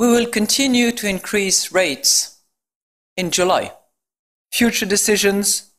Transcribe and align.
We 0.00 0.10
will 0.10 0.28
continue 0.28 0.92
to 0.92 1.06
increase 1.06 1.72
rates 1.72 2.38
in 3.18 3.30
July. 3.30 3.72
Future 4.50 4.86
decisions 4.86 5.72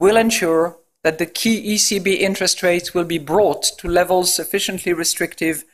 will 0.00 0.16
ensure 0.16 0.78
that 1.04 1.18
the 1.18 1.26
key 1.26 1.74
ECB 1.74 2.18
interest 2.18 2.62
rates 2.62 2.94
will 2.94 3.04
be 3.04 3.18
brought 3.18 3.64
to 3.80 3.86
levels 3.86 4.32
sufficiently 4.32 4.94
restrictive 4.94 5.64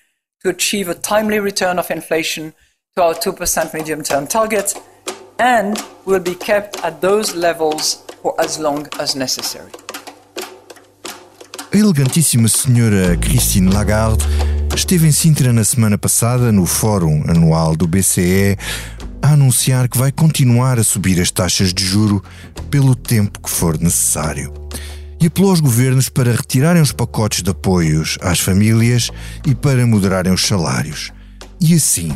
to 0.42 0.48
achieve 0.48 0.88
a 0.88 0.96
timely 0.96 1.38
return 1.38 1.78
of 1.78 1.88
inflation 1.88 2.52
to 2.96 3.02
our 3.04 3.14
2% 3.14 3.72
medium 3.72 4.02
term 4.02 4.26
target 4.26 4.74
and 5.38 5.80
will 6.04 6.18
be 6.18 6.34
kept 6.34 6.82
at 6.82 7.00
those 7.00 7.36
levels 7.36 8.02
for 8.20 8.34
as 8.40 8.58
long 8.58 8.88
as 8.98 9.14
necessary. 9.14 9.70
Elegantíssima 11.70 12.48
senhora 12.48 13.16
Christine 13.18 13.70
Lagarde 13.70 14.53
esteve 14.74 15.06
em 15.06 15.12
Sintra 15.12 15.52
na 15.52 15.62
semana 15.62 15.96
passada 15.96 16.50
no 16.50 16.66
Fórum 16.66 17.22
Anual 17.28 17.76
do 17.76 17.86
BCE 17.86 18.56
a 19.22 19.32
anunciar 19.32 19.88
que 19.88 19.96
vai 19.96 20.10
continuar 20.10 20.78
a 20.78 20.84
subir 20.84 21.20
as 21.20 21.30
taxas 21.30 21.72
de 21.72 21.84
juro 21.84 22.22
pelo 22.70 22.94
tempo 22.94 23.40
que 23.40 23.48
for 23.48 23.78
necessário. 23.78 24.52
E 25.20 25.26
apelou 25.26 25.50
aos 25.50 25.60
governos 25.60 26.08
para 26.08 26.32
retirarem 26.32 26.82
os 26.82 26.92
pacotes 26.92 27.42
de 27.42 27.50
apoios 27.50 28.18
às 28.20 28.40
famílias 28.40 29.10
e 29.46 29.54
para 29.54 29.86
moderarem 29.86 30.32
os 30.32 30.44
salários. 30.46 31.12
E 31.60 31.74
assim, 31.74 32.12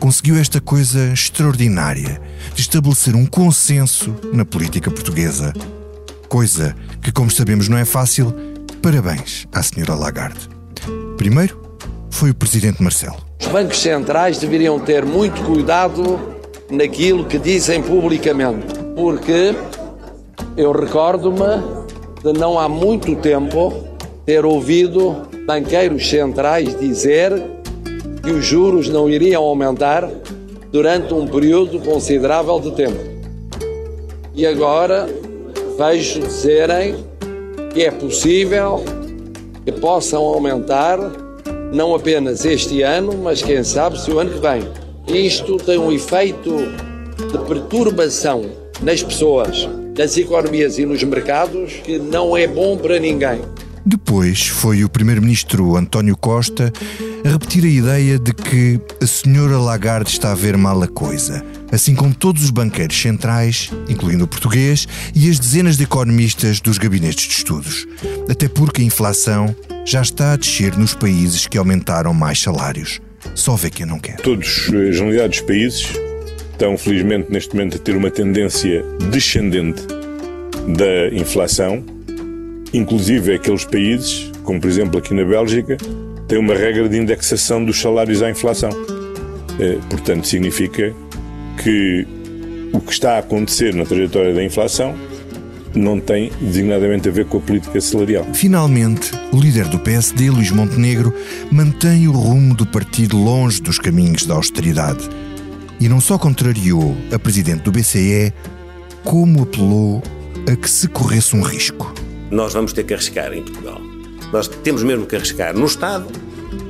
conseguiu 0.00 0.38
esta 0.38 0.60
coisa 0.60 1.12
extraordinária 1.12 2.20
de 2.54 2.62
estabelecer 2.62 3.14
um 3.14 3.26
consenso 3.26 4.14
na 4.32 4.44
política 4.44 4.90
portuguesa. 4.90 5.52
Coisa 6.28 6.74
que, 7.02 7.12
como 7.12 7.30
sabemos, 7.30 7.68
não 7.68 7.76
é 7.76 7.84
fácil. 7.84 8.34
Parabéns 8.82 9.46
à 9.52 9.62
senhora 9.62 9.94
Lagarde. 9.94 10.48
Primeiro, 11.16 11.67
foi 12.18 12.30
o 12.30 12.34
presidente 12.34 12.82
Marcelo. 12.82 13.16
Os 13.40 13.46
bancos 13.46 13.78
centrais 13.78 14.38
deveriam 14.38 14.76
ter 14.80 15.04
muito 15.04 15.40
cuidado 15.44 16.18
naquilo 16.68 17.24
que 17.24 17.38
dizem 17.38 17.80
publicamente, 17.80 18.66
porque 18.96 19.54
eu 20.56 20.72
recordo-me 20.72 21.62
de 22.20 22.36
não 22.36 22.58
há 22.58 22.68
muito 22.68 23.14
tempo 23.14 23.72
ter 24.26 24.44
ouvido 24.44 25.28
banqueiros 25.46 26.10
centrais 26.10 26.76
dizer 26.80 27.40
que 28.20 28.32
os 28.32 28.44
juros 28.44 28.88
não 28.88 29.08
iriam 29.08 29.44
aumentar 29.44 30.10
durante 30.72 31.14
um 31.14 31.24
período 31.24 31.78
considerável 31.78 32.58
de 32.58 32.72
tempo. 32.72 32.98
E 34.34 34.44
agora 34.44 35.08
vejo 35.78 36.18
dizerem 36.18 36.96
que 37.72 37.84
é 37.84 37.92
possível 37.92 38.82
que 39.64 39.70
possam 39.70 40.24
aumentar 40.24 41.27
não 41.72 41.94
apenas 41.94 42.44
este 42.44 42.82
ano, 42.82 43.16
mas 43.16 43.42
quem 43.42 43.62
sabe 43.62 44.00
se 44.00 44.10
o 44.10 44.18
ano 44.18 44.30
que 44.30 44.40
vem. 44.40 44.68
Isto 45.06 45.56
tem 45.56 45.78
um 45.78 45.92
efeito 45.92 46.56
de 47.30 47.38
perturbação 47.46 48.44
nas 48.82 49.02
pessoas, 49.02 49.68
nas 49.96 50.16
economias 50.16 50.78
e 50.78 50.86
nos 50.86 51.02
mercados 51.02 51.72
que 51.84 51.98
não 51.98 52.36
é 52.36 52.46
bom 52.46 52.76
para 52.76 52.98
ninguém. 52.98 53.40
Depois 53.84 54.46
foi 54.46 54.84
o 54.84 54.88
primeiro-ministro 54.88 55.76
António 55.76 56.16
Costa 56.16 56.72
a 57.24 57.28
repetir 57.28 57.64
a 57.64 57.68
ideia 57.68 58.18
de 58.18 58.32
que 58.34 58.80
a 59.02 59.06
senhora 59.06 59.58
Lagarde 59.58 60.10
está 60.10 60.32
a 60.32 60.34
ver 60.34 60.56
mal 60.56 60.82
a 60.82 60.86
coisa, 60.86 61.44
assim 61.72 61.94
como 61.94 62.14
todos 62.14 62.44
os 62.44 62.50
banqueiros 62.50 63.00
centrais, 63.00 63.70
incluindo 63.88 64.24
o 64.24 64.28
português, 64.28 64.86
e 65.14 65.28
as 65.28 65.38
dezenas 65.38 65.76
de 65.76 65.84
economistas 65.84 66.60
dos 66.60 66.78
gabinetes 66.78 67.26
de 67.26 67.34
estudos. 67.34 67.86
Até 68.28 68.48
porque 68.48 68.82
a 68.82 68.84
inflação 68.84 69.54
já 69.84 70.02
está 70.02 70.32
a 70.32 70.36
descer 70.36 70.76
nos 70.76 70.94
países 70.94 71.46
que 71.46 71.58
aumentaram 71.58 72.12
mais 72.12 72.40
salários. 72.40 73.00
Só 73.34 73.56
vê 73.56 73.70
quem 73.70 73.86
não 73.86 73.98
quer. 73.98 74.16
Todos, 74.16 74.68
a 74.68 74.92
generalidade 74.92 75.30
dos 75.30 75.40
países, 75.40 75.86
estão 76.52 76.76
felizmente 76.76 77.30
neste 77.30 77.54
momento 77.54 77.76
a 77.76 77.78
ter 77.78 77.96
uma 77.96 78.10
tendência 78.10 78.82
descendente 79.10 79.82
da 80.76 81.08
inflação, 81.14 81.84
inclusive 82.72 83.34
aqueles 83.34 83.64
países, 83.64 84.30
como 84.42 84.60
por 84.60 84.68
exemplo 84.68 84.98
aqui 84.98 85.14
na 85.14 85.24
Bélgica, 85.24 85.76
têm 86.26 86.38
uma 86.38 86.54
regra 86.54 86.88
de 86.88 86.98
indexação 86.98 87.64
dos 87.64 87.80
salários 87.80 88.22
à 88.22 88.30
inflação. 88.30 88.70
Eh, 89.60 89.78
portanto, 89.88 90.26
significa 90.26 90.94
que 91.62 92.06
o 92.72 92.80
que 92.80 92.92
está 92.92 93.16
a 93.16 93.18
acontecer 93.18 93.74
na 93.74 93.84
trajetória 93.84 94.34
da 94.34 94.42
inflação 94.42 94.94
não 95.74 96.00
tem 96.00 96.32
designadamente 96.40 97.08
a 97.08 97.12
ver 97.12 97.26
com 97.26 97.38
a 97.38 97.40
política 97.40 97.80
salarial. 97.80 98.26
Finalmente, 98.32 99.12
o 99.32 99.38
líder 99.38 99.68
do 99.68 99.78
PSD, 99.78 100.30
Luís 100.30 100.50
Montenegro, 100.50 101.14
mantém 101.50 102.08
o 102.08 102.12
rumo 102.12 102.54
do 102.54 102.66
partido 102.66 103.16
longe 103.16 103.60
dos 103.60 103.78
caminhos 103.78 104.26
da 104.26 104.34
austeridade. 104.34 105.08
E 105.80 105.88
não 105.88 106.00
só 106.00 106.18
contrariou 106.18 106.96
a 107.12 107.18
presidente 107.18 107.62
do 107.62 107.70
BCE, 107.70 108.32
como 109.04 109.42
apelou 109.42 110.02
a 110.50 110.56
que 110.56 110.68
se 110.68 110.88
corresse 110.88 111.36
um 111.36 111.42
risco. 111.42 111.94
Nós 112.30 112.52
vamos 112.52 112.72
ter 112.72 112.84
que 112.84 112.94
arriscar 112.94 113.32
em 113.32 113.42
Portugal. 113.42 113.80
Nós 114.32 114.48
temos 114.48 114.82
mesmo 114.82 115.06
que 115.06 115.16
arriscar 115.16 115.56
no 115.56 115.66
Estado, 115.66 116.06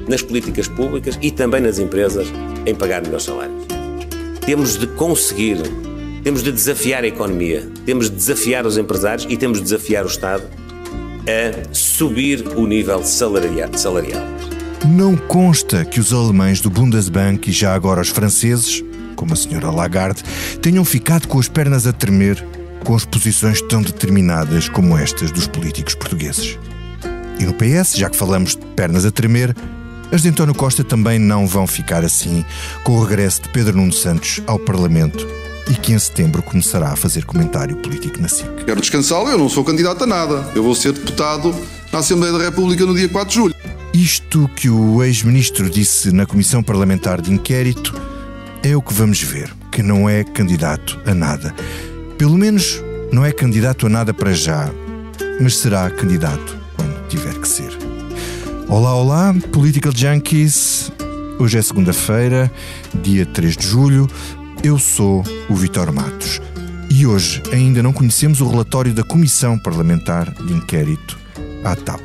nas 0.09 0.22
políticas 0.22 0.69
públicas 0.69 1.19
e 1.22 1.31
também 1.31 1.60
nas 1.60 1.78
empresas 1.78 2.28
em 2.66 2.75
pagar 2.75 3.03
melhores 3.03 3.25
salários. 3.25 3.68
Temos 4.48 4.78
de 4.78 4.86
conseguir 4.86 5.59
temos 6.25 6.42
de 6.42 6.50
desafiar 6.50 7.04
a 7.04 7.06
economia, 7.06 7.70
temos 7.84 8.09
de 8.09 8.16
desafiar 8.16 8.64
os 8.64 8.78
empresários 8.78 9.26
e 9.28 9.36
temos 9.36 9.59
de 9.59 9.64
desafiar 9.64 10.06
o 10.06 10.09
Estado 10.09 10.42
a 11.26 11.75
subir 11.75 12.48
o 12.56 12.66
nível 12.66 13.04
salarial. 13.04 13.69
Não 14.87 15.19
consta 15.19 15.84
que 15.84 16.00
os 16.00 16.14
alemães 16.14 16.62
do 16.62 16.70
Bundesbank 16.70 17.50
e 17.50 17.53
já 17.53 17.75
agora 17.75 18.00
os 18.00 18.08
franceses, 18.08 18.82
como 19.16 19.34
a 19.34 19.37
senhora 19.37 19.70
Lagarde, 19.70 20.22
tenham 20.62 20.82
ficado 20.82 21.28
com 21.28 21.38
as 21.38 21.47
pernas 21.47 21.87
a 21.87 21.92
tremer 21.92 22.42
com 22.82 22.97
as 22.97 23.04
posições 23.04 23.60
tão 23.60 23.82
determinadas 23.82 24.66
como 24.66 24.97
estas 24.97 25.31
dos 25.31 25.47
políticos 25.47 25.94
portugueses. 25.94 26.58
E 27.38 27.44
no 27.44 27.53
PS, 27.53 27.98
já 27.98 28.08
que 28.08 28.16
falamos 28.16 28.56
de 28.56 28.64
pernas 28.69 29.04
a 29.04 29.10
tremer, 29.10 29.54
as 30.10 30.22
de 30.22 30.28
António 30.28 30.54
Costa 30.54 30.82
também 30.82 31.19
não 31.19 31.46
vão 31.46 31.66
ficar 31.66 32.04
assim 32.04 32.44
com 32.82 32.92
o 32.96 33.04
regresso 33.04 33.42
de 33.42 33.48
Pedro 33.50 33.76
Nuno 33.76 33.92
Santos 33.92 34.41
ao 34.46 34.58
Parlamento 34.58 35.26
e 35.70 35.74
que 35.74 35.92
em 35.92 35.98
setembro 35.98 36.42
começará 36.42 36.92
a 36.92 36.96
fazer 36.96 37.24
comentário 37.24 37.76
político 37.76 38.20
na 38.20 38.28
SIC. 38.28 38.64
Quero 38.64 38.80
descansá-lo, 38.80 39.28
eu 39.28 39.38
não 39.38 39.48
sou 39.48 39.62
candidato 39.62 40.04
a 40.04 40.06
nada. 40.06 40.50
Eu 40.54 40.62
vou 40.62 40.74
ser 40.74 40.92
deputado 40.92 41.54
na 41.92 41.98
Assembleia 41.98 42.32
da 42.32 42.44
República 42.44 42.86
no 42.86 42.94
dia 42.94 43.08
4 43.08 43.28
de 43.28 43.34
julho. 43.34 43.54
Isto 43.92 44.48
que 44.56 44.70
o 44.70 45.02
ex-ministro 45.02 45.69
disse 45.69 46.10
na 46.12 46.25
Comissão 46.25 46.62
Parlamentar 46.62 47.20
de 47.20 47.32
Inquérito 47.32 47.94
é 48.62 48.76
o 48.76 48.82
que 48.82 48.92
vamos 48.92 49.22
ver, 49.22 49.52
que 49.70 49.82
não 49.82 50.08
é 50.08 50.25
candidato 50.25 50.98
a 51.04 51.14
nada. 51.14 51.54
Pelo 52.16 52.36
menos 52.36 52.82
não 53.12 53.25
é 53.25 53.32
candidato 53.32 53.86
a 53.86 53.88
nada 53.88 54.14
para 54.14 54.32
já, 54.32 54.70
mas 55.40 55.56
será 55.58 55.90
candidato 55.90 56.56
quando 56.76 57.08
tiver 57.08 57.34
que 57.34 57.48
ser. 57.48 57.88
Olá, 58.69 58.95
olá, 58.95 59.34
Political 59.51 59.93
Junkies. 59.97 60.93
Hoje 61.39 61.56
é 61.56 61.62
segunda-feira, 61.62 62.53
dia 63.03 63.25
3 63.25 63.56
de 63.56 63.67
julho. 63.67 64.06
Eu 64.62 64.79
sou 64.79 65.25
o 65.49 65.55
Vitor 65.55 65.91
Matos 65.91 66.39
e 66.91 67.06
hoje 67.06 67.43
ainda 67.51 67.83
não 67.83 67.95
conhecemos 67.95 68.43
o 68.43 68.49
relatório 68.49 68.93
da 68.93 69.03
Comissão 69.03 69.59
Parlamentar 69.59 70.31
de 70.34 70.53
Inquérito 70.53 71.19
à 71.65 71.75
TAP. 71.75 72.01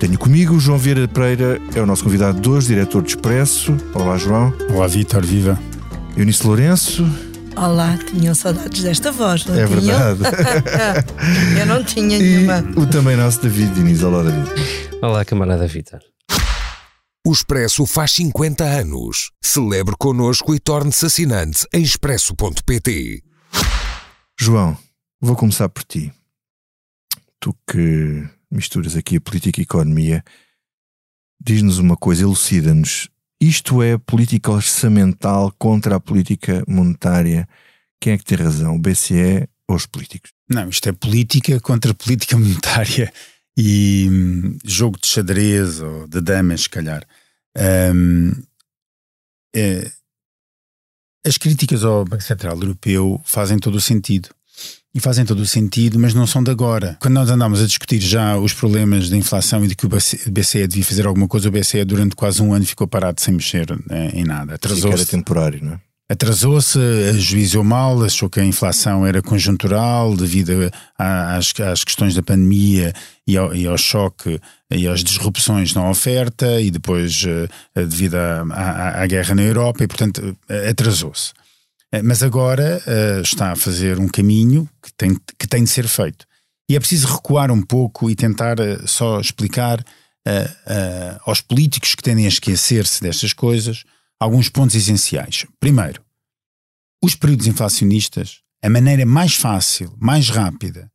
Tenho 0.00 0.18
comigo 0.18 0.54
o 0.54 0.60
João 0.60 0.78
Vieira 0.78 1.06
Pereira, 1.06 1.60
é 1.76 1.80
o 1.80 1.86
nosso 1.86 2.02
convidado 2.02 2.40
de 2.40 2.48
hoje, 2.48 2.66
diretor 2.66 3.02
de 3.02 3.10
Expresso. 3.10 3.76
Olá, 3.94 4.18
João. 4.18 4.52
Olá, 4.74 4.88
Vitor, 4.88 5.24
viva. 5.24 5.56
Eunice 6.16 6.44
Lourenço. 6.44 7.06
Olá, 7.56 7.96
tinham 7.98 8.34
saudades 8.34 8.82
desta 8.82 9.10
voz, 9.10 9.44
não 9.46 9.54
É 9.54 9.66
tinham? 9.66 10.14
verdade. 10.16 11.06
Eu 11.58 11.66
não 11.66 11.82
tinha 11.82 12.16
E 12.18 12.22
nenhuma. 12.22 12.60
o 12.76 12.86
também 12.86 13.16
nosso 13.16 13.40
David 13.42 13.74
Diniz. 13.74 14.02
Olá, 14.02 14.22
David. 14.22 14.48
Olá, 15.02 15.24
camarada 15.24 15.66
Vitor. 15.66 16.00
O 17.26 17.32
Expresso 17.32 17.86
faz 17.86 18.12
50 18.12 18.62
anos. 18.64 19.30
Celebre 19.42 19.94
connosco 19.98 20.54
e 20.54 20.60
torne-se 20.60 21.06
assinante 21.06 21.66
em 21.72 21.82
expresso.pt. 21.82 23.22
João, 24.38 24.76
vou 25.20 25.34
começar 25.34 25.68
por 25.68 25.82
ti. 25.84 26.12
Tu 27.40 27.54
que 27.70 28.28
misturas 28.50 28.96
aqui 28.96 29.16
a 29.16 29.20
política 29.20 29.60
e 29.60 29.62
a 29.62 29.64
economia, 29.64 30.22
diz-nos 31.42 31.78
uma 31.78 31.96
coisa, 31.96 32.22
elucida-nos. 32.22 33.08
Isto 33.40 33.82
é 33.82 33.98
política 33.98 34.50
orçamental 34.50 35.52
contra 35.58 35.96
a 35.96 36.00
política 36.00 36.64
monetária. 36.66 37.48
Quem 38.00 38.14
é 38.14 38.18
que 38.18 38.24
tem 38.24 38.38
razão, 38.38 38.74
o 38.74 38.78
BCE 38.78 39.48
ou 39.68 39.76
os 39.76 39.86
políticos? 39.86 40.30
Não, 40.48 40.68
isto 40.68 40.88
é 40.88 40.92
política 40.92 41.60
contra 41.60 41.92
política 41.92 42.36
monetária 42.38 43.12
e 43.56 44.08
hum, 44.10 44.58
jogo 44.64 44.98
de 45.00 45.06
xadrez 45.06 45.80
ou 45.80 46.06
de 46.06 46.20
damas, 46.20 46.62
se 46.62 46.68
calhar. 46.70 47.06
Hum, 47.94 48.32
é, 49.54 49.90
as 51.26 51.36
críticas 51.36 51.82
ao 51.82 52.04
Banco 52.04 52.22
Central 52.22 52.56
Europeu 52.56 53.20
fazem 53.24 53.58
todo 53.58 53.76
o 53.76 53.80
sentido. 53.80 54.28
E 54.94 55.00
fazem 55.00 55.26
todo 55.26 55.40
o 55.40 55.46
sentido, 55.46 55.98
mas 55.98 56.14
não 56.14 56.26
são 56.26 56.42
de 56.42 56.50
agora. 56.50 56.96
Quando 57.00 57.14
nós 57.14 57.28
andamos 57.28 57.60
a 57.62 57.66
discutir 57.66 58.00
já 58.00 58.38
os 58.38 58.54
problemas 58.54 59.10
da 59.10 59.16
inflação 59.16 59.62
e 59.62 59.68
de 59.68 59.74
que 59.74 59.84
o 59.84 59.88
BCE 59.88 60.66
devia 60.66 60.84
fazer 60.84 61.06
alguma 61.06 61.28
coisa, 61.28 61.48
o 61.48 61.52
BCE 61.52 61.84
durante 61.84 62.16
quase 62.16 62.42
um 62.42 62.54
ano 62.54 62.64
ficou 62.64 62.88
parado 62.88 63.20
sem 63.20 63.34
mexer 63.34 63.70
né, 63.86 64.10
em 64.14 64.24
nada. 64.24 64.54
Atrasou-se. 64.54 65.02
Era 65.02 65.04
temporário, 65.04 65.62
não 65.62 65.74
é? 65.74 65.80
Atrasou-se, 66.08 66.78
ajuizou 67.10 67.64
mal, 67.64 68.04
achou 68.04 68.30
que 68.30 68.38
a 68.38 68.44
inflação 68.44 69.04
era 69.04 69.20
conjuntural 69.20 70.16
devido 70.16 70.52
às, 70.96 71.52
às 71.60 71.82
questões 71.82 72.14
da 72.14 72.22
pandemia 72.22 72.92
e 73.26 73.36
ao, 73.36 73.52
e 73.52 73.66
ao, 73.66 73.76
choque 73.76 74.40
e 74.70 74.86
às 74.86 75.02
disrupções 75.02 75.74
na 75.74 75.90
oferta 75.90 76.60
e 76.60 76.70
depois 76.70 77.24
uh, 77.24 77.48
devido 77.74 78.14
à, 78.14 78.46
à, 78.50 79.02
à, 79.02 79.06
guerra 79.08 79.34
na 79.34 79.42
Europa 79.42 79.82
e, 79.82 79.88
portanto, 79.88 80.18
uh, 80.48 80.70
atrasou-se. 80.70 81.32
Uh, 81.94 82.02
mas 82.02 82.22
agora 82.22 82.82
está 83.22 83.52
a 83.52 83.56
fazer 83.56 83.98
um 83.98 84.08
caminho 84.08 84.68
que 84.82 84.92
tem, 84.92 85.16
que 85.38 85.46
tem 85.46 85.64
de 85.64 85.70
ser 85.70 85.88
feito. 85.88 86.26
E 86.68 86.74
é 86.74 86.80
preciso 86.80 87.06
recuar 87.06 87.50
um 87.50 87.62
pouco 87.62 88.10
e 88.10 88.16
tentar 88.16 88.56
só 88.86 89.20
explicar 89.20 89.84
aos 91.24 91.40
políticos 91.40 91.94
que 91.94 92.02
tendem 92.02 92.24
a 92.24 92.28
esquecer-se 92.28 93.00
destas 93.00 93.32
coisas 93.32 93.84
alguns 94.18 94.48
pontos 94.48 94.74
essenciais. 94.74 95.46
Primeiro, 95.60 96.02
os 97.00 97.14
períodos 97.14 97.46
inflacionistas, 97.46 98.40
a 98.60 98.68
maneira 98.68 99.06
mais 99.06 99.34
fácil, 99.34 99.94
mais 99.96 100.28
rápida 100.28 100.90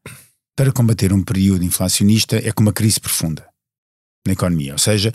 para 0.57 0.73
combater 0.73 1.13
um 1.13 1.23
período 1.23 1.63
inflacionista 1.63 2.35
é 2.35 2.51
com 2.51 2.61
uma 2.61 2.73
crise 2.73 2.99
profunda 2.99 3.47
na 4.27 4.33
economia, 4.33 4.73
ou 4.73 4.79
seja, 4.79 5.13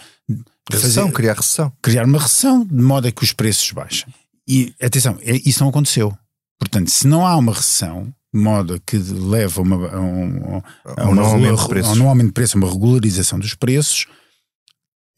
recessão, 0.70 1.04
fazer, 1.04 1.14
criar 1.14 1.34
recessão. 1.34 1.72
Criar 1.82 2.06
uma 2.06 2.18
recessão 2.18 2.64
de 2.64 2.82
modo 2.82 3.06
a 3.06 3.12
que 3.12 3.22
os 3.22 3.32
preços 3.34 3.70
baixem. 3.72 4.06
E 4.48 4.74
atenção, 4.80 5.18
é, 5.22 5.36
isso 5.44 5.60
não 5.60 5.70
aconteceu. 5.70 6.16
Portanto, 6.58 6.90
se 6.90 7.06
não 7.06 7.26
há 7.26 7.36
uma 7.36 7.52
recessão, 7.52 8.12
de 8.32 8.40
modo 8.40 8.80
que 8.86 8.96
leva 8.96 9.62
uma, 9.62 9.88
a 9.88 10.00
um, 10.00 10.62
a 10.84 11.04
um, 11.06 11.12
uma, 11.12 11.22
aumento 11.22 11.62
de 11.62 11.68
preços. 11.68 11.98
a 11.98 12.02
um 12.02 12.08
aumento 12.08 12.28
de 12.28 12.32
preço, 12.32 12.58
uma 12.58 12.70
regularização 12.70 13.38
dos 13.38 13.54
preços, 13.54 14.06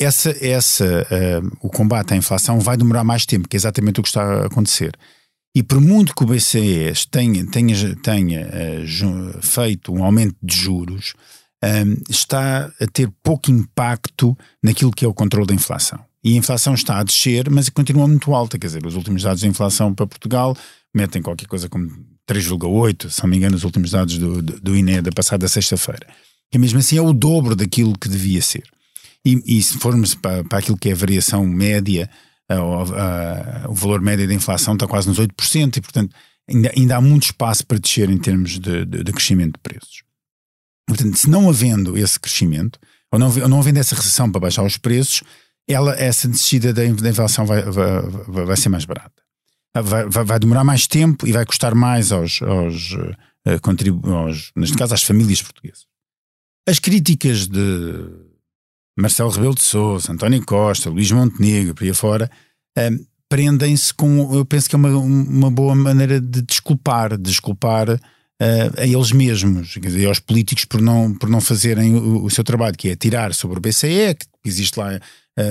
essa, 0.00 0.30
essa, 0.44 0.84
uh, 0.84 1.56
o 1.60 1.68
combate 1.68 2.14
à 2.14 2.16
inflação 2.16 2.60
vai 2.60 2.76
demorar 2.76 3.02
mais 3.02 3.26
tempo, 3.26 3.48
que 3.48 3.56
é 3.56 3.58
exatamente 3.58 3.98
o 3.98 4.02
que 4.02 4.08
está 4.08 4.22
a 4.22 4.46
acontecer. 4.46 4.96
E 5.54 5.62
por 5.62 5.80
muito 5.80 6.14
que 6.14 6.22
o 6.22 6.26
BCE 6.26 6.92
tenha, 7.10 7.44
tenha, 7.50 7.96
tenha 7.96 8.46
uh, 8.46 9.42
feito 9.42 9.92
um 9.92 10.04
aumento 10.04 10.36
de 10.40 10.56
juros, 10.56 11.14
um, 11.64 11.66
ehm, 11.66 11.96
está 12.08 12.70
a 12.80 12.86
ter 12.86 13.10
pouco 13.22 13.50
impacto 13.50 14.38
naquilo 14.62 14.92
que 14.92 15.04
é 15.04 15.08
o 15.08 15.14
controle 15.14 15.48
da 15.48 15.54
inflação. 15.54 16.07
E 16.28 16.34
a 16.34 16.36
inflação 16.36 16.74
está 16.74 16.98
a 16.98 17.02
descer, 17.02 17.48
mas 17.48 17.70
continua 17.70 18.06
muito 18.06 18.34
alta. 18.34 18.58
Quer 18.58 18.66
dizer, 18.66 18.84
os 18.84 18.94
últimos 18.94 19.22
dados 19.22 19.40
de 19.40 19.48
inflação 19.48 19.94
para 19.94 20.06
Portugal 20.06 20.54
metem 20.94 21.22
qualquer 21.22 21.46
coisa 21.46 21.70
como 21.70 21.88
3,8, 22.28 23.08
se 23.08 23.22
não 23.22 23.30
me 23.30 23.38
engano, 23.38 23.56
os 23.56 23.64
últimos 23.64 23.92
dados 23.92 24.18
do, 24.18 24.42
do, 24.42 24.60
do 24.60 24.76
INE 24.76 25.00
da 25.00 25.10
passada 25.10 25.48
sexta-feira. 25.48 26.06
E 26.52 26.58
mesmo 26.58 26.80
assim 26.80 26.98
é 26.98 27.00
o 27.00 27.14
dobro 27.14 27.56
daquilo 27.56 27.98
que 27.98 28.10
devia 28.10 28.42
ser. 28.42 28.64
E, 29.24 29.42
e 29.46 29.62
se 29.62 29.78
formos 29.78 30.14
para, 30.14 30.44
para 30.44 30.58
aquilo 30.58 30.76
que 30.76 30.90
é 30.90 30.92
a 30.92 30.96
variação 30.96 31.46
média, 31.46 32.10
a, 32.46 32.56
a, 32.56 33.70
o 33.70 33.72
valor 33.72 34.02
médio 34.02 34.28
da 34.28 34.34
inflação 34.34 34.74
está 34.74 34.86
quase 34.86 35.08
nos 35.08 35.18
8%, 35.18 35.78
e 35.78 35.80
portanto 35.80 36.14
ainda, 36.46 36.70
ainda 36.76 36.96
há 36.96 37.00
muito 37.00 37.22
espaço 37.22 37.66
para 37.66 37.78
descer 37.78 38.10
em 38.10 38.18
termos 38.18 38.58
de, 38.58 38.84
de, 38.84 39.02
de 39.02 39.12
crescimento 39.14 39.54
de 39.54 39.60
preços. 39.62 40.02
Portanto, 40.86 41.16
se 41.16 41.30
não 41.30 41.48
havendo 41.48 41.96
esse 41.96 42.20
crescimento, 42.20 42.78
ou 43.10 43.18
não, 43.18 43.28
ou 43.28 43.48
não 43.48 43.60
havendo 43.60 43.78
essa 43.78 43.94
recessão 43.94 44.30
para 44.30 44.42
baixar 44.42 44.62
os 44.62 44.76
preços, 44.76 45.22
ela, 45.68 45.94
essa 45.94 46.26
descida 46.26 46.72
da, 46.72 46.84
inflação 46.84 47.44
vai, 47.44 47.62
vai, 47.62 48.46
vai, 48.46 48.56
ser 48.56 48.70
mais 48.70 48.84
barata. 48.84 49.22
Vai, 49.74 50.06
vai, 50.08 50.24
vai, 50.24 50.38
demorar 50.38 50.64
mais 50.64 50.86
tempo 50.86 51.26
e 51.26 51.32
vai 51.32 51.44
custar 51.44 51.74
mais 51.74 52.10
aos, 52.10 52.40
aos, 52.42 52.96
contribu 53.60 54.10
aos, 54.12 54.50
neste 54.56 54.76
caso, 54.76 54.94
às 54.94 55.02
famílias 55.02 55.42
portuguesas. 55.42 55.86
As 56.66 56.78
críticas 56.78 57.46
de 57.46 58.28
Marcelo 58.98 59.30
Rebelo 59.30 59.54
de 59.54 59.62
Sousa, 59.62 60.12
António 60.12 60.44
Costa, 60.44 60.90
Luís 60.90 61.10
Montenegro, 61.12 61.74
por 61.74 61.84
aí 61.84 61.94
fora, 61.94 62.30
um, 62.76 63.04
prendem-se 63.28 63.94
com, 63.94 64.34
eu 64.34 64.44
penso 64.44 64.68
que 64.68 64.74
é 64.74 64.78
uma, 64.78 64.88
uma 64.98 65.50
boa 65.50 65.74
maneira 65.74 66.20
de 66.20 66.42
desculpar, 66.42 67.16
de 67.16 67.22
desculpar 67.22 67.90
uh, 67.90 67.98
a 68.76 68.86
eles 68.86 69.12
mesmos, 69.12 69.74
quer 69.74 69.88
dizer, 69.88 70.06
aos 70.06 70.18
políticos 70.18 70.64
por 70.64 70.80
não, 70.80 71.14
por 71.14 71.28
não 71.28 71.40
fazerem 71.40 71.94
o, 71.94 72.24
o 72.24 72.30
seu 72.30 72.42
trabalho, 72.42 72.76
que 72.76 72.88
é 72.88 72.96
tirar 72.96 73.32
sobre 73.34 73.58
o 73.58 73.60
BCE, 73.60 74.14
que 74.14 74.26
existe 74.48 74.78
lá 74.78 74.98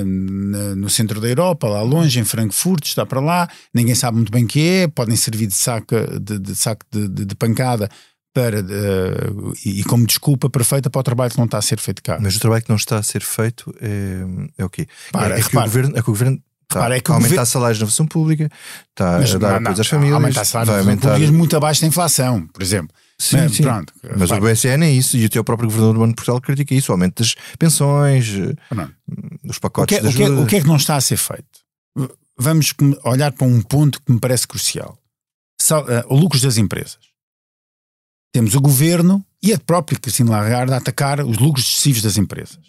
no 0.03 0.89
centro 0.89 1.21
da 1.21 1.27
Europa, 1.27 1.67
lá 1.67 1.81
longe, 1.81 2.19
em 2.19 2.25
Frankfurt, 2.25 2.85
está 2.85 3.05
para 3.05 3.19
lá, 3.19 3.49
ninguém 3.73 3.95
sabe 3.95 4.17
muito 4.17 4.31
bem 4.31 4.43
o 4.43 4.47
que 4.47 4.67
é, 4.67 4.87
podem 4.87 5.15
servir 5.15 5.47
de 5.47 5.55
saco 5.55 5.95
de, 6.19 6.39
de 6.39 6.55
saco 6.55 6.85
de, 6.91 7.07
de, 7.07 7.25
de 7.25 7.35
pancada 7.35 7.89
para, 8.33 8.59
uh, 8.59 9.53
e 9.65 9.83
como 9.85 10.05
desculpa 10.05 10.47
perfeita 10.47 10.91
para 10.91 10.99
o 10.99 11.03
trabalho 11.03 11.31
que 11.31 11.37
não 11.39 11.45
está 11.45 11.57
a 11.57 11.61
ser 11.61 11.79
feito 11.79 12.03
cá. 12.03 12.19
Mas 12.21 12.35
o 12.35 12.39
trabalho 12.39 12.61
que 12.63 12.69
não 12.69 12.75
está 12.75 12.97
a 12.99 13.03
ser 13.03 13.23
feito 13.23 13.73
é, 13.81 14.19
é 14.59 14.65
o 14.65 14.69
quê? 14.69 14.87
Para, 15.11 15.35
é, 15.35 15.39
é, 15.39 15.43
que 15.43 15.57
o 15.57 15.61
governo, 15.61 15.97
é 15.97 16.01
que 16.01 16.09
o 16.09 16.13
governo 16.13 16.41
Está 16.69 16.81
Repara, 16.81 16.97
é 16.97 16.99
que 16.99 17.09
a 17.09 17.13
aumentar 17.13 17.29
governo... 17.29 17.45
salários 17.45 17.79
na 17.79 17.87
função 17.87 18.05
pública, 18.05 18.51
está 18.89 19.19
mas, 19.19 19.33
a 19.33 19.37
dar 19.37 19.55
apoio 19.55 19.79
às 19.79 19.87
famílias. 19.87 20.15
Aumentar 20.15 20.43
salários 20.43 20.73
vai 20.73 20.81
aumentar... 20.81 21.31
muito 21.31 21.55
abaixo 21.55 21.79
da 21.79 21.87
inflação, 21.87 22.45
por 22.47 22.61
exemplo. 22.61 22.93
Sim, 23.19 23.37
mas, 23.37 23.55
sim. 23.55 23.63
Pronto, 23.63 23.93
mas 24.15 24.29
o 24.29 24.39
BCN 24.39 24.85
é 24.85 24.91
isso, 24.91 25.17
e 25.17 25.25
até 25.25 25.39
o 25.39 25.43
próprio 25.43 25.67
Governador 25.67 25.93
do 25.95 25.99
Banco 25.99 26.11
de 26.11 26.15
Portugal 26.15 26.41
critica 26.41 26.75
isso, 26.75 26.91
o 26.91 26.93
aumento 26.93 27.23
das 27.23 27.35
pensões, 27.57 28.27
dos 29.43 29.57
pacotes 29.57 29.97
o 29.97 29.99
que, 29.99 30.07
é, 30.07 30.09
de 30.11 30.23
ajuda. 30.23 30.25
O 30.25 30.35
que, 30.35 30.41
é, 30.41 30.43
o 30.43 30.47
que 30.47 30.55
é 30.57 30.61
que 30.61 30.67
não 30.67 30.75
está 30.75 30.95
a 30.95 31.01
ser 31.01 31.17
feito? 31.17 31.65
Vamos 32.37 32.73
olhar 33.03 33.31
para 33.31 33.47
um 33.47 33.61
ponto 33.61 33.99
que 34.03 34.11
me 34.11 34.19
parece 34.19 34.47
crucial. 34.47 34.97
Uh, 35.71 36.15
lucros 36.15 36.43
das 36.43 36.57
empresas 36.57 36.99
temos 38.31 38.53
o 38.53 38.61
governo 38.61 39.25
e 39.41 39.51
a 39.51 39.59
própria 39.59 39.97
Cristina 39.97 40.29
Lagarde 40.29 40.71
a 40.71 40.77
atacar 40.77 41.19
os 41.21 41.37
lucros 41.39 41.67
excessivos 41.67 42.03
das 42.03 42.17
empresas. 42.17 42.59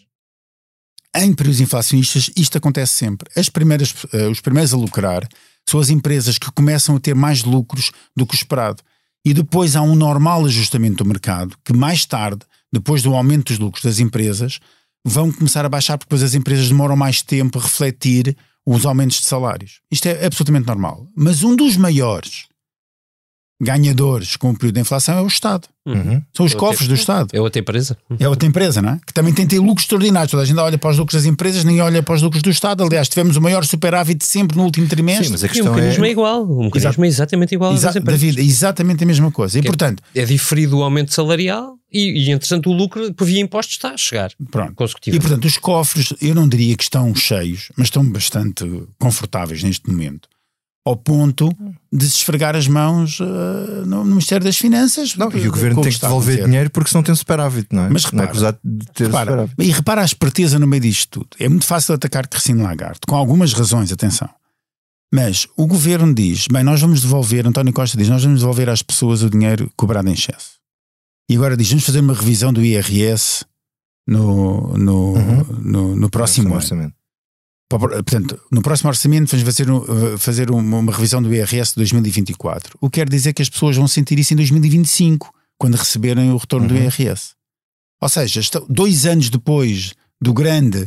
Em 1.14 1.34
períodos 1.34 1.60
inflacionistas, 1.60 2.30
isto 2.34 2.56
acontece 2.56 2.94
sempre. 2.94 3.28
As 3.36 3.50
primeiras, 3.50 3.92
uh, 4.04 4.30
os 4.30 4.40
primeiros 4.40 4.72
a 4.72 4.76
lucrar 4.78 5.28
são 5.68 5.78
as 5.78 5.90
empresas 5.90 6.38
que 6.38 6.50
começam 6.52 6.96
a 6.96 7.00
ter 7.00 7.14
mais 7.14 7.44
lucros 7.44 7.92
do 8.16 8.26
que 8.26 8.34
o 8.34 8.36
esperado. 8.36 8.82
E 9.28 9.34
depois 9.34 9.76
há 9.76 9.82
um 9.82 9.94
normal 9.94 10.46
ajustamento 10.46 11.04
do 11.04 11.06
mercado 11.06 11.54
que, 11.62 11.74
mais 11.76 12.06
tarde, 12.06 12.46
depois 12.72 13.02
do 13.02 13.14
aumento 13.14 13.48
dos 13.48 13.58
lucros 13.58 13.84
das 13.84 13.98
empresas, 13.98 14.58
vão 15.04 15.30
começar 15.30 15.66
a 15.66 15.68
baixar 15.68 15.98
porque 15.98 16.08
depois 16.08 16.22
as 16.22 16.34
empresas 16.34 16.66
demoram 16.66 16.96
mais 16.96 17.20
tempo 17.20 17.58
a 17.58 17.62
refletir 17.62 18.34
os 18.64 18.86
aumentos 18.86 19.18
de 19.18 19.26
salários. 19.26 19.82
Isto 19.90 20.06
é 20.06 20.24
absolutamente 20.24 20.66
normal. 20.66 21.06
Mas 21.14 21.42
um 21.42 21.54
dos 21.54 21.76
maiores 21.76 22.46
ganhadores 23.60 24.36
com 24.36 24.50
o 24.50 24.54
período 24.54 24.76
de 24.76 24.80
inflação 24.82 25.18
é 25.18 25.22
o 25.22 25.26
Estado. 25.26 25.66
Uhum. 25.84 26.22
São 26.36 26.46
os 26.46 26.52
é 26.52 26.56
cofres 26.56 26.86
do 26.86 26.94
Estado. 26.94 27.28
É 27.32 27.40
outra 27.40 27.60
empresa. 27.60 27.96
É 28.18 28.28
outra 28.28 28.46
empresa, 28.46 28.80
não 28.80 28.90
é? 28.90 29.00
Que 29.04 29.12
também 29.12 29.32
tem 29.32 29.46
ter 29.46 29.58
lucros 29.58 29.84
extraordinários. 29.84 30.30
Toda 30.30 30.42
a 30.42 30.46
gente 30.46 30.58
olha 30.58 30.78
para 30.78 30.90
os 30.90 30.98
lucros 30.98 31.20
das 31.20 31.26
empresas, 31.26 31.64
nem 31.64 31.80
olha 31.80 32.02
para 32.02 32.14
os 32.14 32.22
lucros 32.22 32.42
do 32.42 32.50
Estado. 32.50 32.84
Aliás, 32.84 33.08
tivemos 33.08 33.36
o 33.36 33.40
maior 33.40 33.64
superávit 33.64 34.24
sempre 34.24 34.56
no 34.56 34.64
último 34.64 34.86
trimestre. 34.86 35.26
Sim, 35.26 35.32
mas 35.32 35.44
a 35.44 35.48
questão 35.48 35.66
e 35.66 35.68
o 35.70 35.74
mecanismo 35.74 36.04
é... 36.04 36.08
é 36.08 36.10
igual. 36.12 36.44
O 36.44 36.64
mecanismo 36.64 36.88
Exato. 36.88 37.04
é 37.04 37.08
exatamente 37.08 37.54
igual 37.54 37.72
Exa 37.72 38.00
David, 38.00 38.38
é 38.38 38.44
exatamente 38.44 39.02
a 39.02 39.06
mesma 39.06 39.30
coisa. 39.30 39.58
E, 39.58 39.62
que 39.62 39.68
é- 39.68 39.70
portanto... 39.70 40.02
É, 40.14 40.20
é 40.20 40.24
diferido 40.24 40.78
o 40.78 40.82
aumento 40.82 41.12
salarial 41.12 41.76
e, 41.92 42.26
e, 42.26 42.30
entretanto, 42.30 42.70
o 42.70 42.72
lucro 42.72 43.12
por 43.14 43.26
via 43.26 43.40
impostos 43.40 43.76
está 43.76 43.90
a 43.90 43.96
chegar. 43.96 44.30
Pronto. 44.50 44.74
E, 45.06 45.18
portanto, 45.18 45.46
os 45.46 45.56
cofres, 45.56 46.12
eu 46.20 46.34
não 46.34 46.46
diria 46.46 46.76
que 46.76 46.82
estão 46.82 47.14
cheios, 47.14 47.72
mas 47.76 47.86
estão 47.86 48.04
bastante 48.04 48.64
confortáveis 48.98 49.62
neste 49.62 49.88
momento 49.88 50.28
ao 50.88 50.96
ponto 50.96 51.54
de 51.92 52.04
se 52.08 52.18
esfregar 52.18 52.56
as 52.56 52.66
mãos 52.66 53.20
uh, 53.20 53.84
no, 53.86 54.04
Ministério 54.04 54.44
das 54.44 54.56
Finanças. 54.56 55.14
Não, 55.16 55.30
e 55.32 55.48
o 55.48 55.52
governo 55.52 55.82
tem 55.82 55.92
que 55.92 56.00
devolver 56.00 56.44
dinheiro 56.44 56.70
porque 56.70 56.90
senão 56.90 57.02
tem 57.02 57.14
superávit, 57.14 57.68
não 57.72 57.84
é? 57.84 57.90
Mas 57.90 58.04
repara, 58.04 58.32
não 58.32 58.48
é 58.48 58.52
de 58.64 58.86
ter 58.92 59.06
repara, 59.06 59.30
superávit. 59.30 59.54
E 59.58 59.70
repara 59.70 60.02
a 60.02 60.04
esperteza 60.04 60.58
no 60.58 60.66
meio 60.66 60.82
disto 60.82 61.20
tudo. 61.20 61.28
É 61.38 61.48
muito 61.48 61.66
fácil 61.66 61.94
atacar 61.94 62.26
Cristina 62.26 62.62
Lagarde, 62.64 63.00
com 63.06 63.16
algumas 63.16 63.52
razões, 63.52 63.92
atenção. 63.92 64.28
Mas 65.12 65.46
o 65.56 65.66
governo 65.66 66.14
diz: 66.14 66.46
bem, 66.50 66.62
nós 66.62 66.80
vamos 66.80 67.00
devolver, 67.00 67.46
António 67.46 67.72
Costa 67.72 67.96
diz, 67.96 68.08
nós 68.08 68.22
vamos 68.22 68.40
devolver 68.40 68.68
às 68.68 68.82
pessoas 68.82 69.22
o 69.22 69.30
dinheiro 69.30 69.70
cobrado 69.76 70.08
em 70.08 70.12
excesso. 70.12 70.58
E 71.28 71.36
agora 71.36 71.56
diz: 71.56 71.68
vamos 71.68 71.84
fazer 71.84 72.00
uma 72.00 72.14
revisão 72.14 72.52
do 72.52 72.64
IRS 72.64 73.44
no, 74.06 74.76
no, 74.76 75.14
uhum. 75.14 75.44
no, 75.62 75.96
no 75.96 76.10
próximo 76.10 76.54
ano. 76.54 76.92
Portanto, 77.68 78.40
no 78.50 78.62
próximo 78.62 78.88
orçamento 78.88 79.30
vamos 79.30 79.44
fazer, 79.44 79.66
fazer 80.16 80.50
uma 80.50 80.90
revisão 80.90 81.22
do 81.22 81.32
IRS 81.34 81.72
de 81.72 81.76
2024. 81.76 82.78
O 82.80 82.88
que 82.88 83.00
quer 83.00 83.08
dizer 83.08 83.34
que 83.34 83.42
as 83.42 83.50
pessoas 83.50 83.76
vão 83.76 83.86
sentir 83.86 84.18
isso 84.18 84.32
em 84.32 84.36
2025, 84.36 85.30
quando 85.58 85.74
receberem 85.74 86.30
o 86.30 86.36
retorno 86.38 86.66
uhum. 86.66 86.74
do 86.74 86.80
IRS. 86.80 87.32
Ou 88.00 88.08
seja, 88.08 88.40
dois 88.68 89.04
anos 89.04 89.28
depois 89.28 89.92
do 90.20 90.32
grande, 90.32 90.86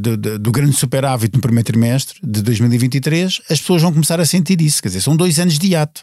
do, 0.00 0.38
do, 0.38 0.52
grande 0.52 0.74
superávit 0.74 1.34
no 1.34 1.40
primeiro 1.40 1.66
trimestre 1.66 2.18
de 2.22 2.40
2023, 2.42 3.42
as 3.50 3.60
pessoas 3.60 3.82
vão 3.82 3.92
começar 3.92 4.18
a 4.20 4.24
sentir 4.24 4.60
isso. 4.62 4.80
Quer 4.80 4.88
dizer, 4.88 5.02
são 5.02 5.14
dois 5.14 5.38
anos 5.38 5.58
de 5.58 5.76
ato. 5.76 6.02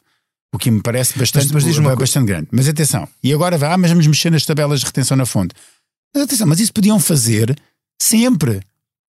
O 0.53 0.59
que 0.59 0.69
me 0.69 0.81
parece 0.81 1.17
bastante, 1.17 1.51
mas, 1.53 1.65
mas 1.65 1.97
bastante 1.97 2.27
grande. 2.27 2.47
Mas 2.51 2.67
atenção, 2.67 3.07
e 3.21 3.33
agora 3.33 3.57
vai, 3.57 3.71
ah, 3.71 3.77
mas 3.77 3.89
vamos 3.89 4.07
mexer 4.07 4.29
nas 4.29 4.45
tabelas 4.45 4.79
de 4.79 4.85
retenção 4.85 5.17
na 5.17 5.25
fonte. 5.25 5.53
Mas 6.13 6.23
atenção, 6.23 6.47
mas 6.47 6.59
isso 6.59 6.71
podiam 6.71 6.99
fazer 6.99 7.57
sempre. 8.01 8.61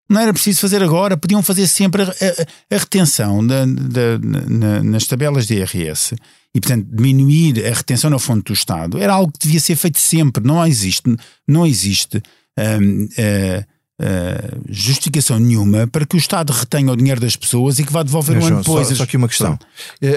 Não 0.09 0.21
era 0.21 0.33
preciso 0.33 0.61
fazer 0.61 0.83
agora, 0.83 1.17
podiam 1.17 1.43
fazer 1.43 1.67
sempre 1.67 2.03
a, 2.03 2.07
a, 2.07 2.77
a 2.77 2.79
retenção 2.79 3.47
da, 3.47 3.67
da, 3.67 4.19
na, 4.49 4.83
nas 4.83 5.07
tabelas 5.07 5.47
de 5.47 5.55
IRS 5.55 6.17
e, 6.55 6.61
portanto, 6.61 6.87
diminuir 6.91 7.65
a 7.67 7.75
retenção 7.75 8.09
na 8.09 8.19
fonte 8.19 8.45
do 8.45 8.53
Estado 8.53 8.99
era 8.99 9.13
algo 9.13 9.33
que 9.33 9.47
devia 9.47 9.61
ser 9.61 9.77
feito 9.77 9.99
sempre. 9.99 10.43
Não 10.43 10.67
existe, 10.67 11.15
não 11.47 11.67
existe 11.67 12.23
hum, 12.59 13.07
uh, 13.19 13.65
uh, 14.03 14.63
justificação 14.69 15.39
nenhuma 15.39 15.87
para 15.87 16.07
que 16.07 16.17
o 16.17 16.19
Estado 16.19 16.53
retenha 16.53 16.91
o 16.91 16.97
dinheiro 16.97 17.21
das 17.21 17.37
pessoas 17.37 17.79
e 17.79 17.85
que 17.85 17.93
vá 17.93 18.03
devolver 18.03 18.37
Mas, 18.37 18.45
um 18.45 18.49
ano 18.49 18.59
depois. 18.59 18.89
Só, 18.89 18.95
só 18.95 19.03
aqui 19.03 19.17
uma 19.19 19.29
questão. 19.29 19.59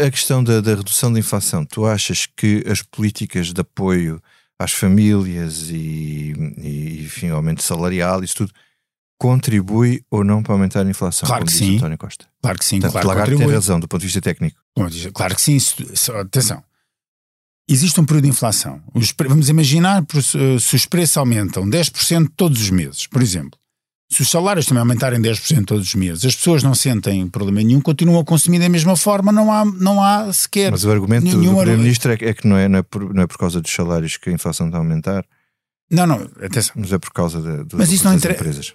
A 0.06 0.10
questão 0.10 0.42
da, 0.42 0.62
da 0.62 0.76
redução 0.76 1.12
da 1.12 1.20
inflação. 1.20 1.66
Tu 1.66 1.86
achas 1.86 2.26
que 2.26 2.64
as 2.66 2.82
políticas 2.82 3.52
de 3.52 3.60
apoio 3.60 4.22
às 4.58 4.72
famílias 4.72 5.70
e, 5.70 6.34
e 6.58 7.02
enfim, 7.04 7.30
aumento 7.30 7.62
salarial, 7.62 8.24
isso 8.24 8.36
tudo 8.36 8.54
contribui 9.22 10.04
ou 10.10 10.24
não 10.24 10.42
para 10.42 10.54
aumentar 10.54 10.84
a 10.84 10.90
inflação? 10.90 11.28
Claro 11.28 11.46
que 11.46 11.51
sim. 11.51 11.78
António 11.78 11.96
Costa. 11.96 12.25
Claro 12.42 12.58
que 12.58 12.66
sim. 12.66 12.80
Portanto, 12.80 13.04
claro 13.04 13.08
Lagarde 13.08 13.38
tem 13.38 13.51
razão 13.51 13.80
do 13.80 13.88
ponto 13.88 14.01
de 14.01 14.08
vista 14.08 14.20
técnico. 14.20 14.60
Claro 15.13 15.36
que 15.36 15.42
sim. 15.42 15.60
Atenção. 16.20 16.63
Existe 17.70 18.01
um 18.01 18.06
período 18.06 18.24
de 18.24 18.30
inflação. 18.32 18.82
vamos 19.28 19.48
imaginar 19.48 20.04
se 20.60 20.75
os 20.75 20.88
preços 20.88 21.18
aumentam 21.18 21.70
10% 21.70 22.32
todos 22.36 22.60
os 22.60 22.72
meses, 22.72 23.06
por 23.06 23.22
exemplo. 23.22 23.60
Se 24.10 24.24
os 24.24 24.30
salários 24.30 24.66
também 24.66 24.80
aumentarem 24.80 25.22
10% 25.22 25.66
todos 25.66 25.90
os 25.90 25.96
meses, 25.96 26.25
as 26.25 26.36
pessoas 26.36 26.63
não 26.63 26.74
sentem 26.74 27.30
problema 27.30 27.62
nenhum, 27.62 27.80
continuam 27.80 28.20
a 28.20 28.25
consumir 28.25 28.58
da 28.58 28.68
mesma 28.70 28.98
forma, 28.98 29.32
não 29.32 29.51
há, 29.51 29.63
não 29.63 30.04
há 30.04 30.34
sequer. 30.34 30.72
Mas 30.72 30.84
o 30.84 30.92
argumento 30.92 31.30
do 31.30 31.38
Primeiro-Ministro 31.38 32.12
é, 32.12 32.16
é, 32.16 32.34
que 32.34 32.48
não 32.48 32.58
é, 32.58 32.68
não, 32.68 32.80
é 32.80 32.82
por, 32.82 33.13
não 33.13 33.22
é 33.22 33.28
por 33.28 33.38
causa 33.38 33.62
dos 33.62 33.72
salários 33.72 34.18
que 34.18 34.32
a 34.32 34.34
inflação 34.34 34.66
está 34.66 34.80
a 34.80 34.82
aumentar. 34.82 35.24
Não, 35.92 36.08
não, 36.08 36.28
atenção. 36.44 36.74
Mas 36.75 36.92
é 36.92 36.98
por 36.98 37.13
causa 37.13 37.40
de, 37.40 37.66
de, 37.66 37.75
mas 37.75 37.92
isso 37.92 38.04
não 38.04 38.16
inter... 38.16 38.32
empresas. 38.32 38.74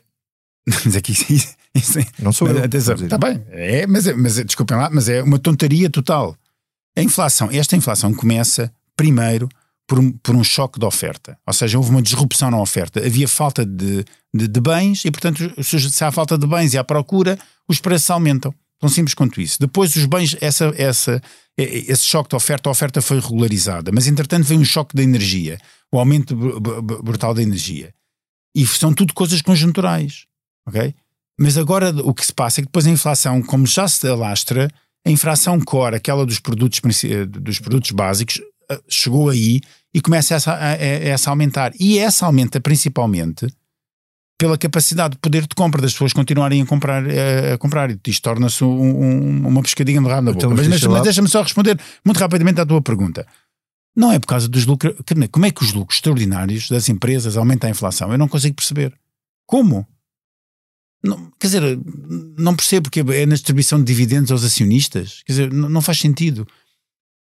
Mas 0.85 0.97
aqui 0.97 1.13
isso, 1.13 1.55
isso, 1.75 1.99
não 2.19 2.33
sou 2.33 2.49
mas, 2.49 2.57
eu. 2.57 2.65
Atenção, 2.65 2.95
está 2.97 3.17
bem, 3.17 3.41
é, 3.51 3.87
mas, 3.87 4.07
é, 4.07 4.15
mas 4.15 4.35
desculpem 4.45 4.77
lá, 4.77 4.91
mas 4.93 5.09
é 5.09 5.23
uma 5.23 5.39
tonteria 5.39 5.89
total. 5.89 6.37
A 6.97 7.03
inflação, 7.03 7.49
esta 7.53 7.77
inflação 7.77 8.13
começa 8.13 8.73
primeiro 8.97 9.49
por 9.87 10.01
um, 10.01 10.11
por 10.11 10.35
um 10.35 10.43
choque 10.43 10.81
de 10.81 10.85
oferta. 10.85 11.39
Ou 11.47 11.53
seja, 11.53 11.79
houve 11.79 11.91
uma 11.91 12.03
disrupção 12.03 12.51
na 12.51 12.61
oferta. 12.61 12.99
Havia 12.99 13.29
falta 13.29 13.65
de, 13.65 14.05
de, 14.35 14.49
de 14.49 14.61
bens 14.61 15.05
e, 15.05 15.11
portanto, 15.11 15.53
se 15.63 16.05
há 16.05 16.11
falta 16.11 16.37
de 16.37 16.47
bens 16.47 16.75
e 16.75 16.79
há 16.79 16.83
procura, 16.83 17.39
os 17.69 17.79
preços 17.79 18.11
aumentam. 18.11 18.53
Tão 18.81 18.89
simples 18.89 19.15
quanto 19.15 19.41
isso. 19.41 19.59
Depois 19.61 19.95
os 19.95 20.05
bens, 20.05 20.37
essa, 20.41 20.73
essa, 20.77 21.23
esse 21.57 22.05
choque 22.05 22.31
de 22.31 22.37
oferta, 22.37 22.69
a 22.69 22.73
oferta 22.73 23.01
foi 23.01 23.21
regularizada, 23.21 23.91
mas 23.93 24.07
entretanto 24.07 24.45
veio 24.45 24.61
um 24.61 24.65
choque 24.65 24.95
da 24.95 25.03
energia, 25.03 25.59
o 25.93 25.99
aumento 25.99 26.37
brutal 26.37 27.33
da 27.33 27.43
energia. 27.43 27.95
E 28.55 28.67
são 28.67 28.93
tudo 28.93 29.15
coisas 29.15 29.41
conjunturais 29.41 30.27
ok? 30.67 30.95
Mas 31.39 31.59
agora 31.59 31.91
o 31.91 32.15
que 32.15 32.25
se 32.25 32.33
passa 32.33 32.61
é 32.61 32.63
que 32.63 32.69
depois 32.69 32.87
a 32.87 32.91
inflação, 32.91 33.43
como 33.43 33.67
já 33.67 33.87
se 33.87 34.09
alastra, 34.09 34.71
a 35.07 35.11
inflação 35.11 35.61
core, 35.61 35.97
aquela 35.97 36.25
dos 36.25 36.41
produtos, 36.41 36.81
dos 37.29 37.59
produtos 37.59 37.91
básicos, 37.91 38.41
eh, 38.71 38.81
chegou 38.89 39.29
aí 39.29 39.61
e 39.95 40.01
começa 40.01 40.35
essa, 40.35 40.55
a, 40.55 40.73
essa 40.73 41.31
aumentar. 41.31 41.73
E 41.79 41.99
essa 41.99 42.27
aumenta 42.27 42.61
principalmente 42.61 43.47
pela 44.39 44.59
capacidade 44.59 45.13
de 45.13 45.19
poder 45.19 45.43
de 45.43 45.55
compra 45.55 45.81
das 45.81 45.93
pessoas 45.93 46.13
continuarem 46.13 46.61
a 46.63 46.67
comprar. 46.67 47.09
Eh, 47.09 47.53
a 47.53 47.59
comprar. 47.59 47.91
E 47.91 48.01
isto 48.07 48.23
torna-se 48.23 48.65
um, 48.65 48.69
um, 48.69 49.49
uma 49.49 49.63
pescadinha 49.63 50.01
no 50.01 50.09
rabo 50.09 50.23
na 50.23 50.33
boca. 50.33 50.47
Então, 50.47 50.57
mas, 50.57 50.67
mas, 50.69 50.83
mas 50.83 51.03
deixa-me 51.03 51.29
só 51.29 51.43
responder 51.43 51.79
muito 52.05 52.19
rapidamente 52.19 52.61
à 52.61 52.67
tua 52.67 52.83
pergunta. 52.83 53.27
Não 53.95 54.13
é 54.13 54.19
por 54.19 54.27
causa 54.27 54.49
dos 54.49 54.67
lucros. 54.67 54.95
Como 55.31 55.47
é 55.47 55.51
que 55.51 55.63
os 55.63 55.73
lucros 55.73 55.99
extraordinários 55.99 56.69
das 56.69 56.89
empresas 56.89 57.37
aumentam 57.37 57.69
a 57.69 57.71
inflação? 57.71 58.13
Eu 58.13 58.19
não 58.19 58.29
consigo 58.29 58.57
perceber. 58.57 58.93
Como? 59.47 59.87
Não, 61.07 61.31
quer 61.39 61.47
dizer, 61.47 61.79
não 62.39 62.55
percebo 62.55 62.85
porque 62.85 63.01
é 63.01 63.27
na 63.27 63.35
distribuição 63.35 63.79
de 63.79 63.85
dividendos 63.85 64.31
aos 64.31 64.45
acionistas. 64.45 65.23
Quer 65.25 65.33
dizer, 65.33 65.53
não, 65.53 65.69
não 65.69 65.81
faz 65.83 65.99
sentido. 65.99 66.47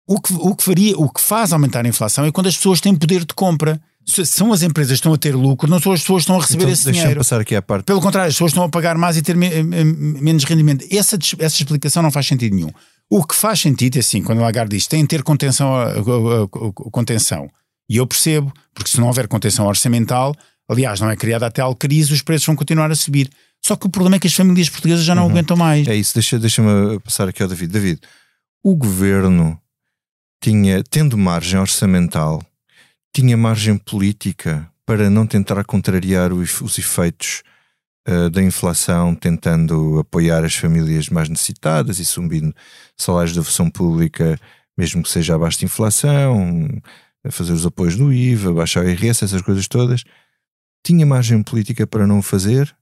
O 0.08 0.20
que, 0.20 0.34
o, 0.34 0.56
que 0.56 0.64
faria, 0.64 0.98
o 0.98 1.10
que 1.10 1.22
faz 1.22 1.54
aumentar 1.54 1.86
a 1.86 1.90
inflação 1.90 2.26
é 2.26 2.32
quando 2.32 2.48
as 2.48 2.58
pessoas 2.58 2.82
têm 2.82 2.96
poder 2.96 3.26
de 3.26 3.34
compra. 3.34 3.82
São 4.04 4.52
as 4.52 4.64
empresas 4.64 4.94
que 4.94 4.96
estão 4.96 5.14
a 5.14 5.18
ter 5.18 5.36
lucro, 5.36 5.70
não 5.70 5.80
são 5.80 5.94
as 5.94 6.02
pessoas 6.02 6.22
que 6.22 6.24
estão 6.24 6.36
a 6.38 6.42
receber 6.42 6.64
então, 6.64 6.74
esse 6.74 6.92
dinheiro. 6.92 7.18
passar 7.20 7.40
aqui 7.40 7.56
à 7.56 7.62
parte. 7.62 7.86
Pelo 7.86 8.02
contrário, 8.02 8.30
as 8.30 8.34
pessoas 8.34 8.52
estão 8.52 8.64
a 8.64 8.70
pagar 8.70 8.98
mais 8.98 9.16
e 9.16 9.22
ter 9.22 9.36
me, 9.38 9.64
menos 9.64 10.44
rendimento. 10.44 10.84
Essa, 10.92 11.20
essa 11.38 11.56
explicação 11.56 12.02
não 12.02 12.12
faz 12.12 12.26
sentido 12.26 12.56
nenhum. 12.56 12.72
O 13.10 13.24
que 13.24 13.36
faz 13.36 13.60
sentido 13.60 13.98
é 13.98 14.00
assim, 14.00 14.24
quando 14.24 14.40
o 14.40 14.42
Lagarde 14.42 14.76
diz 14.76 14.88
tem 14.88 15.04
de 15.04 15.08
ter 15.08 15.22
contenção, 15.22 15.70
contenção. 16.92 17.48
E 17.88 17.98
eu 17.98 18.08
percebo, 18.08 18.52
porque 18.74 18.90
se 18.90 19.00
não 19.00 19.08
houver 19.08 19.28
contenção 19.28 19.68
orçamental, 19.68 20.34
aliás, 20.68 21.00
não 21.00 21.10
é 21.10 21.16
criada 21.16 21.46
até 21.46 21.62
tal 21.62 21.76
crise, 21.76 22.14
os 22.14 22.22
preços 22.22 22.46
vão 22.46 22.56
continuar 22.56 22.90
a 22.90 22.96
subir. 22.96 23.30
Só 23.64 23.76
que 23.76 23.86
o 23.86 23.90
problema 23.90 24.16
é 24.16 24.20
que 24.20 24.28
as 24.28 24.34
famílias 24.34 24.70
portuguesas 24.70 25.06
já 25.06 25.14
não 25.14 25.26
uhum. 25.26 25.30
aguentam 25.30 25.56
mais. 25.56 25.88
É 25.88 25.96
isso, 25.96 26.14
deixa-me 26.14 26.42
deixa 26.42 26.64
passar 27.02 27.30
aqui 27.30 27.44
ao 27.44 27.50
David. 27.50 27.72
David, 27.72 28.02
o 28.64 28.76
governo 28.76 29.60
tinha, 30.42 30.84
tendo 30.84 31.18
margem 31.18 31.60
orçamental, 31.60 32.44
tinha 33.16 33.38
margem 33.38 33.78
política 33.78 34.68
para 34.86 35.10
não 35.10 35.28
tentar 35.28 35.64
contrariar 35.64 36.34
os 36.34 36.78
efeitos 36.78 37.44
uh, 38.08 38.30
da 38.32 38.42
inflação, 38.42 39.14
tentando 39.14 40.00
apoiar 40.00 40.44
as 40.44 40.56
famílias 40.56 41.10
mais 41.10 41.30
necessitadas 41.30 42.00
e 42.00 42.06
subindo 42.06 42.54
salários 42.98 43.36
da 43.36 43.44
função 43.44 43.70
pública, 43.70 44.40
mesmo 44.76 45.04
que 45.04 45.10
seja 45.10 45.36
abaixo 45.36 45.60
de 45.60 45.66
inflação, 45.66 46.68
fazer 47.30 47.54
os 47.54 47.66
apoios 47.66 47.96
do 47.96 48.12
IVA, 48.12 48.54
baixar 48.54 48.84
o 48.84 48.90
IRS, 48.90 49.24
essas 49.24 49.42
coisas 49.44 49.68
todas. 49.68 50.04
Tinha 50.84 51.06
margem 51.06 51.44
política 51.44 51.86
para 51.86 52.08
não 52.08 52.20
o 52.20 52.24
fazer 52.24 52.76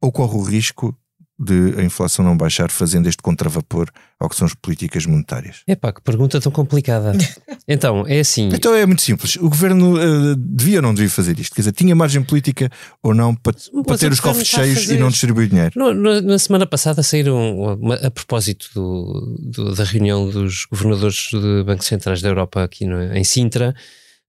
ou 0.00 0.10
corre 0.10 0.36
o 0.36 0.42
risco 0.42 0.96
de 1.42 1.74
a 1.78 1.82
inflação 1.82 2.22
não 2.22 2.36
baixar 2.36 2.70
fazendo 2.70 3.08
este 3.08 3.22
contravapor 3.22 3.90
ao 4.18 4.28
que 4.28 4.36
são 4.36 4.46
as 4.46 4.54
políticas 4.54 5.06
monetárias? 5.06 5.62
É 5.66 5.74
pá, 5.74 5.90
que 5.90 6.02
pergunta 6.02 6.38
tão 6.38 6.52
complicada. 6.52 7.12
então, 7.66 8.04
é 8.06 8.20
assim. 8.20 8.50
Então 8.52 8.74
é 8.74 8.84
muito 8.84 9.00
simples. 9.00 9.36
O 9.36 9.48
governo 9.48 9.94
uh, 9.94 10.36
devia 10.36 10.78
ou 10.78 10.82
não 10.82 10.92
devia 10.92 11.08
fazer 11.08 11.38
isto? 11.40 11.54
Quer 11.54 11.62
dizer, 11.62 11.72
tinha 11.72 11.96
margem 11.96 12.22
política 12.22 12.70
ou 13.02 13.14
não 13.14 13.34
para, 13.34 13.56
para 13.86 13.96
ter 13.96 14.12
os 14.12 14.20
cofres 14.20 14.48
cheios 14.48 14.90
e 14.90 14.98
não 14.98 15.08
distribuir 15.08 15.48
dinheiro? 15.48 15.72
No, 15.74 15.94
no, 15.94 16.20
na 16.20 16.38
semana 16.38 16.66
passada 16.66 17.02
saíram, 17.02 17.56
uma, 17.74 17.94
a 17.94 18.10
propósito 18.10 18.68
do, 18.74 19.38
do, 19.40 19.74
da 19.74 19.84
reunião 19.84 20.28
dos 20.28 20.66
governadores 20.66 21.30
de 21.32 21.64
bancos 21.64 21.86
centrais 21.86 22.20
da 22.20 22.28
Europa 22.28 22.62
aqui 22.62 22.84
no, 22.84 23.14
em 23.14 23.24
Sintra, 23.24 23.74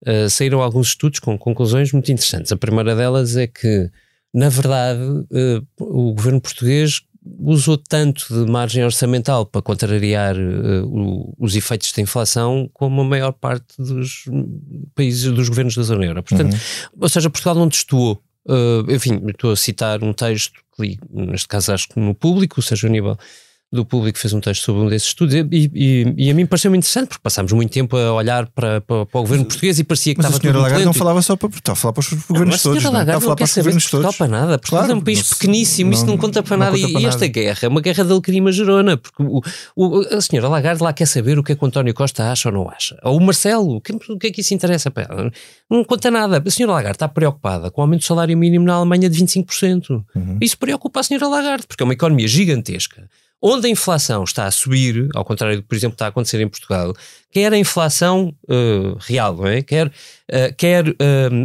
uh, 0.08 0.30
saíram 0.30 0.62
alguns 0.62 0.88
estudos 0.88 1.20
com 1.20 1.38
conclusões 1.38 1.92
muito 1.92 2.10
interessantes. 2.10 2.54
A 2.54 2.58
primeira 2.58 2.96
delas 2.96 3.36
é 3.36 3.48
que 3.48 3.92
na 4.34 4.50
verdade, 4.50 5.02
uh, 5.02 5.68
o 5.80 6.14
governo 6.14 6.40
português 6.40 7.02
usou 7.40 7.78
tanto 7.78 8.26
de 8.28 8.50
margem 8.50 8.84
orçamental 8.84 9.46
para 9.46 9.62
contrariar 9.62 10.36
uh, 10.36 10.86
o, 10.86 11.36
os 11.38 11.56
efeitos 11.56 11.92
da 11.92 12.02
inflação 12.02 12.70
como 12.74 13.02
a 13.02 13.04
maior 13.04 13.32
parte 13.32 13.76
dos 13.78 14.26
países, 14.96 15.32
dos 15.32 15.50
governos 15.50 15.76
da 15.76 15.84
zona 15.84 16.06
euro. 16.06 16.24
Portanto, 16.24 16.54
uhum. 16.54 16.60
ou 17.02 17.10
seja, 17.10 17.30
Portugal 17.30 17.56
não 17.56 17.70
testou. 17.70 18.22
Uh, 18.46 18.92
enfim, 18.92 19.22
estou 19.28 19.52
a 19.52 19.56
citar 19.56 20.04
um 20.04 20.14
texto 20.14 20.62
que 20.76 20.82
li, 20.82 21.00
neste 21.12 21.48
caso 21.48 21.74
acho 21.74 21.90
que 21.90 22.00
no 22.00 22.16
público, 22.16 22.56
ou 22.58 22.64
seja, 22.64 22.88
o 22.88 22.90
nível 22.90 23.18
do 23.72 23.86
público 23.86 24.20
fez 24.20 24.34
um 24.34 24.42
texto 24.42 24.64
sobre 24.64 24.82
um 24.82 24.90
desses 24.90 25.08
estudos 25.08 25.34
e, 25.34 25.48
e, 25.50 26.14
e 26.18 26.30
a 26.30 26.34
mim 26.34 26.46
pareceu-me 26.46 26.78
interessante 26.78 27.08
porque 27.08 27.22
passámos 27.24 27.54
muito 27.54 27.72
tempo 27.72 27.96
a 27.96 28.12
olhar 28.12 28.46
para, 28.48 28.82
para, 28.82 29.06
para 29.06 29.20
o 29.20 29.24
governo 29.24 29.46
português 29.46 29.80
e 29.80 29.84
parecia 29.86 30.14
que 30.14 30.18
mas 30.18 30.26
estava 30.26 30.40
a 30.40 30.42
senhora 30.42 30.60
Lagarde 30.60 30.86
não 30.86 30.94
falava 30.94 31.22
só 31.22 31.38
para 31.38 31.48
Portugal, 31.48 31.76
falava 31.78 31.94
para 31.94 32.02
os 32.02 32.24
governos 32.26 32.62
todos. 32.62 32.78
A 32.78 32.82
senhora 32.82 32.98
Lagarde 32.98 33.22
não, 33.22 33.30
não 33.30 33.36
quer 33.38 33.48
saber 33.48 33.72
de 33.72 33.78
Portugal 33.78 34.04
todos. 34.04 34.18
para 34.18 34.28
nada. 34.28 34.60
Portugal 34.60 34.84
claro, 34.84 34.92
é 34.92 34.96
um 34.96 35.02
país 35.02 35.20
não, 35.20 35.38
pequeníssimo, 35.38 35.90
não, 35.90 35.98
isto 35.98 36.06
não 36.06 36.18
conta 36.18 36.44
para 36.44 36.58
nada. 36.58 36.78
Conta 36.78 36.92
para 36.92 37.02
e, 37.02 37.06
esta 37.06 37.28
guerra 37.28 37.60
é 37.62 37.68
uma 37.70 37.80
guerra 37.80 38.04
de 38.04 38.12
alecrim 38.12 38.52
Gerona, 38.52 38.98
porque 38.98 39.24
o, 39.24 39.42
o, 39.76 40.00
a 40.18 40.20
senhora 40.20 40.50
Lagarde 40.50 40.84
lá 40.84 40.92
quer 40.92 41.06
saber 41.06 41.40
o 41.40 41.44
que 41.44 41.54
é 41.54 41.56
que 41.56 41.64
o 41.64 41.68
António 41.68 41.94
Costa 41.94 42.30
acha 42.30 42.50
ou 42.50 42.54
não 42.54 42.70
acha. 42.70 43.00
Ou 43.04 43.18
o 43.18 43.22
Marcelo, 43.22 43.78
o 43.78 43.82
que, 43.82 43.94
o 43.94 44.20
que 44.20 44.28
é 44.28 44.32
que 44.32 44.42
isso 44.42 44.54
interessa 44.54 44.92
para 44.92 45.04
ela? 45.04 45.32
Não 45.70 45.82
conta 45.86 46.12
nada. 46.12 46.44
A 46.46 46.52
senhora 46.52 46.74
Lagarde 46.74 46.98
está 46.98 47.08
preocupada 47.08 47.72
com 47.72 47.80
o 47.80 47.84
aumento 47.84 48.02
do 48.02 48.06
salário 48.06 48.38
mínimo 48.38 48.66
na 48.66 48.74
Alemanha 48.74 49.10
de 49.10 49.24
25%. 49.24 50.04
Uhum. 50.14 50.38
Isso 50.42 50.58
preocupa 50.58 51.00
a 51.00 51.04
senhora 51.04 51.30
Lagarde, 51.30 51.68
porque 51.68 51.82
é 51.82 51.86
uma 51.86 51.94
economia 51.94 52.28
gigantesca 52.28 53.08
onde 53.42 53.68
a 53.68 53.70
inflação 53.70 54.24
está 54.24 54.46
a 54.46 54.52
subir, 54.52 55.10
ao 55.16 55.26
contrário 55.26 55.58
do 55.58 55.64
que, 55.64 55.68
por 55.68 55.76
exemplo, 55.76 55.96
está 55.96 56.06
a 56.06 56.10
acontecer 56.10 56.40
em 56.40 56.48
Portugal, 56.48 56.94
quer 57.32 57.52
a 57.52 57.58
inflação 57.58 58.36
uh, 58.44 58.98
real, 59.00 59.36
não 59.36 59.48
é? 59.48 59.64
Quer, 59.64 59.88
uh, 59.88 59.92
quer 60.56 60.88
uh, 60.88 60.94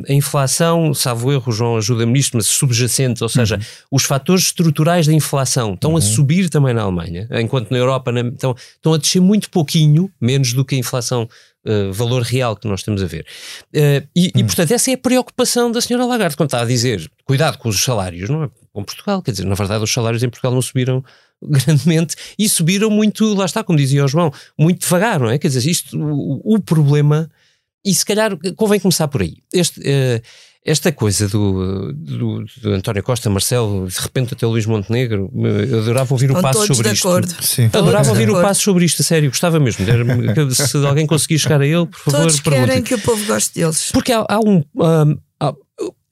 a 0.09 0.13
inflação, 0.13 0.93
salvo 0.93 1.33
erro, 1.33 1.51
João 1.51 1.77
ajuda-me 1.77 2.13
nisto, 2.13 2.37
mas 2.37 2.47
subjacente, 2.47 3.23
ou 3.23 3.29
seja, 3.29 3.57
uhum. 3.57 3.63
os 3.93 4.05
fatores 4.05 4.45
estruturais 4.45 5.07
da 5.07 5.13
inflação 5.13 5.75
estão 5.75 5.93
uhum. 5.93 5.97
a 5.97 6.01
subir 6.01 6.51
também 6.51 6.75
na 6.75 6.83
Alemanha, 6.83 7.29
enquanto 7.33 7.71
na 7.71 7.79
Europa 7.79 8.13
na, 8.13 8.21
estão, 8.21 8.55
estão 8.75 8.93
a 8.93 8.99
descer 8.99 9.21
muito 9.21 9.49
pouquinho, 9.49 10.11
menos 10.21 10.53
do 10.53 10.65
que 10.65 10.75
a 10.75 10.79
inflação 10.79 11.29
Uh, 11.69 11.93
valor 11.93 12.23
real 12.23 12.55
que 12.55 12.69
nós 12.69 12.79
estamos 12.79 13.03
a 13.03 13.07
ver. 13.07 13.27
Uh, 13.75 14.07
e, 14.15 14.31
e, 14.37 14.41
hum. 14.41 14.47
portanto, 14.47 14.71
essa 14.71 14.89
é 14.89 14.95
a 14.95 14.99
preocupação 14.99 15.69
da 15.69 15.81
senhora 15.81 16.07
Lagarde, 16.07 16.37
quando 16.37 16.47
está 16.47 16.61
a 16.61 16.65
dizer 16.65 17.11
cuidado 17.25 17.59
com 17.59 17.69
os 17.69 17.83
salários, 17.83 18.31
não 18.31 18.45
é? 18.45 18.51
Com 18.73 18.85
Portugal, 18.85 19.21
quer 19.21 19.33
dizer, 19.33 19.45
na 19.47 19.57
verdade, 19.57 19.83
os 19.83 19.93
salários 19.93 20.23
em 20.23 20.29
Portugal 20.29 20.53
não 20.53 20.63
subiram 20.63 21.03
grandemente 21.43 22.17
e 22.39 22.49
subiram 22.49 22.91
muito, 22.91 23.35
lá 23.35 23.45
está, 23.45 23.63
como 23.63 23.79
dizia 23.79 24.05
o 24.05 24.09
João, 24.09 24.33
muito 24.59 24.81
devagar, 24.81 25.21
não 25.21 25.31
é? 25.31 25.39
Quer 25.39 25.49
dizer, 25.49 25.69
isto, 25.69 25.99
o, 25.99 26.55
o 26.55 26.61
problema, 26.61 27.31
e 27.85 27.95
se 27.95 28.05
calhar 28.05 28.37
convém 28.57 28.81
começar 28.81 29.09
por 29.09 29.23
aí. 29.23 29.37
Este, 29.53 29.81
uh, 29.81 30.23
esta 30.67 30.91
coisa 30.91 31.29
do, 31.29 31.93
do, 31.93 32.45
do, 32.61 32.73
António 32.73 33.01
Costa, 33.01 33.31
Marcelo, 33.31 33.87
de 33.87 34.01
repente 34.01 34.35
até 34.35 34.45
o 34.45 34.51
Luís 34.51 34.67
Montenegro, 34.67 35.31
eu 35.71 35.79
adorava 35.79 36.13
ouvir 36.13 36.29
o 36.33 36.43
passo 36.43 36.67
sobre 36.67 36.91
isto. 36.91 37.09
Sim. 37.41 37.71
Adorava 37.73 38.09
ouvir 38.09 38.29
o 38.29 38.43
passo 38.43 38.63
sobre 38.63 38.85
isto, 38.85 39.01
a 39.01 39.05
sério, 39.05 39.31
gostava 39.31 39.61
mesmo. 39.61 39.87
Se 40.51 40.85
alguém 40.85 41.07
conseguir 41.07 41.39
chegar 41.39 41.61
a 41.61 41.67
ele, 41.67 41.87
por 41.87 42.01
favor, 42.01 42.23
Todos 42.23 42.41
querem 42.41 42.83
que 42.83 42.97
o 42.97 42.99
povo 43.01 43.25
goste 43.27 43.55
deles. 43.55 43.91
Porque 43.93 44.13
há, 44.13 44.27
há 44.29 44.41
um. 44.41 44.65
um 44.75 45.19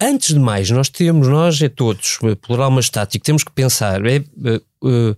antes 0.01 0.35
de 0.35 0.41
mais, 0.41 0.71
nós 0.71 0.89
temos, 0.89 1.29
nós 1.29 1.61
é 1.63 1.69
todos, 1.69 2.19
plural 2.43 2.79
estático, 2.79 3.25
temos 3.25 3.45
que 3.45 3.53
pensar, 3.53 4.05
é, 4.07 4.19
uh, 4.19 5.17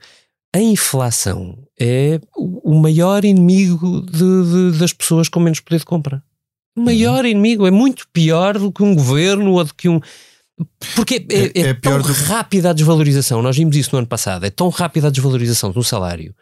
a 0.54 0.60
inflação 0.60 1.58
é 1.78 2.20
o 2.36 2.74
maior 2.74 3.24
inimigo 3.24 4.02
de, 4.02 4.72
de, 4.72 4.78
das 4.78 4.92
pessoas 4.92 5.28
com 5.28 5.40
menos 5.40 5.60
poder 5.60 5.78
de 5.78 5.84
compra 5.84 6.22
maior 6.76 7.24
uhum. 7.24 7.30
inimigo, 7.30 7.66
é 7.66 7.70
muito 7.70 8.06
pior 8.12 8.58
do 8.58 8.70
que 8.70 8.82
um 8.82 8.94
governo 8.94 9.52
ou 9.52 9.64
do 9.64 9.74
que 9.74 9.88
um. 9.88 10.00
Porque 10.94 11.26
é, 11.30 11.36
é, 11.36 11.46
é, 11.46 11.68
é 11.68 11.74
tão 11.74 12.00
do... 12.00 12.12
rápida 12.12 12.70
a 12.70 12.72
desvalorização, 12.72 13.42
nós 13.42 13.56
vimos 13.56 13.76
isso 13.76 13.90
no 13.92 13.98
ano 13.98 14.06
passado, 14.06 14.44
é 14.44 14.50
tão 14.50 14.68
rápida 14.68 15.08
a 15.08 15.10
desvalorização 15.10 15.70
do 15.70 15.82
salário 15.82 16.34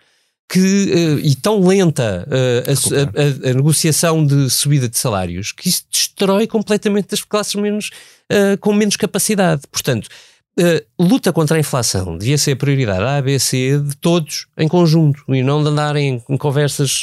que, 0.49 0.59
uh, 0.59 1.19
e 1.21 1.35
tão 1.35 1.67
lenta 1.67 2.27
uh, 2.29 2.71
a, 2.71 3.49
a, 3.49 3.51
a, 3.51 3.55
negociação 3.55 4.25
de 4.25 4.51
subida 4.51 4.89
de 4.89 4.99
salários 4.99 5.53
que 5.53 5.69
isso 5.69 5.85
destrói 5.91 6.47
completamente 6.47 7.15
as 7.15 7.23
classes 7.23 7.55
menos, 7.55 7.91
uh, 8.31 8.59
com 8.59 8.73
menos 8.73 8.97
capacidade. 8.97 9.63
Portanto, 9.71 10.09
Uh, 10.57 10.79
luta 11.03 11.33
contra 11.33 11.57
a 11.57 11.61
inflação 11.61 12.17
devia 12.17 12.39
ser 12.39 12.53
a 12.53 12.57
prioridade 12.57 13.03
A, 13.03 13.21
B, 13.21 13.41
C 13.41 13.77
de 13.77 13.97
todos 13.97 14.47
em 14.57 14.69
conjunto 14.69 15.25
e 15.35 15.43
não 15.43 15.61
de 15.61 15.69
andarem 15.69 16.23
em, 16.29 16.37
conversas. 16.37 17.03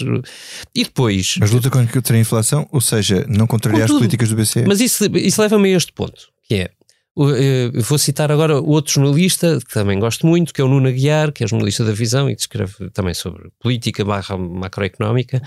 E 0.74 0.86
depois. 0.86 1.36
Mas 1.38 1.52
luta 1.52 1.70
contra 1.70 2.16
a 2.16 2.20
inflação, 2.20 2.66
ou 2.72 2.80
seja, 2.80 3.26
não 3.28 3.46
contrariar 3.46 3.84
as 3.84 3.92
políticas 3.92 4.30
do 4.30 4.38
BCE. 4.38 4.64
Mas 4.66 4.80
isso, 4.80 5.04
isso 5.18 5.42
leva-me 5.42 5.74
a 5.74 5.76
este 5.76 5.92
ponto, 5.92 6.30
que 6.48 6.56
é. 6.56 6.72
Uh, 7.16 7.82
vou 7.82 7.98
citar 7.98 8.32
agora 8.32 8.60
outro 8.60 8.94
jornalista 8.94 9.60
que 9.60 9.74
também 9.74 10.00
gosto 10.00 10.26
muito, 10.26 10.54
que 10.54 10.62
é 10.62 10.64
o 10.64 10.68
Nuno 10.68 10.88
Aguiar, 10.88 11.32
que 11.32 11.44
é 11.44 11.48
jornalista 11.48 11.84
da 11.84 11.92
Visão 11.92 12.30
e 12.30 12.36
que 12.36 12.42
escreve 12.42 12.90
também 12.92 13.14
sobre 13.14 13.50
política 13.60 14.06
barra 14.06 14.38
macroeconómica. 14.38 15.42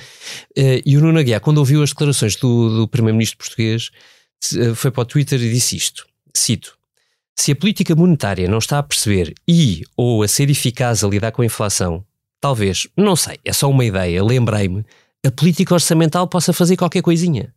Uh, 0.57 0.83
e 0.85 0.97
o 0.97 1.01
Nuno 1.01 1.19
Aguiar, 1.19 1.41
quando 1.41 1.59
ouviu 1.59 1.83
as 1.83 1.91
declarações 1.91 2.37
do, 2.37 2.81
do 2.81 2.89
primeiro-ministro 2.89 3.39
português, 3.39 3.91
foi 4.75 4.91
para 4.91 5.03
o 5.03 5.07
Twitter 5.07 5.41
e 5.41 5.51
disse 5.51 5.77
isto: 5.77 6.07
cito 6.37 6.77
se 7.37 7.53
a 7.53 7.57
política 7.57 7.95
monetária 7.95 8.49
não 8.49 8.59
está 8.59 8.79
a 8.79 8.83
perceber 8.83 9.35
e 9.47 9.83
ou 9.97 10.23
a 10.23 10.29
ser 10.29 10.49
eficaz 10.51 11.03
a 11.03 11.09
lidar 11.09 11.33
com 11.33 11.43
a 11.43 11.47
inflação, 11.47 12.05
talvez, 12.41 12.87
não 12.97 13.17
sei, 13.17 13.39
é 13.45 13.53
só 13.53 13.69
uma 13.69 13.85
ideia, 13.85 14.23
lembrei-me, 14.23 14.85
a 15.27 15.31
política 15.31 15.75
orçamental 15.75 16.29
possa 16.29 16.53
fazer 16.53 16.77
qualquer 16.77 17.03
coisinha. 17.03 17.53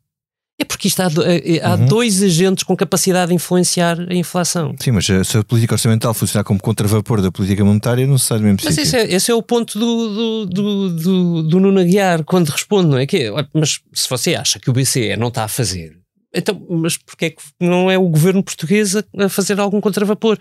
É 0.59 0.65
porque 0.65 0.87
isto 0.87 0.99
há, 1.01 1.07
eh, 1.25 1.59
há 1.61 1.75
uhum. 1.75 1.85
dois 1.85 2.23
agentes 2.23 2.63
com 2.63 2.75
capacidade 2.75 3.29
de 3.29 3.35
influenciar 3.35 3.99
a 4.09 4.13
inflação. 4.15 4.73
Sim, 4.79 4.91
mas 4.91 5.05
se 5.05 5.37
a 5.37 5.43
política 5.43 5.75
orçamental 5.75 6.13
funcionar 6.15 6.43
como 6.43 6.59
contravapor 6.59 7.21
da 7.21 7.31
política 7.31 7.63
monetária, 7.63 8.05
não 8.07 8.13
necessariamente 8.13 8.65
Mas 8.65 8.75
esse 8.75 8.95
é, 8.95 9.13
esse 9.13 9.29
é, 9.29 9.35
o 9.35 9.43
ponto 9.43 9.77
do, 9.77 10.45
do, 10.47 10.89
do, 10.89 11.43
do, 11.43 11.59
Nuno 11.59 11.79
Aguiar 11.79 12.23
quando 12.23 12.49
responde, 12.49 12.89
não 12.89 12.97
é? 12.97 13.05
Que, 13.05 13.29
mas 13.53 13.79
se 13.93 14.09
você 14.09 14.33
acha 14.33 14.59
que 14.59 14.69
o 14.69 14.73
BCE 14.73 15.15
não 15.15 15.27
está 15.27 15.43
a 15.43 15.47
fazer 15.47 15.95
então, 16.33 16.65
mas 16.69 16.97
porquê 16.97 17.25
é 17.25 17.29
que 17.31 17.41
não 17.59 17.89
é 17.89 17.97
o 17.97 18.07
governo 18.07 18.43
português 18.43 18.95
a, 18.95 19.03
a 19.17 19.29
fazer 19.29 19.59
algum 19.59 19.81
contravapor? 19.81 20.37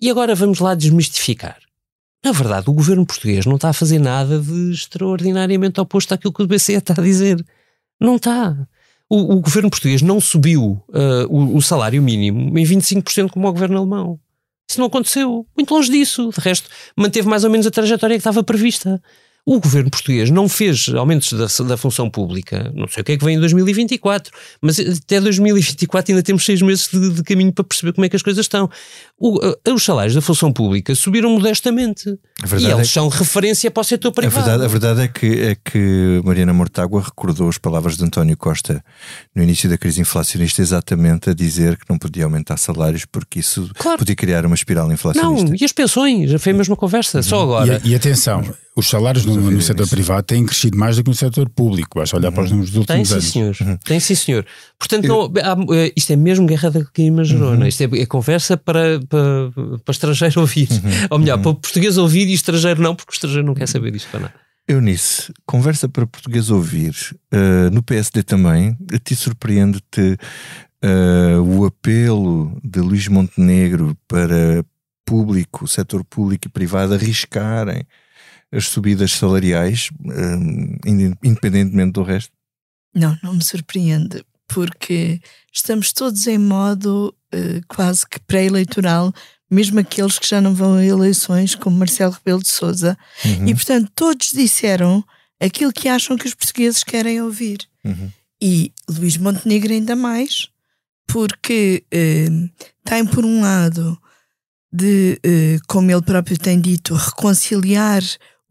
E 0.00 0.10
agora 0.10 0.34
vamos 0.34 0.60
lá 0.60 0.74
desmistificar. 0.74 1.58
Na 2.24 2.32
verdade, 2.32 2.70
o 2.70 2.72
governo 2.72 3.04
português 3.04 3.44
não 3.44 3.56
está 3.56 3.70
a 3.70 3.74
fazer 3.74 3.98
nada 3.98 4.38
de 4.40 4.70
extraordinariamente 4.70 5.80
oposto 5.80 6.14
àquilo 6.14 6.32
que 6.32 6.42
o 6.42 6.46
BCE 6.46 6.74
está 6.74 6.94
a 6.96 7.02
dizer. 7.02 7.44
Não 8.00 8.16
está. 8.16 8.56
O, 9.08 9.34
o 9.34 9.40
governo 9.40 9.70
português 9.70 10.02
não 10.02 10.20
subiu 10.20 10.82
uh, 10.88 11.26
o, 11.28 11.56
o, 11.56 11.62
salário 11.62 12.02
mínimo 12.02 12.58
em 12.58 12.64
25% 12.64 13.30
como 13.30 13.46
o 13.46 13.52
governo 13.52 13.78
alemão. 13.78 14.18
Isso 14.68 14.80
não 14.80 14.86
aconteceu. 14.86 15.46
Muito 15.56 15.74
longe 15.74 15.90
disso. 15.90 16.30
De 16.30 16.40
resto, 16.40 16.68
manteve 16.96 17.28
mais 17.28 17.44
ou 17.44 17.50
menos 17.50 17.66
a 17.66 17.70
trajetória 17.70 18.16
que 18.16 18.20
estava 18.20 18.42
prevista. 18.42 19.00
O 19.46 19.60
governo 19.60 19.90
português 19.90 20.30
não 20.30 20.48
fez 20.48 20.88
aumentos 20.88 21.30
da, 21.34 21.64
da, 21.64 21.76
função 21.76 22.08
pública, 22.08 22.72
não 22.74 22.88
sei 22.88 23.02
o 23.02 23.04
que 23.04 23.12
é 23.12 23.16
que 23.18 23.24
vem 23.24 23.36
em 23.36 23.38
2024, 23.38 24.32
mas 24.58 24.80
até 24.80 25.20
2024 25.20 26.12
ainda 26.12 26.22
temos 26.22 26.46
seis 26.46 26.62
meses 26.62 26.88
de, 26.90 27.10
de 27.10 27.22
caminho 27.22 27.52
para 27.52 27.62
perceber 27.62 27.92
como 27.92 28.06
é 28.06 28.08
que 28.08 28.16
as 28.16 28.22
coisas 28.22 28.42
estão. 28.42 28.70
O, 29.16 29.38
os 29.72 29.84
salários 29.84 30.14
da 30.14 30.20
função 30.20 30.52
pública 30.52 30.92
subiram 30.94 31.30
modestamente 31.30 32.18
e 32.60 32.66
eles 32.66 32.80
é 32.80 32.84
são 32.84 33.08
referência 33.08 33.70
para 33.70 33.80
o 33.80 33.84
setor 33.84 34.10
privado. 34.10 34.40
A 34.40 34.42
verdade, 34.42 34.64
a 34.64 34.68
verdade 34.68 35.00
é, 35.02 35.08
que, 35.08 35.40
é 35.40 35.54
que 35.54 36.20
Mariana 36.24 36.52
Mortágua 36.52 37.00
recordou 37.00 37.48
as 37.48 37.56
palavras 37.56 37.96
de 37.96 38.04
António 38.04 38.36
Costa 38.36 38.84
no 39.32 39.42
início 39.42 39.70
da 39.70 39.78
crise 39.78 40.00
inflacionista, 40.00 40.60
exatamente 40.60 41.30
a 41.30 41.34
dizer 41.34 41.76
que 41.76 41.84
não 41.88 41.96
podia 41.96 42.24
aumentar 42.24 42.56
salários 42.56 43.04
porque 43.04 43.38
isso 43.38 43.70
claro. 43.78 43.98
podia 43.98 44.16
criar 44.16 44.44
uma 44.44 44.56
espiral 44.56 44.90
inflacionista. 44.92 45.48
Não, 45.48 45.56
e 45.60 45.64
as 45.64 45.72
pensões, 45.72 46.30
já 46.30 46.38
foi 46.38 46.52
a 46.52 46.56
mesma 46.56 46.74
conversa, 46.74 47.22
só 47.22 47.36
uhum. 47.36 47.42
agora. 47.42 47.80
E, 47.84 47.90
e 47.90 47.94
atenção, 47.94 48.44
os 48.76 48.88
salários 48.88 49.24
no, 49.24 49.36
no 49.36 49.62
setor 49.62 49.88
privado 49.88 50.24
têm 50.24 50.44
crescido 50.44 50.76
mais 50.76 50.96
do 50.96 51.04
que 51.04 51.08
no 51.08 51.14
setor 51.14 51.48
público. 51.48 52.00
Basta 52.00 52.16
olhar 52.16 52.30
uhum. 52.30 52.34
para 52.34 52.44
os 52.44 52.50
números 52.50 52.70
dos 52.72 52.80
últimos 52.80 53.08
Tem, 53.08 53.16
anos. 53.16 53.24
Sim, 53.24 53.30
senhor. 53.30 53.56
Uhum. 53.60 53.78
Tem 53.84 54.00
sim, 54.00 54.14
senhor. 54.16 54.46
Portanto, 54.76 55.06
não, 55.06 55.32
há, 55.40 55.76
eh, 55.76 55.92
isto 55.96 56.12
é 56.12 56.16
mesmo 56.16 56.44
guerra 56.44 56.70
da 56.70 56.84
clima 56.84 57.22
gerona. 57.22 57.60
Uhum. 57.60 57.66
Isto 57.68 57.82
é, 57.82 58.00
é, 58.00 58.06
conversa 58.06 58.56
para, 58.56 59.00
para, 59.08 59.50
para 59.84 59.92
estrangeiro 59.92 60.40
ouvir. 60.42 60.68
Uhum. 60.70 61.06
Ou 61.10 61.18
melhor, 61.18 61.36
uhum. 61.38 61.42
para 61.42 61.54
português 61.54 61.96
ouvir 61.96 62.28
e 62.28 62.34
estrangeiro 62.34 62.82
não, 62.82 62.94
porque 62.94 63.12
o 63.12 63.14
estrangeiro 63.14 63.46
não 63.46 63.54
quer 63.54 63.68
saber 63.68 63.90
disto 63.90 64.10
para 64.10 64.20
nada. 64.20 64.34
Eunice, 64.66 65.32
conversa 65.44 65.88
para 65.88 66.06
português 66.06 66.50
ouvir. 66.50 66.94
Uh, 67.32 67.70
no 67.70 67.82
PSD 67.82 68.22
também, 68.22 68.76
a 68.92 68.98
ti 68.98 69.14
surpreende-te 69.14 70.16
uh, 70.82 71.40
o 71.42 71.66
apelo 71.66 72.58
de 72.64 72.80
Luís 72.80 73.08
Montenegro 73.08 73.96
para 74.08 74.64
público, 75.04 75.68
setor 75.68 76.02
público 76.04 76.46
e 76.46 76.50
privado 76.50 76.94
arriscarem 76.94 77.86
as 78.50 78.68
subidas 78.68 79.12
salariais, 79.12 79.90
um, 80.04 80.76
independentemente 81.22 81.92
do 81.92 82.02
resto? 82.02 82.32
Não, 82.94 83.18
não 83.22 83.34
me 83.34 83.42
surpreende, 83.42 84.24
porque 84.46 85.20
estamos 85.52 85.92
todos 85.92 86.26
em 86.26 86.38
modo 86.38 87.08
uh, 87.08 87.14
quase 87.68 88.06
que 88.06 88.20
pré-eleitoral, 88.20 89.12
mesmo 89.50 89.78
aqueles 89.78 90.18
que 90.18 90.28
já 90.28 90.40
não 90.40 90.54
vão 90.54 90.74
a 90.74 90.84
eleições, 90.84 91.54
como 91.54 91.78
Marcelo 91.78 92.12
Rebelo 92.12 92.42
de 92.42 92.48
Souza, 92.48 92.96
uhum. 93.24 93.48
e 93.48 93.54
portanto 93.54 93.90
todos 93.94 94.32
disseram 94.32 95.04
aquilo 95.40 95.72
que 95.72 95.88
acham 95.88 96.16
que 96.16 96.26
os 96.26 96.34
portugueses 96.34 96.82
querem 96.82 97.20
ouvir. 97.20 97.58
Uhum. 97.84 98.10
E 98.42 98.72
Luís 98.88 99.16
Montenegro 99.16 99.72
ainda 99.72 99.94
mais, 99.94 100.48
porque 101.06 101.84
uh, 101.92 102.66
tem 102.84 103.06
por 103.06 103.24
um 103.24 103.42
lado 103.42 103.98
de, 104.72 105.20
uh, 105.24 105.62
como 105.68 105.90
ele 105.90 106.02
próprio 106.02 106.36
tem 106.36 106.60
dito, 106.60 106.94
reconciliar 106.94 108.02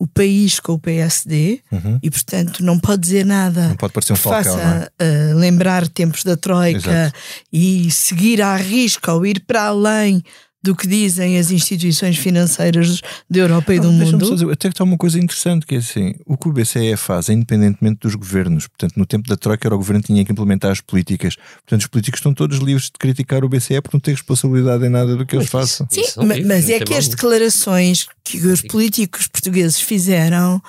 o 0.04 0.08
país 0.08 0.60
com 0.60 0.74
o 0.74 0.80
PSD 0.80 1.62
uhum. 1.72 1.98
e, 2.04 2.12
portanto, 2.12 2.62
não 2.62 2.78
pode 2.78 3.04
dizer 3.04 3.26
nada 3.26 3.70
não 3.70 3.78
pode 3.78 3.94
parecer 3.94 4.12
um 4.12 4.18
falcão, 4.18 4.58
faça 4.58 4.92
é? 5.00 5.32
uh, 5.32 5.38
lembrar 5.38 5.88
tempos 5.88 6.26
da 6.26 6.36
Troika 6.36 6.92
Exato. 6.92 7.20
e 7.54 7.90
seguir 7.90 8.42
à 8.42 8.58
risca 8.58 9.14
ou 9.14 9.26
ir 9.26 9.40
para 9.48 9.64
além 9.64 10.22
do 10.64 10.74
que 10.74 10.88
dizem 10.88 11.38
as 11.38 11.52
instituições 11.52 12.18
financeiras 12.18 13.02
da 13.30 13.40
Europa 13.42 13.74
e 13.74 13.80
do 13.82 13.92
mundo. 13.92 14.34
Dizer, 14.34 14.50
até 14.50 14.70
que 14.70 14.74
está 14.74 14.86
uma 14.86 14.98
coisa 14.98 15.20
interessante, 15.20 15.66
que 15.66 15.76
é 15.76 15.80
assim, 15.80 16.16
o 16.26 16.38
que 16.38 16.48
o 16.48 16.54
BCE 16.54 16.96
faz 16.96 17.28
é 17.28 17.34
independentemente 17.34 18.00
dos 18.00 18.16
governos. 18.16 18.68
Portanto, 18.68 18.94
no 18.96 19.06
tempo 19.06 19.28
da 19.28 19.36
Troika 19.36 19.68
era 19.68 19.76
o 19.76 19.78
governo 19.78 20.02
que 20.02 20.08
tinha 20.08 20.24
que 20.24 20.32
implementar 20.32 20.72
as 20.72 20.80
políticas. 20.80 21.36
Portanto, 21.36 21.82
os 21.82 21.88
políticos 21.88 22.20
estão 22.20 22.34
todos 22.34 22.60
livres 22.60 22.86
de 22.86 22.94
criticar 22.98 23.44
o 23.44 23.50
BCE 23.50 23.82
porque 23.82 23.98
não 23.98 24.00
têm 24.00 24.14
responsabilidade 24.14 24.86
em 24.86 24.90
nada 24.90 25.18
do 25.18 25.26
que 25.26 25.36
eles 25.36 25.50
façam. 25.50 25.86
Sim, 25.92 26.04
mas, 26.26 26.46
mas 26.46 26.70
é 26.70 26.80
que 26.80 26.94
as 26.94 27.10
declarações 27.10 28.08
que 28.24 28.38
os 28.48 28.62
políticos 28.62 29.28
portugueses 29.28 29.82
fizeram, 29.82 30.62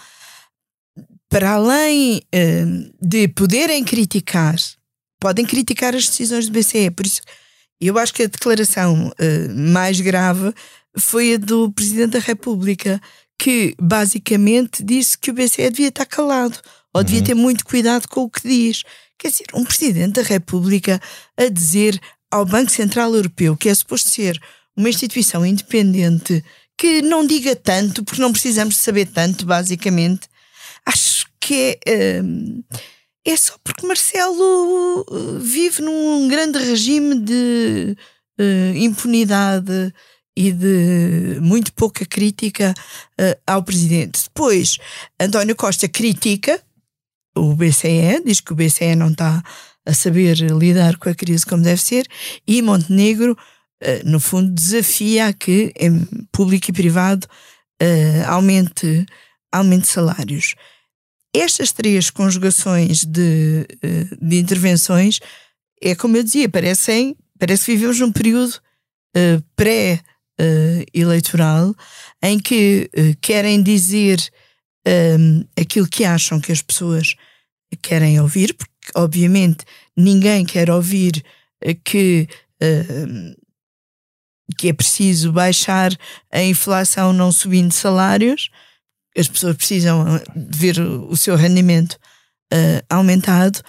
para 1.28 1.52
além 1.52 2.20
uh, 2.35 2.92
de 3.00 3.28
poderem 3.28 3.85
criticar, 3.85 4.57
podem 5.20 5.46
criticar 5.46 5.94
as 5.94 6.09
decisões 6.09 6.48
do 6.48 6.52
BCE, 6.52 6.90
por 6.90 7.07
isso 7.07 7.20
eu 7.87 7.99
acho 7.99 8.14
que 8.14 8.23
a 8.23 8.27
declaração 8.27 9.09
uh, 9.09 9.55
mais 9.55 10.01
grave 10.01 10.53
foi 10.97 11.35
a 11.35 11.38
do 11.38 11.70
Presidente 11.73 12.12
da 12.12 12.18
República, 12.18 13.01
que 13.38 13.75
basicamente 13.81 14.83
disse 14.83 15.18
que 15.18 15.31
o 15.31 15.35
BCE 15.35 15.70
devia 15.70 15.88
estar 15.88 16.07
calado 16.07 16.59
ou 16.92 17.01
uhum. 17.01 17.05
devia 17.05 17.23
ter 17.23 17.35
muito 17.35 17.64
cuidado 17.64 18.09
com 18.09 18.23
o 18.23 18.31
que 18.31 18.47
diz. 18.47 18.83
Quer 19.18 19.31
dizer, 19.31 19.47
um 19.55 19.64
Presidente 19.64 20.20
da 20.20 20.23
República 20.23 21.01
a 21.37 21.49
dizer 21.49 22.01
ao 22.31 22.44
Banco 22.44 22.70
Central 22.70 23.14
Europeu, 23.14 23.57
que 23.57 23.68
é 23.68 23.75
suposto 23.75 24.09
ser 24.09 24.40
uma 24.77 24.88
instituição 24.88 25.44
independente, 25.44 26.44
que 26.77 27.03
não 27.03 27.27
diga 27.27 27.55
tanto, 27.55 28.05
porque 28.05 28.20
não 28.20 28.33
precisamos 28.33 28.77
saber 28.77 29.07
tanto, 29.07 29.47
basicamente, 29.47 30.29
acho 30.85 31.27
que 31.40 31.79
é. 31.87 32.20
Uh, 32.23 32.64
é 33.24 33.37
só 33.37 33.54
porque 33.64 33.87
Marcelo 33.87 35.06
uh, 35.08 35.38
vive 35.38 35.82
num 35.82 36.28
grande 36.28 36.58
regime 36.58 37.18
de 37.18 37.96
uh, 38.38 38.76
impunidade 38.76 39.92
e 40.37 40.52
de 40.52 41.38
muito 41.40 41.72
pouca 41.72 42.04
crítica 42.04 42.74
uh, 43.18 43.40
ao 43.46 43.62
presidente. 43.62 44.24
Depois, 44.24 44.76
António 45.18 45.56
Costa 45.56 45.88
critica 45.88 46.60
o 47.37 47.54
BCE, 47.54 48.22
diz 48.24 48.40
que 48.40 48.52
o 48.52 48.56
BCE 48.56 48.94
não 48.94 49.10
está 49.10 49.42
a 49.87 49.94
saber 49.94 50.37
lidar 50.37 50.96
com 50.98 51.08
a 51.08 51.14
crise 51.14 51.44
como 51.44 51.62
deve 51.62 51.80
ser, 51.82 52.06
e 52.46 52.62
Montenegro, 52.62 53.37
no 54.04 54.18
fundo, 54.18 54.50
desafia 54.54 55.30
que, 55.32 55.72
em 55.76 56.06
público 56.32 56.70
e 56.70 56.72
privado, 56.72 57.26
aumente, 58.26 59.04
aumente 59.52 59.88
salários. 59.88 60.54
Estas 61.35 61.73
três 61.73 62.11
conjugações 62.11 63.05
de, 63.05 63.66
de 64.23 64.38
intervenções 64.38 65.18
é 65.85 65.94
como 65.94 66.16
eu 66.16 66.23
dizia, 66.23 66.49
parecem, 66.49 67.14
parece 67.38 67.66
que 67.66 67.73
vivemos 67.73 68.01
num 68.01 68.11
período 68.11 68.55
uh, 69.16 69.44
pré-eleitoral 69.55 71.68
uh, 71.70 71.77
em 72.23 72.38
que 72.38 72.90
uh, 72.97 73.14
querem 73.20 73.62
dizer 73.62 74.18
aquilo 75.59 75.88
que 75.88 76.05
acham 76.05 76.38
que 76.38 76.53
as 76.53 76.61
pessoas 76.61 77.14
querem 77.81 78.20
ouvir, 78.20 78.53
porque 78.53 78.70
obviamente 78.94 79.64
ninguém 79.97 80.44
quer 80.44 80.68
ouvir 80.68 81.25
que, 81.83 82.29
que 84.59 84.68
é 84.68 84.75
preciso 84.75 85.33
baixar 85.33 85.90
a 86.31 86.42
inflação 86.42 87.14
não 87.14 87.33
subindo 87.33 87.73
salários, 87.73 88.51
as 89.16 89.29
pessoas 89.29 89.57
precisam 89.57 90.05
ver 90.35 90.79
o 90.81 91.16
seu 91.16 91.37
rendimento 91.37 91.98
aumentado 92.88 93.61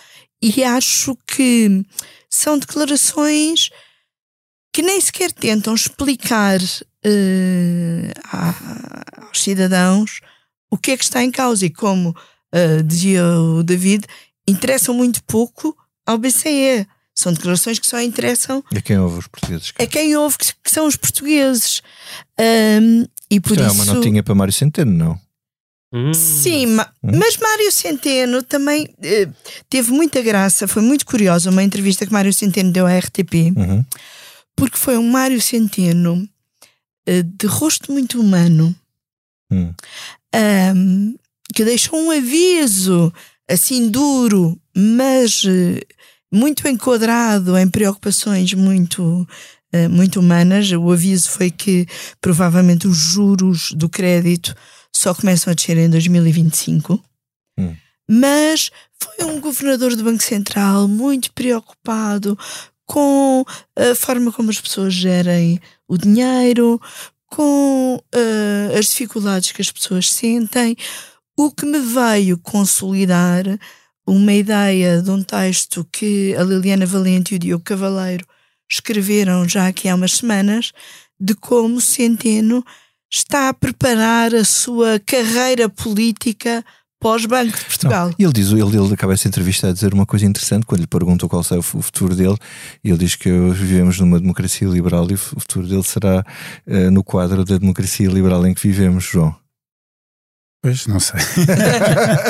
e 0.41 0.63
acho 0.63 1.17
que 1.27 1.84
são 2.29 2.60
declarações 2.60 3.69
que 4.71 4.81
nem 4.81 4.99
sequer 4.99 5.31
tentam 5.31 5.73
explicar 5.73 6.60
uh, 6.62 8.12
a, 8.25 9.25
aos 9.27 9.41
cidadãos 9.41 10.19
o 10.69 10.77
que 10.77 10.91
é 10.91 10.97
que 10.97 11.03
está 11.03 11.23
em 11.23 11.31
causa 11.31 11.65
e 11.65 11.69
como 11.69 12.10
uh, 12.10 12.84
dizia 12.84 13.23
o 13.25 13.63
David, 13.63 14.05
interessam 14.45 14.93
muito 14.93 15.23
pouco 15.23 15.75
ao 16.05 16.17
BCE. 16.17 16.86
São 17.17 17.31
declarações 17.31 17.79
que 17.79 17.88
só 17.88 18.01
interessam 18.01 18.62
a 18.75 18.81
quem 18.81 18.99
ouve 18.99 19.19
os 19.19 19.27
portugueses. 19.27 19.71
A 19.79 19.88
quem 19.88 20.17
ouve 20.17 20.38
que, 20.38 20.53
que 20.62 20.69
são 20.69 20.86
os 20.86 20.97
portugueses. 20.97 21.81
Um, 22.38 23.05
e 23.31 23.39
por 23.39 23.53
então 23.53 23.67
isso... 23.67 23.81
É 23.81 23.84
uma 23.84 23.93
notinha 23.93 24.21
para 24.21 24.36
Mário 24.36 24.53
Centeno, 24.53 24.91
não? 24.91 25.24
Hum. 25.95 26.13
Sim, 26.13 26.65
ma 26.65 26.91
hum. 27.01 27.12
mas 27.17 27.38
Mário 27.38 27.71
Centeno 27.71 28.43
também 28.43 28.93
eh, 29.01 29.29
teve 29.69 29.93
muita 29.93 30.21
graça, 30.21 30.67
foi 30.67 30.81
muito 30.81 31.05
curiosa 31.05 31.49
uma 31.49 31.63
entrevista 31.63 32.05
que 32.05 32.12
Mário 32.12 32.34
Centeno 32.34 32.69
deu 32.69 32.86
à 32.86 32.97
RTP, 32.97 33.53
uhum. 33.55 33.86
porque 34.58 34.77
foi 34.77 34.97
um 34.97 35.10
Mário 35.10 35.41
Centeno 35.41 36.27
eh, 37.05 37.23
de 37.23 37.47
rosto 37.47 37.93
muito 37.93 38.19
humano 38.19 38.75
hum. 39.49 39.71
um, 40.75 41.15
que 41.53 41.63
deixou 41.63 41.97
um 41.97 42.12
aviso 42.12 43.13
assim 43.49 43.89
duro, 43.89 44.60
mas 44.75 45.43
eh, 45.47 45.79
muito 46.29 46.67
enquadrado 46.67 47.58
em 47.58 47.69
preocupações 47.69 48.53
muito 48.53 49.25
muito 49.91 50.21
humanas. 50.21 50.71
O 50.71 50.89
aviso 50.89 51.29
foi 51.31 51.51
que 51.51 51.86
provavelmente 52.21 52.88
os 52.88 52.95
juros 52.95 53.73
do 53.73 53.89
crédito 53.89 54.55
só 54.97 55.13
começam 55.13 55.51
a 55.51 55.53
descer 55.53 55.77
em 55.77 55.89
2025. 55.89 57.03
Hum. 57.60 57.75
Mas 58.10 58.71
foi 58.99 59.25
um 59.25 59.39
governador 59.39 59.95
do 59.95 60.03
Banco 60.03 60.23
Central 60.23 60.88
muito 60.88 61.31
preocupado 61.34 62.38
com 62.86 63.43
a 63.75 63.95
forma 63.95 64.31
como 64.31 64.51
as 64.51 64.62
pessoas 64.62 64.93
gerem 64.93 65.60
o 65.88 65.97
dinheiro, 65.97 66.79
com 67.27 67.95
uh, 67.97 68.77
as 68.77 68.86
dificuldades 68.86 69.51
que 69.51 69.62
as 69.62 69.71
pessoas 69.71 70.12
sentem, 70.12 70.77
o 71.38 71.51
que 71.51 71.65
me 71.65 71.79
veio 71.79 72.38
consolidar 72.38 73.43
uma 74.08 74.34
ideia 74.34 75.01
de 75.01 75.10
um 75.10 75.23
texto 75.23 75.86
que 75.91 76.36
a 76.36 76.43
Liliana 76.43 76.86
Valente 76.86 77.34
e 77.34 77.38
o 77.38 77.39
Diogo 77.39 77.63
Cavaleiro 77.63 78.25
escreveram 78.69 79.49
já 79.49 79.67
aqui 79.67 79.89
há 79.89 79.95
umas 79.95 80.13
semanas, 80.13 80.71
de 81.19 81.34
como 81.34 81.81
Centeno 81.81 82.63
está 83.11 83.49
a 83.49 83.53
preparar 83.53 84.33
a 84.33 84.43
sua 84.43 84.99
carreira 84.99 85.69
política 85.69 86.63
pós-Banco 86.99 87.57
de 87.57 87.65
Portugal. 87.65 88.07
Não, 88.07 88.15
ele 88.17 88.33
diz, 88.33 88.51
ele, 88.51 88.77
ele 88.77 88.93
acaba 88.93 89.13
essa 89.13 89.27
entrevista 89.27 89.69
a 89.69 89.71
dizer 89.71 89.93
uma 89.93 90.05
coisa 90.05 90.25
interessante 90.25 90.65
quando 90.65 90.81
lhe 90.81 90.87
perguntam 90.87 91.29
qual 91.29 91.43
será 91.43 91.59
o 91.59 91.63
futuro 91.63 92.15
dele. 92.15 92.35
Ele 92.83 92.97
diz 92.97 93.15
que 93.15 93.29
vivemos 93.29 93.99
numa 93.99 94.19
democracia 94.19 94.67
liberal 94.67 95.07
e 95.09 95.13
o 95.13 95.17
futuro 95.17 95.67
dele 95.67 95.83
será 95.83 96.25
uh, 96.65 96.91
no 96.91 97.03
quadro 97.03 97.45
da 97.45 97.57
democracia 97.57 98.09
liberal 98.09 98.45
em 98.47 98.53
que 98.53 98.67
vivemos, 98.67 99.03
João. 99.03 99.35
Pois, 100.63 100.87
não 100.87 100.99
sei. 100.99 101.19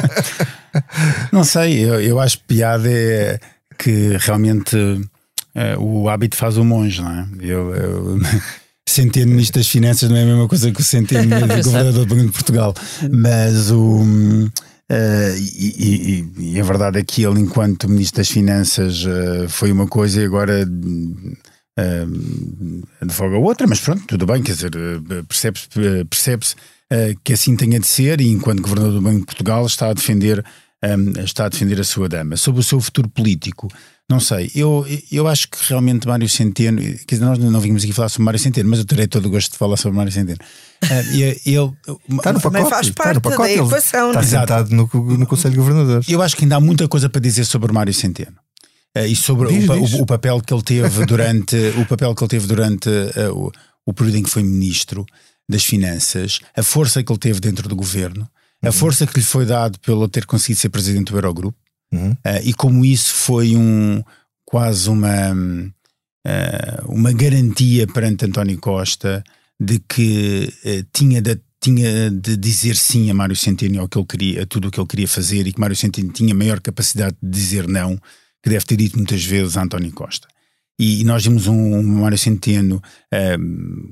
não 1.32 1.46
sei, 1.46 1.86
eu, 1.86 2.02
eu 2.02 2.20
acho 2.20 2.40
piada 2.40 2.90
é 2.92 3.40
que 3.78 4.18
realmente 4.20 4.76
uh, 4.76 5.80
o 5.80 6.10
hábito 6.10 6.36
faz 6.36 6.58
o 6.58 6.66
monge, 6.66 7.02
não 7.02 7.12
é? 7.12 7.28
Eu, 7.40 7.74
eu 7.74 8.20
Centeno 8.88 9.32
Ministro 9.32 9.60
das 9.60 9.68
Finanças 9.68 10.10
não 10.10 10.16
é 10.16 10.24
a 10.24 10.26
mesma 10.26 10.48
coisa 10.48 10.72
que 10.72 10.80
o 10.80 10.84
Centeno 10.84 11.30
Governador 11.64 12.06
do 12.06 12.16
Banco 12.16 12.28
de 12.28 12.32
Portugal, 12.32 12.74
mas 13.12 13.72
o. 13.72 14.50
Uh, 14.92 15.36
e, 15.38 16.24
e, 16.38 16.54
e, 16.54 16.60
a 16.60 16.64
verdade 16.64 17.00
é 17.00 17.04
que 17.04 17.24
ele, 17.24 17.40
enquanto 17.40 17.90
Ministro 17.90 18.18
das 18.18 18.30
Finanças, 18.30 19.04
uh, 19.04 19.50
foi 19.50 19.72
uma 19.72 19.88
coisa 19.88 20.22
e 20.22 20.26
agora 20.26 20.64
uh, 20.64 22.84
advoga 23.02 23.38
outra, 23.38 23.66
mas 23.66 23.80
pronto, 23.80 24.06
tudo 24.06 24.28
bem, 24.28 24.44
quer 24.44 24.54
dizer, 24.54 24.72
percebe-se 25.28 25.68
percebe 26.08 26.46
que 27.24 27.34
assim 27.34 27.56
tenha 27.56 27.80
de 27.80 27.88
ser 27.88 28.22
e 28.22 28.30
enquanto 28.30 28.62
Governador 28.62 28.94
do 28.94 29.02
Banco 29.02 29.22
de 29.22 29.26
Portugal 29.26 29.66
está 29.66 29.90
a 29.90 29.94
defender, 29.94 30.46
um, 30.84 31.24
está 31.24 31.46
a 31.46 31.50
defender 31.50 31.80
a 31.80 31.84
sua 31.84 32.08
dama. 32.08 32.38
Sobre 32.38 32.62
o 32.62 32.64
seu 32.64 32.80
futuro 32.80 33.10
político, 33.10 33.68
não 34.08 34.20
sei, 34.20 34.52
eu, 34.54 34.86
eu 35.12 35.28
acho 35.28 35.50
que 35.50 35.58
realmente 35.68 36.08
Mário 36.08 36.30
Centeno, 36.30 36.80
quer 36.80 37.16
dizer, 37.16 37.26
nós 37.26 37.40
não 37.40 37.60
vimos 37.60 37.84
aqui 37.84 37.92
falar 37.92 38.10
sobre 38.10 38.26
Mário 38.26 38.40
Centeno, 38.40 38.70
mas 38.70 38.78
eu 38.78 38.86
terei 38.86 39.08
todo 39.08 39.26
o 39.26 39.30
gosto 39.32 39.52
de 39.54 39.58
falar 39.58 39.78
sobre 39.78 39.98
Mário 39.98 40.12
Centeno. 40.12 40.38
Uh, 40.84 40.88
ele, 41.44 41.74
está 42.10 42.32
no 42.32 42.40
pacote, 42.40 42.70
faz 42.70 42.90
parte 42.92 42.92
está 42.92 43.14
no 43.16 43.22
pacote, 43.22 43.56
da 43.56 43.66
equação. 43.66 44.10
Está 44.10 44.24
sentado 44.24 44.76
no, 44.76 44.88
no 45.18 45.26
Conselho 45.26 45.54
de 45.54 45.58
Governadores. 45.58 46.08
Eu 46.08 46.22
acho 46.22 46.38
que 46.38 46.44
ainda 46.44 46.58
há 46.58 46.60
muita 46.60 46.88
coisa 46.88 47.10
para 47.10 47.20
dizer 47.20 47.46
sobre 47.46 47.74
Mário 47.74 47.94
Centeno. 47.94 48.38
Uh, 48.96 49.08
e 49.08 49.16
sobre 49.16 49.48
diz, 49.48 49.68
o, 49.68 49.80
diz. 49.80 49.94
O, 49.94 50.04
o, 50.04 50.06
papel 50.06 50.40
que 50.40 50.54
ele 50.54 50.64
teve 50.64 51.06
durante 51.08 51.56
o 51.76 51.86
papel 51.88 52.14
que 52.14 52.24
ele 52.24 52.30
teve 52.30 52.46
durante 52.46 52.90
uh, 52.90 53.34
o, 53.34 53.52
o 53.88 53.94
período 53.94 54.18
em 54.18 54.24
que 54.24 54.30
foi 54.30 54.44
ministro 54.44 55.04
das 55.50 55.66
Finanças, 55.66 56.40
a 56.56 56.62
força 56.62 57.04
que 57.04 57.12
ele 57.12 57.20
teve 57.20 57.40
dentro 57.40 57.68
do 57.68 57.76
governo, 57.76 58.30
a 58.64 58.68
uhum. 58.68 58.72
força 58.72 59.08
que 59.08 59.18
lhe 59.20 59.26
foi 59.26 59.46
dado 59.46 59.80
pelo 59.80 60.08
ter 60.08 60.28
conseguido 60.28 60.60
ser 60.60 60.70
presidente 60.70 61.12
do 61.12 61.18
Eurogrupo, 61.18 61.58
Uh, 61.94 62.42
e 62.44 62.54
como 62.54 62.84
isso 62.84 63.14
foi 63.14 63.56
um 63.56 64.04
quase 64.46 64.90
uma, 64.90 65.34
uh, 65.34 66.92
uma 66.92 67.12
garantia 67.12 67.88
perante 67.88 68.26
António 68.26 68.60
Costa 68.60 69.24
de 69.60 69.80
que 69.80 70.54
uh, 70.66 70.86
tinha, 70.94 71.22
de, 71.22 71.40
tinha 71.62 72.12
de 72.12 72.38
dizer 72.38 72.76
sim 72.76 73.10
a 73.10 73.14
Mário 73.14 73.36
Centeno 73.36 73.82
ao 73.82 73.88
que 73.88 73.98
ele 73.98 74.06
queria, 74.06 74.44
a 74.44 74.46
tudo 74.46 74.68
o 74.68 74.72
que 74.72 74.80
ele 74.80 74.88
queria 74.88 75.08
fazer 75.08 75.48
e 75.48 75.54
que 75.54 75.60
Mário 75.60 75.76
Centeno 75.76 76.12
tinha 76.12 76.36
maior 76.36 76.60
capacidade 76.60 77.16
de 77.22 77.30
dizer 77.30 77.68
não, 77.68 77.98
que 78.44 78.50
deve 78.50 78.66
ter 78.66 78.76
dito 78.76 78.98
muitas 78.98 79.24
vezes 79.24 79.58
a 79.58 79.64
António 79.64 79.92
Costa. 79.92 80.28
E, 80.78 81.02
e 81.02 81.04
nós 81.06 81.24
vimos 81.24 81.48
um, 81.48 81.76
um 81.78 82.02
Mário 82.02 82.18
Centeno 82.18 82.82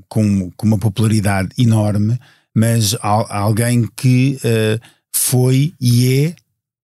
com, 0.09 0.51
com 0.51 0.67
uma 0.67 0.77
popularidade 0.77 1.49
enorme, 1.57 2.19
mas 2.53 2.93
alguém 3.01 3.87
que 3.95 4.37
foi 5.15 5.73
e 5.79 6.25
é 6.25 6.35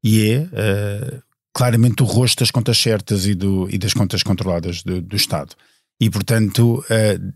e 0.07 0.31
é 0.31 0.39
uh, 0.39 1.21
claramente 1.53 2.01
o 2.01 2.05
rosto 2.05 2.39
das 2.39 2.49
contas 2.49 2.77
certas 2.77 3.25
e, 3.25 3.35
do, 3.35 3.67
e 3.69 3.77
das 3.77 3.93
contas 3.93 4.23
controladas 4.23 4.81
do, 4.81 5.01
do 5.01 5.15
Estado. 5.17 5.53
E, 5.99 6.09
portanto, 6.09 6.81
uh, 6.89 7.33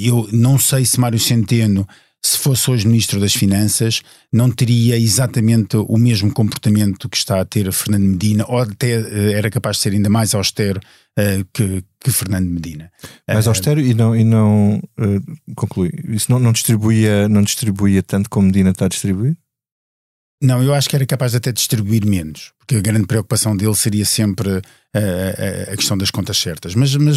eu 0.00 0.28
não 0.30 0.56
sei 0.56 0.84
se 0.84 1.00
Mário 1.00 1.18
Centeno, 1.18 1.84
se 2.24 2.38
fosse 2.38 2.70
hoje 2.70 2.86
Ministro 2.86 3.18
das 3.18 3.34
Finanças, 3.34 4.02
não 4.32 4.52
teria 4.52 4.96
exatamente 4.96 5.76
o 5.76 5.98
mesmo 5.98 6.32
comportamento 6.32 7.08
que 7.08 7.16
está 7.16 7.40
a 7.40 7.44
ter 7.44 7.72
Fernando 7.72 8.04
Medina, 8.04 8.44
ou 8.46 8.58
até 8.58 9.00
uh, 9.00 9.32
era 9.32 9.50
capaz 9.50 9.78
de 9.78 9.82
ser 9.82 9.92
ainda 9.94 10.08
mais 10.08 10.32
austero 10.32 10.80
que, 11.52 11.84
que 12.02 12.10
Fernando 12.10 12.48
Medina. 12.48 12.90
Mais 13.28 13.46
austero 13.46 13.78
e 13.78 13.92
não, 13.92 14.16
e 14.16 14.24
não 14.24 14.80
conclui. 15.54 15.90
Isso 16.08 16.32
não, 16.32 16.38
não, 16.38 16.52
distribuía, 16.52 17.28
não 17.28 17.42
distribuía 17.42 18.02
tanto 18.02 18.30
como 18.30 18.46
Medina 18.46 18.70
está 18.70 18.86
a 18.86 18.88
distribuir? 18.88 19.36
Não, 20.42 20.60
eu 20.60 20.74
acho 20.74 20.90
que 20.90 20.96
era 20.96 21.06
capaz 21.06 21.30
de 21.30 21.38
até 21.38 21.52
distribuir 21.52 22.04
menos, 22.04 22.52
porque 22.58 22.74
a 22.74 22.80
grande 22.80 23.06
preocupação 23.06 23.56
dele 23.56 23.76
seria 23.76 24.04
sempre 24.04 24.60
a, 24.92 25.72
a, 25.72 25.76
questão 25.76 25.96
das 25.96 26.10
contas 26.10 26.36
certas. 26.36 26.74
Mas, 26.74 26.96
mas 26.96 27.16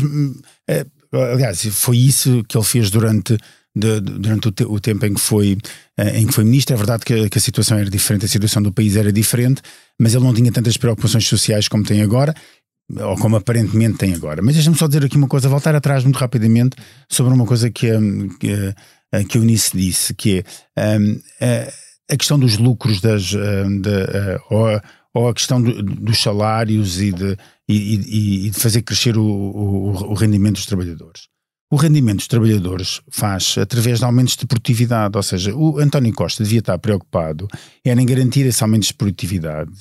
é, 0.67 0.85
aliás, 1.11 1.65
foi 1.71 1.97
isso 1.97 2.43
que 2.47 2.55
ele 2.55 2.63
fez 2.63 2.91
durante, 2.91 3.35
de, 3.75 3.99
durante 3.99 4.49
o, 4.49 4.51
te, 4.51 4.63
o, 4.63 4.79
tempo 4.79 5.07
em 5.07 5.15
que, 5.15 5.19
foi, 5.19 5.57
em 6.13 6.27
que 6.27 6.33
foi 6.33 6.43
ministro. 6.43 6.75
É 6.75 6.77
verdade 6.77 7.03
que, 7.03 7.27
que, 7.27 7.37
a 7.39 7.41
situação 7.41 7.79
era 7.79 7.89
diferente, 7.89 8.25
a 8.25 8.29
situação 8.29 8.61
do 8.61 8.71
país 8.71 8.95
era 8.95 9.11
diferente, 9.11 9.59
mas 9.99 10.13
ele 10.13 10.23
não 10.23 10.33
tinha 10.33 10.51
tantas 10.51 10.77
preocupações 10.77 11.27
sociais 11.27 11.67
como 11.67 11.83
tem 11.83 12.03
agora. 12.03 12.31
Ou 12.95 13.17
como 13.17 13.37
aparentemente 13.37 13.97
tem 13.97 14.13
agora. 14.13 14.43
Mas 14.43 14.53
deixa-me 14.53 14.77
só 14.77 14.85
dizer 14.85 15.03
aqui 15.03 15.17
uma 15.17 15.27
coisa, 15.27 15.49
voltar 15.49 15.73
atrás 15.73 16.03
muito 16.03 16.17
rapidamente 16.17 16.77
sobre 17.09 17.33
uma 17.33 17.47
coisa 17.47 17.71
que, 17.71 17.89
que, 18.39 18.75
que 19.27 19.37
a 19.37 19.41
Eunice 19.41 19.75
disse, 19.75 20.13
que 20.13 20.45
é 20.75 20.99
um, 20.99 21.19
a 22.11 22.17
questão 22.17 22.37
dos 22.37 22.57
lucros 22.57 23.01
das, 23.01 23.33
eh, 23.33 23.63
de, 23.81 23.89
eh, 23.89 24.39
ou, 24.49 24.81
ou 25.13 25.29
a 25.29 25.33
questão 25.33 25.61
do, 25.61 25.81
dos 25.81 26.21
salários 26.21 27.01
e 27.01 27.11
de, 27.11 27.37
e, 27.67 28.45
e, 28.45 28.49
de 28.49 28.59
fazer 28.59 28.81
crescer 28.81 29.17
o, 29.17 29.23
o, 29.23 30.11
o, 30.11 30.13
rendimento 30.13 30.55
dos 30.55 30.65
trabalhadores. 30.65 31.27
O 31.71 31.77
rendimento 31.77 32.17
dos 32.17 32.27
trabalhadores 32.27 33.01
faz 33.09 33.57
através 33.57 33.99
de 33.99 34.05
aumentos 34.05 34.35
de 34.35 34.45
produtividade, 34.45 35.17
ou 35.17 35.23
seja, 35.23 35.55
o 35.55 35.79
António 35.79 36.13
Costa 36.13 36.43
devia 36.43 36.59
estar 36.59 36.77
preocupado 36.77 37.47
era 37.83 37.99
em 37.99 38.05
garantir 38.05 38.45
esses 38.45 38.61
aumentos 38.61 38.89
de 38.89 38.93
produtividade 38.93 39.71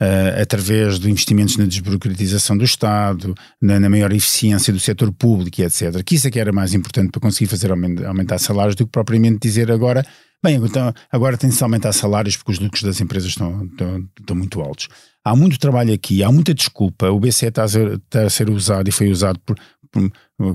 uh, 0.00 0.40
através 0.40 1.00
de 1.00 1.10
investimentos 1.10 1.56
na 1.56 1.64
desburocratização 1.64 2.56
do 2.56 2.64
Estado, 2.64 3.34
na, 3.60 3.80
na, 3.80 3.90
maior 3.90 4.12
eficiência 4.12 4.72
do 4.72 4.78
setor 4.78 5.12
público, 5.12 5.60
etc. 5.62 6.02
Que 6.04 6.14
isso 6.14 6.28
é 6.28 6.30
que 6.30 6.38
era 6.38 6.52
mais 6.52 6.74
importante 6.74 7.10
para 7.10 7.20
conseguir 7.20 7.50
fazer 7.50 7.70
aumentar, 7.70 8.06
aumentar 8.06 8.38
salários 8.38 8.76
do 8.76 8.86
que 8.86 8.92
propriamente 8.92 9.38
dizer 9.40 9.70
agora 9.70 10.06
Bem, 10.44 10.56
então 10.56 10.92
agora 11.10 11.38
tem-se 11.38 11.58
de 11.58 11.62
aumentar 11.62 11.92
salários 11.92 12.36
porque 12.36 12.50
os 12.50 12.58
lucros 12.58 12.82
das 12.82 13.00
empresas 13.00 13.28
estão, 13.30 13.64
estão, 13.64 14.08
estão, 14.18 14.36
muito 14.36 14.60
altos. 14.60 14.88
Há 15.24 15.36
muito 15.36 15.56
trabalho 15.56 15.94
aqui, 15.94 16.24
há 16.24 16.32
muita 16.32 16.52
desculpa. 16.52 17.10
O 17.10 17.20
BCE 17.20 17.46
está 17.46 17.62
a 17.62 17.68
ser, 17.68 17.92
está 17.92 18.22
a 18.22 18.30
ser 18.30 18.50
usado 18.50 18.88
e 18.88 18.92
foi 18.92 19.08
usado 19.08 19.38
por, 19.38 19.56
por, 19.88 20.10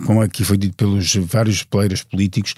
como 0.05 0.21
aqui 0.21 0.43
foi 0.43 0.57
dito 0.57 0.75
pelos 0.75 1.15
vários 1.15 1.63
players 1.63 2.03
políticos, 2.03 2.53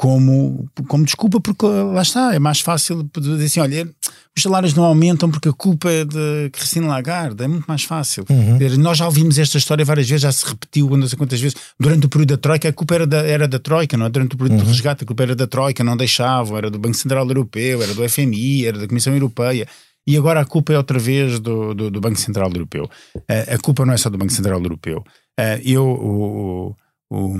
como, 0.00 0.66
como 0.88 1.04
desculpa, 1.04 1.42
porque 1.42 1.66
lá 1.66 2.00
está, 2.00 2.34
é 2.34 2.38
mais 2.38 2.60
fácil 2.60 3.06
dizer 3.14 3.44
assim: 3.44 3.60
olha, 3.60 3.86
os 4.34 4.42
salários 4.42 4.72
não 4.72 4.84
aumentam 4.84 5.30
porque 5.30 5.50
a 5.50 5.52
culpa 5.52 5.90
é 5.90 6.06
de 6.06 6.48
Cristina 6.54 6.86
Lagarde, 6.86 7.44
é 7.44 7.46
muito 7.46 7.66
mais 7.66 7.84
fácil. 7.84 8.24
Uhum. 8.30 8.58
Nós 8.78 8.96
já 8.96 9.04
ouvimos 9.04 9.38
esta 9.38 9.58
história 9.58 9.84
várias 9.84 10.08
vezes, 10.08 10.22
já 10.22 10.32
se 10.32 10.46
repetiu 10.46 10.88
não 10.96 11.06
sei 11.06 11.18
quantas 11.18 11.38
vezes. 11.38 11.54
Durante 11.78 12.06
o 12.06 12.08
período 12.08 12.30
da 12.30 12.38
Troika, 12.38 12.66
a 12.66 12.72
culpa 12.72 12.94
era 12.94 13.06
da, 13.06 13.18
era 13.18 13.46
da 13.46 13.58
Troika, 13.58 13.94
não 13.98 14.06
é? 14.06 14.08
Durante 14.08 14.36
o 14.36 14.38
período 14.38 14.60
uhum. 14.60 14.64
do 14.64 14.70
resgate, 14.70 15.04
a 15.04 15.06
culpa 15.06 15.22
era 15.22 15.36
da 15.36 15.46
Troika, 15.46 15.84
não 15.84 15.98
deixavam, 15.98 16.56
era 16.56 16.70
do 16.70 16.78
Banco 16.78 16.96
Central 16.96 17.28
Europeu, 17.28 17.82
era 17.82 17.92
do 17.92 18.08
FMI, 18.08 18.64
era 18.64 18.78
da 18.78 18.88
Comissão 18.88 19.12
Europeia. 19.12 19.68
E 20.06 20.16
agora 20.16 20.40
a 20.40 20.46
culpa 20.46 20.72
é 20.72 20.78
outra 20.78 20.98
vez 20.98 21.38
do, 21.38 21.74
do, 21.74 21.90
do 21.90 22.00
Banco 22.00 22.18
Central 22.18 22.50
Europeu. 22.50 22.88
Uh, 23.14 23.54
a 23.54 23.58
culpa 23.58 23.84
não 23.84 23.92
é 23.92 23.98
só 23.98 24.08
do 24.08 24.16
Banco 24.16 24.32
Central 24.32 24.62
Europeu. 24.62 25.04
Uh, 25.38 25.60
eu, 25.62 25.84
o, 25.84 26.76
o, 27.10 27.36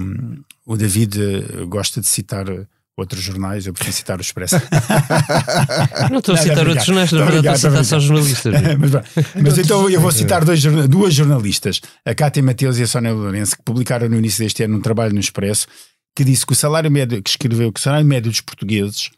o 0.67 0.77
David 0.77 1.17
eh, 1.19 1.65
gosta 1.67 2.01
de 2.01 2.09
citar 2.09 2.47
outros 2.97 3.23
jornais, 3.23 3.67
eu 3.67 3.73
preciso 3.73 3.99
citar 3.99 4.19
o 4.19 4.21
Expresso. 4.21 4.57
não 6.11 6.19
estou 6.19 6.35
a 6.35 6.39
citar 6.39 6.67
outros 6.67 6.87
jornais, 6.87 7.13
na 7.13 7.25
verdade 7.25 7.55
estou 7.55 7.71
a 7.71 7.73
citar 7.73 7.85
só 7.85 7.99
jornalistas. 8.01 8.55
mas, 8.79 9.43
mas 9.43 9.59
então 9.59 9.89
eu 9.89 10.01
vou 10.01 10.13
citar 10.13 10.45
dois, 10.45 10.63
duas 10.89 11.15
jornalistas, 11.15 11.81
a 12.05 12.15
Cátia 12.15 12.43
Mateus 12.43 12.79
e 12.79 12.83
a 12.83 12.87
Sónia 12.87 13.13
Lourenço, 13.13 13.57
que 13.57 13.63
publicaram 13.63 14.09
no 14.09 14.17
início 14.17 14.45
deste 14.45 14.63
ano 14.63 14.77
um 14.77 14.81
trabalho 14.81 15.15
no 15.15 15.21
Expresso, 15.21 15.67
que 16.15 16.25
disse 16.25 16.45
que 16.45 16.53
o 16.53 16.57
salário 16.57 16.91
médio, 16.91 17.23
que 17.23 17.31
escreveu 17.31 17.73
que 17.73 17.81
o 17.81 17.83
salário 17.83 18.07
médio 18.07 18.31
dos 18.31 18.41
portugueses 18.41 19.11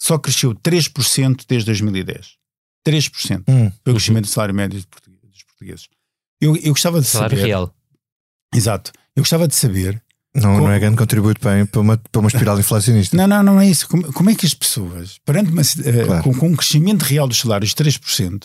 só 0.00 0.18
cresceu 0.18 0.54
3% 0.54 1.44
desde 1.48 1.66
2010. 1.66 2.36
3% 2.86 3.42
hum. 3.48 3.70
foi 3.82 3.92
o 3.92 3.96
crescimento 3.96 4.24
do 4.24 4.30
salário 4.30 4.54
médio 4.54 4.78
dos 4.78 5.42
portugueses. 5.42 5.88
Eu, 6.40 6.56
eu 6.56 6.72
gostava 6.72 7.00
de 7.00 7.06
salário 7.06 7.36
saber... 7.36 7.48
real. 7.48 7.74
Exato. 8.56 8.92
Eu 9.14 9.22
gostava 9.22 9.46
de 9.46 9.54
saber 9.54 10.02
não, 10.36 10.58
não 10.58 10.70
é 10.70 10.78
grande 10.78 10.96
contributo 10.96 11.40
bem 11.42 11.64
para 11.64 11.80
uma, 11.80 11.96
para 11.96 12.20
uma 12.20 12.28
espiral 12.28 12.58
inflacionista. 12.58 13.16
Não, 13.16 13.26
não, 13.26 13.42
não 13.42 13.60
é 13.60 13.68
isso. 13.68 13.88
Como, 13.88 14.12
como 14.12 14.28
é 14.28 14.34
que 14.34 14.44
as 14.44 14.52
pessoas, 14.52 15.18
perante 15.24 15.50
uma, 15.50 15.62
uh, 15.62 16.06
claro. 16.06 16.22
com, 16.22 16.34
com, 16.34 16.48
um 16.48 16.56
crescimento 16.56 17.02
real 17.02 17.26
dos 17.26 17.38
salários 17.38 17.70
de 17.70 17.76
3%, 17.82 18.42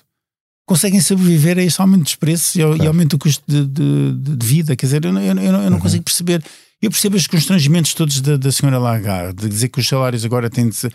conseguem 0.66 1.02
sobreviver 1.02 1.58
a 1.58 1.62
esse 1.62 1.82
aumento 1.82 2.04
dos 2.04 2.16
preços 2.16 2.56
e, 2.56 2.60
claro. 2.60 2.82
e 2.82 2.88
aumento 2.88 3.12
do 3.12 3.18
custo 3.18 3.44
de, 3.46 3.66
de, 3.66 4.38
de, 4.38 4.46
vida? 4.46 4.76
Quer 4.76 4.86
dizer, 4.86 5.04
eu, 5.04 5.12
eu, 5.18 5.38
eu, 5.38 5.52
não 5.52 5.74
uhum. 5.74 5.80
consigo 5.80 6.04
perceber. 6.04 6.42
Eu 6.82 6.90
percebo 6.90 7.18
os 7.18 7.28
constrangimentos 7.28 7.94
todos 7.94 8.22
da, 8.22 8.38
da 8.38 8.52
senhora 8.52 8.80
Lagarde, 8.80 9.44
de 9.44 9.50
dizer 9.50 9.68
que 9.68 9.80
os 9.80 9.88
salários 9.88 10.24
agora 10.24 10.50
têm 10.50 10.70
de, 10.70 10.76
ser, 10.76 10.94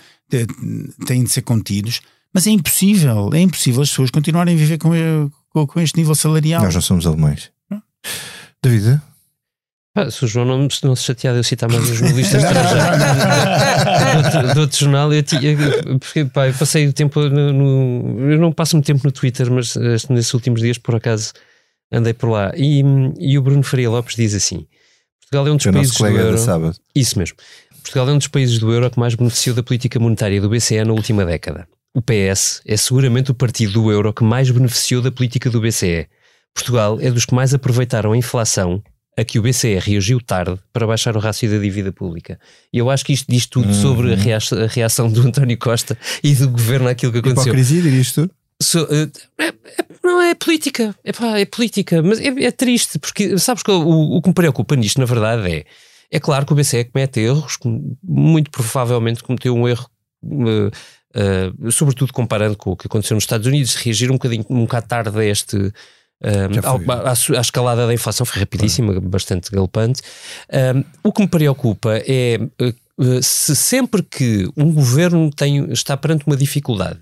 têm 1.07 1.23
de 1.23 1.31
ser 1.31 1.43
contidos, 1.43 2.01
mas 2.33 2.47
é 2.47 2.51
impossível, 2.51 3.31
é 3.35 3.41
impossível 3.41 3.83
as 3.83 3.91
pessoas 3.91 4.11
continuarem 4.11 4.55
a 4.55 4.59
viver 4.59 4.79
com, 4.79 4.91
com, 5.51 5.67
com 5.67 5.81
este 5.81 5.99
nível 5.99 6.15
salarial. 6.15 6.63
Nós 6.63 6.75
já 6.75 6.81
somos 6.81 7.07
alemães. 7.07 7.51
David, 8.69 9.01
ah, 9.97 10.11
se 10.11 10.25
o 10.27 10.29
João 10.29 10.45
não, 10.45 10.69
não 10.83 10.95
se 10.95 11.05
chatear 11.05 11.33
de 11.33 11.41
eu 11.41 11.45
citar 11.45 11.71
mais 11.71 11.89
uns 11.89 11.97
jornalistas 11.97 12.43
do, 14.31 14.55
do, 14.55 14.61
outro 14.61 14.79
jornal, 14.79 15.11
eu, 15.11 15.23
tinha, 15.23 15.57
porque, 15.99 16.27
pá, 16.27 16.49
eu 16.49 16.53
passei 16.53 16.87
o 16.87 16.93
tempo 16.93 17.19
no, 17.19 17.51
no, 17.51 18.31
Eu 18.31 18.39
não 18.39 18.53
passo 18.53 18.77
muito 18.77 18.85
tempo 18.85 19.01
no 19.05 19.11
Twitter, 19.11 19.51
mas 19.51 19.75
nesses 20.11 20.35
últimos 20.35 20.61
dias, 20.61 20.77
por 20.77 20.95
acaso, 20.95 21.33
andei 21.91 22.13
por 22.13 22.29
lá. 22.29 22.53
E, 22.55 22.83
e 23.19 23.39
o 23.39 23.43
Bruno 23.43 23.63
Faria 23.63 23.89
Lopes 23.89 24.17
diz 24.17 24.35
assim: 24.35 24.67
Portugal 25.23 25.49
é 25.49 25.53
um 25.53 25.57
dos 25.57 25.65
países 25.65 25.97
do 25.97 26.07
euro. 26.07 26.37
Sábado. 26.37 26.77
Isso 26.95 27.19
mesmo. 27.19 27.39
Portugal 27.83 28.11
é 28.11 28.13
um 28.13 28.19
dos 28.19 28.29
países 28.29 28.59
do 28.59 28.71
euro 28.71 28.91
que 28.91 28.99
mais 28.99 29.15
beneficiou 29.15 29.57
da 29.57 29.63
política 29.63 29.99
monetária 29.99 30.43
do 30.43 30.51
BCE 30.51 30.85
na 30.85 30.93
última 30.93 31.25
década. 31.25 31.67
O 31.95 32.03
PS 32.03 32.61
é 32.67 32.77
seguramente 32.77 33.31
o 33.31 33.35
partido 33.35 33.73
do 33.73 33.91
euro 33.91 34.13
que 34.13 34.23
mais 34.23 34.51
beneficiou 34.51 35.01
da 35.01 35.11
política 35.11 35.49
do 35.49 35.59
BCE. 35.59 36.07
Portugal 36.57 36.99
é 37.01 37.11
dos 37.11 37.25
que 37.25 37.35
mais 37.35 37.55
aproveitaram 37.55 38.13
a 38.13 38.17
inflação 38.17 38.83
a 39.17 39.25
que 39.25 39.39
o 39.39 39.43
BCE 39.43 39.79
reagiu 39.79 40.21
tarde 40.21 40.59
para 40.73 40.87
baixar 40.87 41.17
o 41.17 41.21
rácio 41.21 41.49
da 41.51 41.59
dívida 41.59 41.93
pública. 41.93 42.39
E 42.73 42.79
eu 42.79 42.91
acho 42.91 43.05
que 43.05 43.13
isto 43.13 43.27
diz 43.31 43.47
tudo 43.47 43.69
uhum. 43.69 43.83
sobre 43.83 44.13
a 44.13 44.17
reação, 44.17 44.63
a 44.63 44.67
reação, 44.67 45.11
do 45.11 45.23
António 45.23 45.57
Costa 45.57 45.97
e 46.23 46.35
do 46.35 46.51
governo 46.51 46.89
àquilo 46.89 47.13
que 47.13 47.19
aconteceu. 47.19 47.45
Hipocrisia, 47.45 47.81
dirias 47.81 48.13
tu? 48.13 48.31
So, 48.61 48.83
uh, 48.85 49.11
é, 49.39 49.49
é, 49.49 49.55
não 50.03 50.21
é 50.21 50.35
política, 50.35 50.95
é, 51.05 51.13
pá, 51.13 51.39
é 51.39 51.45
política, 51.47 52.03
mas 52.03 52.19
é, 52.21 52.29
é, 52.29 52.51
triste, 52.51 52.99
porque 52.99 53.39
sabes 53.39 53.63
que 53.63 53.71
o, 53.71 54.17
o, 54.17 54.23
que 54.23 54.29
me 54.29 54.35
preocupa 54.35 54.75
nisto, 54.77 54.99
na 54.99 55.07
verdade, 55.07 55.51
é 55.51 55.65
é 56.11 56.21
claro 56.21 56.47
que 56.47 56.53
o 56.53 56.57
BCE 56.57 56.85
comete 56.85 57.21
erros, 57.21 57.59
muito 58.03 58.51
provavelmente 58.51 59.23
cometeu 59.23 59.55
um 59.55 59.69
erro, 59.69 59.87
uh, 60.23 60.69
uh, 60.69 61.73
sobretudo 61.73 62.13
comparando 62.13 62.57
com 62.57 62.71
o 62.71 62.77
que 62.77 62.87
aconteceu 62.87 63.15
nos 63.15 63.25
Estados 63.25 63.47
Unidos, 63.47 63.75
reagir 63.75 64.11
um 64.11 64.15
bocadinho 64.15 64.45
um 64.49 64.63
bocado 64.63 64.87
tarde 64.87 65.19
a 65.19 65.25
este 65.25 65.73
um, 66.23 66.91
a, 66.91 67.11
a, 67.11 67.41
escalada 67.41 67.87
da 67.87 67.93
inflação 67.93 68.25
foi 68.25 68.41
rapidíssima, 68.41 68.99
bastante 69.01 69.51
galopante. 69.51 70.01
Um, 70.51 70.85
o 71.03 71.13
que 71.13 71.23
me 71.23 71.29
preocupa 71.29 72.01
é 72.07 72.39
uh, 72.99 73.23
se 73.23 73.55
sempre 73.55 74.03
que 74.03 74.49
um 74.57 74.73
governo 74.73 75.31
tem, 75.31 75.71
está 75.71 75.97
perante 75.97 76.27
uma 76.27 76.37
dificuldade, 76.37 77.01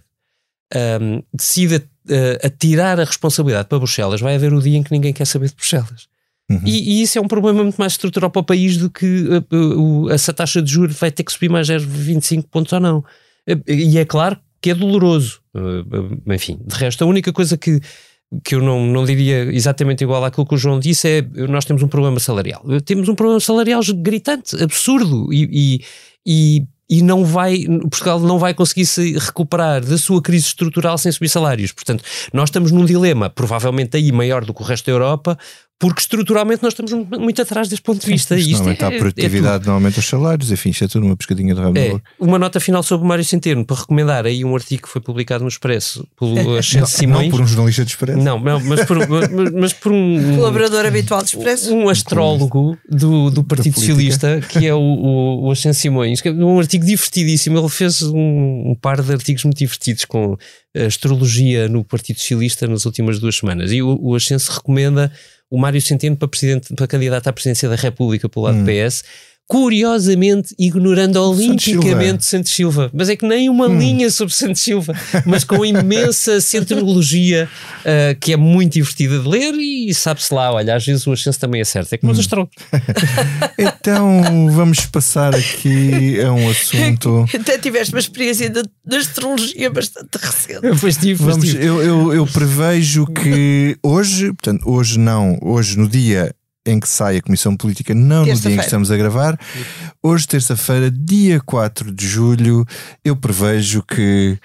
um, 1.01 1.23
decide 1.33 1.77
uh, 1.77 2.47
atirar 2.47 2.99
a 2.99 3.05
responsabilidade 3.05 3.69
para 3.69 3.79
Bruxelas, 3.79 4.21
vai 4.21 4.35
haver 4.35 4.53
o 4.53 4.61
dia 4.61 4.77
em 4.77 4.83
que 4.83 4.93
ninguém 4.93 5.13
quer 5.13 5.27
saber 5.27 5.49
de 5.49 5.55
Bruxelas. 5.55 6.09
Uhum. 6.51 6.61
E, 6.67 6.99
e, 6.99 7.03
isso 7.03 7.17
é 7.17 7.23
um 7.23 7.29
problema 7.29 7.63
muito 7.63 7.77
mais 7.77 7.93
estrutural 7.93 8.31
para 8.31 8.41
o 8.41 8.45
país 8.45 8.77
do 8.77 8.91
que 8.91 9.29
uh, 9.51 10.11
essa 10.11 10.33
taxa 10.33 10.61
de 10.61 10.71
juros 10.71 10.99
vai 10.99 11.11
ter 11.11 11.23
que 11.23 11.33
subir 11.33 11.49
mais 11.49 11.69
0,25 11.69 12.45
pontos 12.51 12.73
ou 12.73 12.81
não. 12.81 13.05
e 13.67 13.97
é 13.97 14.05
claro 14.05 14.37
que 14.61 14.71
é 14.71 14.75
doloroso. 14.75 15.41
enfim, 16.27 16.59
de 16.67 16.75
resto, 16.75 17.05
a 17.05 17.07
única 17.07 17.33
coisa 17.33 17.57
que 17.57 17.81
que 18.43 18.55
eu 18.55 18.61
não, 18.61 18.85
não 18.87 19.05
diria 19.05 19.45
exatamente 19.53 20.03
igual 20.03 20.25
àquilo 20.25 20.47
que 20.47 20.55
o 20.55 20.59
João 20.59 20.81
disse, 20.81 21.09
é 21.09 21.23
nós 21.49 21.65
temos 21.65 21.83
um 21.83 21.89
problema 21.89 22.19
salarial. 22.19 22.65
Temos 22.85 23.09
um 23.09 23.15
problema 23.15 23.41
salarial 23.41 23.81
gritante, 23.97 24.61
absurdo, 24.63 25.33
e, 25.33 25.49
e, 25.53 25.85
e, 26.27 26.97
e 26.99 27.03
não 27.03 27.25
vai, 27.25 27.65
Portugal 27.91 28.19
não 28.21 28.39
vai 28.39 28.55
conseguir 28.55 28.87
se 28.87 29.13
recuperar 29.19 29.85
da 29.85 29.99
sua 29.99 30.21
crise 30.21 30.47
estrutural 30.47 30.99
sem 30.99 31.13
subir 31.13 31.29
salários. 31.29 31.73
Portanto, 31.73 32.03
nós 32.33 32.49
estamos 32.49 32.73
num 32.73 32.85
dilema, 32.85 33.31
provavelmente 33.31 33.97
aí 33.97 34.11
maior 34.11 34.45
do 34.45 34.53
que 34.53 34.63
o 34.63 34.65
resto 34.65 34.87
da 34.87 34.93
Europa, 34.93 35.39
porque 35.85 36.01
estruturalmente 36.01 36.63
nós 36.63 36.73
estamos 36.73 37.07
muito 37.19 37.43
atrás 37.43 37.69
deste 37.69 37.83
ponto 37.83 38.01
de 38.01 38.07
vista. 38.07 38.35
Isto 38.35 38.53
não 38.53 38.61
aumenta 38.61 38.87
é, 38.87 38.89
a 38.89 38.99
produtividade, 38.99 39.65
é 39.65 39.67
não 39.67 39.75
aumenta 39.75 40.01
os 40.01 40.07
salários, 40.07 40.51
enfim, 40.51 40.71
isto 40.71 40.85
é 40.85 40.89
tudo 40.89 41.05
uma 41.05 41.15
pescadinha 41.15 41.55
de 41.55 41.61
rabo 41.61 41.79
é, 41.79 42.01
Uma 42.19 42.39
nota 42.39 42.59
final 42.59 42.83
sobre 42.83 43.05
o 43.05 43.09
Mário 43.09 43.23
Centeno, 43.23 43.67
para 43.67 43.77
recomendar 43.77 44.25
aí 44.25 44.43
um 44.47 44.55
artigo 44.55 44.85
que 44.85 44.89
foi 44.89 45.03
publicado 45.03 45.45
no 45.45 45.49
Expresso 45.49 46.09
pelo 46.19 46.57
Ascenso 46.57 46.97
Simões. 46.97 47.25
Não 47.25 47.31
por 47.31 47.41
um 47.43 47.47
jornalista 47.47 47.85
de 47.85 47.91
Expresso. 47.91 48.19
Não, 48.19 48.41
não 48.41 48.61
mas, 48.61 48.83
por, 48.87 48.97
mas, 49.07 49.53
mas 49.53 49.73
por 49.75 49.93
um... 49.93 50.17
Colaborador 50.37 50.87
habitual 50.87 51.23
de 51.23 51.29
Expresso. 51.29 51.75
Um 51.75 51.91
astrólogo 51.91 52.79
do, 52.89 53.29
do 53.29 53.45
Partido 53.45 53.75
Socialista, 53.75 54.41
que 54.41 54.67
é 54.67 54.73
o, 54.73 54.79
o, 54.79 55.49
o 55.49 55.51
Ascenso 55.51 55.81
Simões, 55.81 56.23
que 56.23 56.29
é 56.29 56.33
um 56.33 56.59
artigo 56.59 56.87
divertidíssimo, 56.87 57.59
ele 57.59 57.69
fez 57.69 58.01
um, 58.01 58.71
um 58.71 58.75
par 58.81 59.03
de 59.03 59.13
artigos 59.13 59.45
muito 59.45 59.59
divertidos 59.59 60.07
com 60.07 60.35
astrologia 60.75 61.69
no 61.69 61.85
Partido 61.85 62.19
Socialista 62.19 62.67
nas 62.67 62.87
últimas 62.87 63.19
duas 63.19 63.37
semanas. 63.37 63.71
E 63.71 63.83
o, 63.83 63.99
o 64.01 64.15
Ascenso 64.15 64.51
recomenda 64.51 65.13
o 65.51 65.59
Mário 65.59 65.81
Centeno 65.81 66.17
para, 66.17 66.29
presidente, 66.29 66.75
para 66.75 66.87
candidato 66.87 67.29
à 67.29 67.33
presidência 67.33 67.69
da 67.69 67.77
República 67.77 68.29
pelo 68.29 68.47
lado 68.47 68.59
hum. 68.59 68.65
do 68.65 68.71
PS 68.71 69.05
curiosamente 69.47 70.55
ignorando 70.59 71.17
olimpicamente 71.17 72.25
Santos 72.25 72.53
Silva. 72.53 72.91
Mas 72.93 73.09
é 73.09 73.17
que 73.17 73.27
nem 73.27 73.49
uma 73.49 73.67
hum. 73.67 73.79
linha 73.79 74.11
sobre 74.11 74.35
Santos 74.35 74.63
Silva, 74.63 74.95
mas 75.27 75.45
com 75.45 75.65
imensa 75.65 76.41
centrologia 76.43 77.49
uh, 77.81 78.19
que 78.19 78.33
é 78.33 78.37
muito 78.37 78.75
divertida 78.75 79.19
de 79.19 79.29
ler 79.29 79.55
e 79.55 79.93
sabe-se 79.93 80.33
lá, 80.33 80.53
olha, 80.53 80.75
às 80.75 80.85
vezes 80.85 81.07
o 81.07 81.13
ascenso 81.13 81.39
também 81.39 81.61
é 81.61 81.65
certo, 81.65 81.93
é 81.93 81.99
como 81.99 82.11
hum. 82.11 82.15
os 82.15 82.21
astrólogos. 82.21 82.55
então 83.59 84.51
vamos 84.51 84.87
passar 84.87 85.35
aqui 85.35 86.21
a 86.21 86.33
um 86.33 86.49
assunto. 86.49 87.27
Até 87.35 87.59
tiveste 87.59 87.93
uma 87.93 88.01
experiência 88.01 88.49
de, 88.49 88.63
de 88.63 88.97
astrologia 88.97 89.71
bastante 89.71 90.17
recente. 90.17 90.61
Pois 90.81 90.97
tive, 90.97 91.23
vamos, 91.23 91.55
eu, 91.55 91.83
eu, 91.83 92.15
eu 92.15 92.27
prevejo 92.27 93.07
que 93.07 93.77
hoje, 93.83 94.29
portanto, 94.29 94.63
hoje 94.67 94.99
não, 94.99 95.39
hoje 95.43 95.79
no 95.79 95.87
dia 95.87 96.35
em 96.67 96.81
que 96.81 96.89
sai 96.89 97.19
a 97.19 97.23
Comissão 97.23 97.57
Política, 97.57 97.95
não 97.95 98.25
no 98.25 98.35
dia 98.35 98.53
em 98.53 98.57
que 98.57 98.65
estamos 98.65 98.91
a 98.91 98.97
gravar. 98.97 99.39
Hoje, 100.03 100.27
terça-feira, 100.27 100.91
dia 100.91 101.41
4 101.41 101.93
de 101.93 102.07
julho, 102.07 102.67
eu 103.05 103.15
prevejo 103.15 103.83
que 103.83 104.39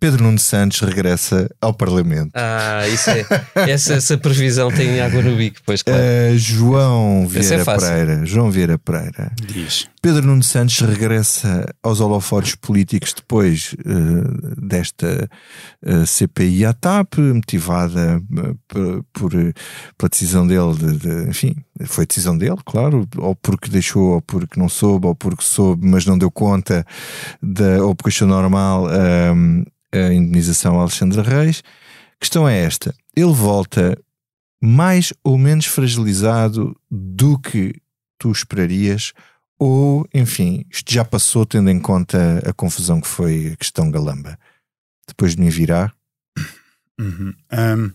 Pedro 0.00 0.24
Nuno 0.24 0.38
Santos 0.38 0.80
regressa 0.80 1.46
ao 1.60 1.74
Parlamento. 1.74 2.30
Ah, 2.34 2.88
isso 2.88 3.10
é. 3.10 3.22
essa, 3.70 3.92
essa 3.92 4.16
previsão 4.16 4.72
tem 4.72 4.98
água 4.98 5.20
no 5.20 5.36
bico, 5.36 5.58
pois 5.66 5.82
claro. 5.82 6.00
Uh, 6.00 6.38
João 6.38 7.24
é 7.24 7.26
Vieira 7.26 7.60
é 7.60 7.64
Pereira. 7.64 8.24
João 8.24 8.50
Vieira 8.50 8.78
Pereira. 8.78 9.30
Diz. 9.46 9.86
Pedro 10.00 10.26
Nuno 10.26 10.42
Santos 10.42 10.80
regressa 10.80 11.66
aos 11.82 12.00
holofotes 12.00 12.54
políticos 12.54 13.12
depois 13.12 13.74
uh, 13.84 14.56
desta 14.58 15.28
uh, 15.84 16.06
CPI 16.06 16.64
à 16.64 16.72
TAP, 16.72 17.18
motivada 17.18 18.22
por, 18.66 19.04
por, 19.12 19.30
pela 19.30 20.08
decisão 20.10 20.46
dele, 20.46 20.74
de, 20.76 20.96
de, 20.96 21.28
enfim, 21.28 21.54
foi 21.84 22.06
decisão 22.06 22.38
dele, 22.38 22.56
claro, 22.64 23.06
ou 23.18 23.36
porque 23.36 23.68
deixou, 23.68 24.14
ou 24.14 24.22
porque 24.22 24.58
não 24.58 24.70
soube, 24.70 25.06
ou 25.06 25.14
porque 25.14 25.44
soube, 25.44 25.86
mas 25.86 26.06
não 26.06 26.16
deu 26.16 26.30
conta, 26.30 26.86
de, 27.42 27.78
ou 27.80 27.94
porque 27.94 28.08
achou 28.08 28.26
normal 28.26 28.86
a 29.92 30.12
indenização 30.12 30.78
a 30.78 30.82
Alexandre 30.82 31.20
Reis. 31.22 31.62
A 32.16 32.20
questão 32.20 32.48
é 32.48 32.58
esta: 32.58 32.94
ele 33.14 33.32
volta 33.32 33.98
mais 34.62 35.12
ou 35.24 35.38
menos 35.38 35.66
fragilizado 35.66 36.78
do 36.90 37.38
que 37.38 37.74
tu 38.18 38.30
esperarias, 38.30 39.12
ou 39.58 40.06
enfim, 40.12 40.64
isto 40.70 40.92
já 40.92 41.04
passou 41.04 41.46
tendo 41.46 41.70
em 41.70 41.80
conta 41.80 42.42
a 42.46 42.52
confusão 42.52 43.00
que 43.00 43.08
foi 43.08 43.52
a 43.52 43.56
questão 43.56 43.90
Galamba. 43.90 44.38
Depois 45.06 45.34
de 45.34 45.42
me 45.42 45.50
virar. 45.50 45.94
Uhum. 46.98 47.34
Um, 47.52 47.92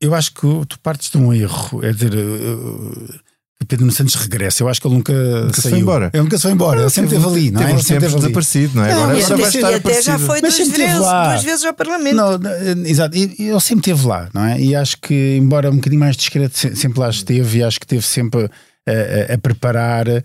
eu 0.00 0.14
acho 0.14 0.34
que 0.34 0.66
tu 0.68 0.78
partes 0.80 1.10
de 1.10 1.16
um 1.16 1.32
erro. 1.32 1.84
É 1.84 1.92
dizer, 1.92 2.14
uh, 2.14 3.20
Pedro 3.64 3.90
Santos 3.90 4.14
regressa. 4.14 4.62
Eu 4.62 4.68
acho 4.68 4.80
que 4.80 4.86
ele 4.86 4.94
nunca, 4.94 5.12
nunca 5.12 5.60
saiu. 5.60 5.70
foi 5.70 5.80
embora. 5.80 6.10
Ele 6.12 6.22
nunca 6.22 6.38
foi 6.38 6.52
embora. 6.52 6.80
Ele 6.80 6.90
sempre 6.90 7.16
esteve 7.16 7.32
ali, 7.32 7.50
não 7.50 7.60
é? 7.60 7.70
Ele 7.70 7.82
sempre 7.82 8.06
esteve 8.06 8.14
desaparecido, 8.16 8.76
não 8.76 8.84
é? 8.84 8.92
Agora, 8.92 9.18
agora 9.18 9.36
vai 9.36 9.48
estar 9.48 9.74
até 9.74 10.02
já 10.02 10.18
foi 10.18 10.40
duas 10.40 10.56
vezes, 10.56 10.76
duas 10.76 11.44
vezes 11.44 11.64
ao 11.64 11.74
Parlamento. 11.74 12.16
Não, 12.16 12.86
exato. 12.86 13.16
Ele 13.16 13.60
sempre 13.60 13.90
esteve 13.90 14.06
lá, 14.06 14.28
não 14.32 14.44
é? 14.44 14.60
E 14.60 14.74
acho 14.74 14.96
que, 14.98 15.36
embora 15.36 15.70
um 15.70 15.76
bocadinho 15.76 16.00
mais 16.00 16.16
discreto, 16.16 16.56
sempre 16.56 17.00
lá 17.00 17.08
esteve 17.08 17.58
e 17.58 17.62
acho 17.62 17.78
que 17.78 17.86
esteve 17.86 18.02
sempre 18.02 18.50
a, 18.86 19.32
a, 19.32 19.34
a 19.34 19.38
preparar 19.38 20.08
a, 20.08 20.22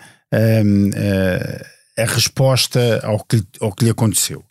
a, 1.97 2.03
a, 2.03 2.05
resposta 2.05 3.01
ao 3.03 3.23
que, 3.23 3.43
ao 3.59 3.73
que 3.73 3.85
lhe 3.85 3.91
aconteceu. 3.91 4.43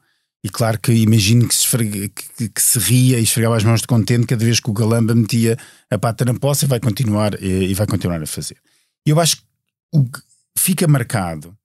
E 0.42 0.48
claro 0.48 0.78
que 0.78 0.92
imagino 0.92 1.48
que 1.48 1.54
se, 1.54 1.62
esfrega, 1.62 2.08
que, 2.08 2.48
que 2.48 2.62
se 2.62 2.78
ria 2.78 3.18
e 3.18 3.22
esfregava 3.22 3.56
as 3.56 3.64
mãos 3.64 3.80
de 3.80 3.86
contente 3.86 4.26
cada 4.26 4.44
vez 4.44 4.60
que 4.60 4.70
o 4.70 4.72
Galamba 4.72 5.14
metia 5.14 5.56
a 5.90 5.98
pata 5.98 6.24
na 6.24 6.34
poça 6.34 6.64
e 6.64 6.68
vai 6.68 6.78
continuar, 6.78 7.34
e, 7.42 7.70
e 7.70 7.74
vai 7.74 7.86
continuar 7.86 8.22
a 8.22 8.26
fazer. 8.26 8.56
E 9.08 9.10
eu 9.10 9.18
acho 9.18 9.36
que 9.36 9.42
o 9.90 10.04
que 10.04 10.20
fica 10.58 10.86
marcado. 10.86 11.56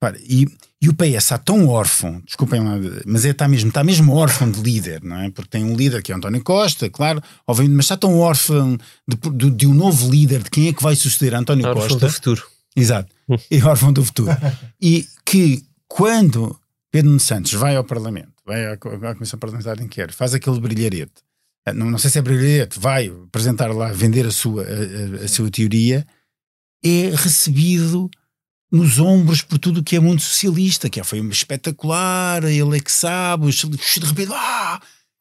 Para, 0.00 0.16
e, 0.18 0.46
e 0.80 0.88
o 0.88 0.94
PS 0.94 1.14
está 1.14 1.38
tão 1.38 1.68
órfão, 1.68 2.20
desculpem 2.24 2.60
lá, 2.60 2.74
mas 3.06 3.24
é, 3.24 3.30
está, 3.30 3.46
mesmo, 3.46 3.68
está 3.68 3.84
mesmo 3.84 4.14
órfão 4.14 4.50
de 4.50 4.60
líder, 4.60 5.02
não 5.02 5.20
é? 5.20 5.30
Porque 5.30 5.50
tem 5.50 5.64
um 5.64 5.76
líder 5.76 6.02
que 6.02 6.12
é 6.12 6.14
António 6.14 6.42
Costa, 6.42 6.90
claro, 6.90 7.22
obviamente, 7.46 7.76
mas 7.76 7.84
está 7.84 7.96
tão 7.96 8.18
órfão 8.18 8.76
de, 9.06 9.16
de, 9.30 9.50
de 9.50 9.66
um 9.66 9.74
novo 9.74 10.10
líder, 10.10 10.42
de 10.42 10.50
quem 10.50 10.68
é 10.68 10.72
que 10.72 10.82
vai 10.82 10.96
suceder 10.96 11.34
António 11.34 11.66
órfão 11.66 11.88
Costa. 11.88 12.06
do 12.06 12.12
futuro. 12.12 12.42
Exato. 12.74 13.14
E 13.50 13.62
órfão 13.62 13.92
do 13.92 14.04
futuro. 14.04 14.36
e 14.80 15.06
que 15.24 15.64
quando 15.86 16.58
Pedro 16.90 17.18
Santos 17.20 17.52
vai 17.52 17.76
ao 17.76 17.84
Parlamento, 17.84 18.32
vai 18.44 18.66
à, 18.66 18.72
à 18.72 19.14
Comissão 19.14 19.38
Parlamentar 19.38 19.76
de 19.76 19.84
Inquérito, 19.84 20.16
faz 20.16 20.34
aquele 20.34 20.60
brilharete, 20.60 21.22
não, 21.74 21.90
não 21.90 21.98
sei 21.98 22.10
se 22.10 22.18
é 22.18 22.22
brilharete, 22.22 22.78
vai 22.80 23.06
apresentar 23.08 23.72
lá, 23.72 23.92
vender 23.92 24.26
a 24.26 24.32
sua, 24.32 24.64
a, 24.64 25.22
a, 25.22 25.24
a 25.24 25.28
sua 25.28 25.48
teoria 25.48 26.04
é 26.82 27.10
recebido 27.14 28.10
nos 28.70 28.98
ombros 28.98 29.42
por 29.42 29.58
tudo 29.58 29.80
o 29.80 29.82
que 29.82 29.96
é 29.96 30.00
mundo 30.00 30.22
socialista, 30.22 30.88
que 30.88 31.02
foi 31.04 31.18
espetacular, 31.28 32.42
ele 32.44 32.78
é 32.78 32.80
que 32.80 32.90
sabe, 32.90 33.50
de 33.50 34.06
repente, 34.06 34.32
ah, 34.32 34.80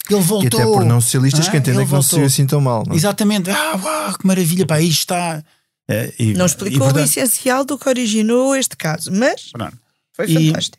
ele 0.10 0.21
voltou. 0.21 0.60
E 0.60 0.63
até 0.63 0.63
por 0.63 0.86
não 0.86 1.02
socialistas 1.02 1.47
ah, 1.47 1.52
que 1.52 1.58
entendem 1.58 1.86
que 1.86 1.91
não 1.91 2.02
se 2.02 2.21
assim 2.21 2.47
tão 2.47 2.62
mal. 2.62 2.84
Não? 2.88 2.93
É? 2.93 2.95
Exatamente, 2.95 3.50
ah, 3.50 3.76
uau, 3.76 4.17
que 4.17 4.26
maravilha, 4.26 4.65
pá, 4.65 4.76
aí 4.76 4.88
está. 4.88 5.43
É, 5.89 6.13
e, 6.17 6.34
não 6.34 6.45
explicou 6.45 6.89
e, 6.89 6.93
o 6.93 7.00
essencial 7.00 7.65
do 7.65 7.78
que 7.78 7.89
originou 7.89 8.56
este 8.56 8.78
caso, 8.78 9.12
mas 9.12 9.52
pronto. 9.52 9.78
foi 10.13 10.28
fantástico. 10.28 10.78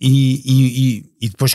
E, 0.00 1.04
e, 1.20 1.28
depois 1.28 1.54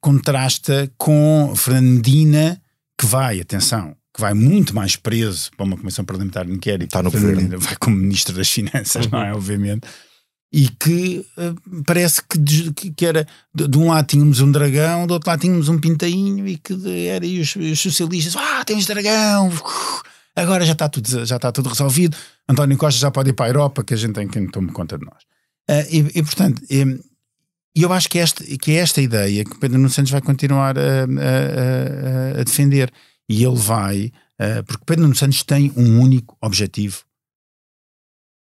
contrasta 0.00 0.90
com 0.96 1.52
Fernando 1.56 1.96
Medina, 1.96 2.62
que 2.98 3.06
vai, 3.06 3.40
atenção, 3.40 3.95
que 4.16 4.22
vai 4.22 4.32
muito 4.32 4.74
mais 4.74 4.96
preso 4.96 5.50
para 5.54 5.66
uma 5.66 5.76
comissão 5.76 6.02
parlamentar 6.02 6.46
de 6.46 6.52
inquérito. 6.52 6.86
Está 6.86 7.02
no 7.02 7.10
governo. 7.10 7.60
Vai 7.60 7.76
como 7.76 7.96
ministro 7.96 8.34
das 8.34 8.50
Finanças, 8.50 9.06
não 9.08 9.20
é? 9.20 9.30
Uhum. 9.30 9.36
Obviamente. 9.36 9.86
E 10.50 10.68
que 10.68 11.26
uh, 11.36 11.82
parece 11.84 12.22
que, 12.22 12.38
que, 12.72 12.90
que, 12.92 13.04
era 13.04 13.28
de, 13.54 13.68
de, 13.68 13.76
um 13.76 13.88
lado 13.88 14.06
tínhamos 14.06 14.40
um 14.40 14.50
dragão, 14.50 15.06
do 15.06 15.12
outro 15.12 15.28
lado 15.28 15.40
tínhamos 15.40 15.68
um 15.68 15.78
pintainho 15.78 16.48
e 16.48 16.56
que 16.56 16.72
era 17.08 17.26
e 17.26 17.40
os, 17.40 17.54
os 17.56 17.78
socialistas, 17.78 18.36
ah, 18.36 18.64
temos 18.64 18.86
dragão, 18.86 19.52
agora 20.34 20.64
já 20.64 20.72
está 20.72 20.88
tudo, 20.88 21.26
já 21.26 21.36
está 21.36 21.52
tudo 21.52 21.68
resolvido. 21.68 22.16
António 22.48 22.78
Costa 22.78 22.98
já 22.98 23.10
pode 23.10 23.30
ir 23.30 23.32
para 23.34 23.46
a 23.46 23.48
Europa, 23.50 23.84
que 23.84 23.92
a 23.92 23.96
gente 23.98 24.14
tem 24.14 24.28
quem 24.28 24.46
tome 24.46 24.72
conta 24.72 24.96
de 24.96 25.04
nós. 25.04 25.24
Uh, 25.68 25.84
e, 25.90 26.18
e, 26.20 26.22
portanto, 26.22 26.62
e, 26.70 27.02
eu 27.74 27.92
acho 27.92 28.08
que, 28.08 28.16
este, 28.16 28.56
que 28.56 28.72
é 28.72 28.76
esta 28.76 29.02
ideia 29.02 29.44
que 29.44 29.58
Pedro 29.58 29.76
Nuno 29.76 29.90
Santos 29.90 30.12
vai 30.12 30.22
continuar 30.22 30.78
a, 30.78 30.82
a, 30.82 32.38
a, 32.38 32.40
a 32.40 32.44
defender 32.44 32.90
e 33.28 33.44
ele 33.44 33.56
vai, 33.56 34.12
uh, 34.40 34.64
porque 34.64 34.84
Pedro 34.84 35.02
Nuno 35.02 35.16
Santos 35.16 35.42
tem 35.42 35.72
um 35.76 36.00
único 36.00 36.36
objetivo 36.40 37.04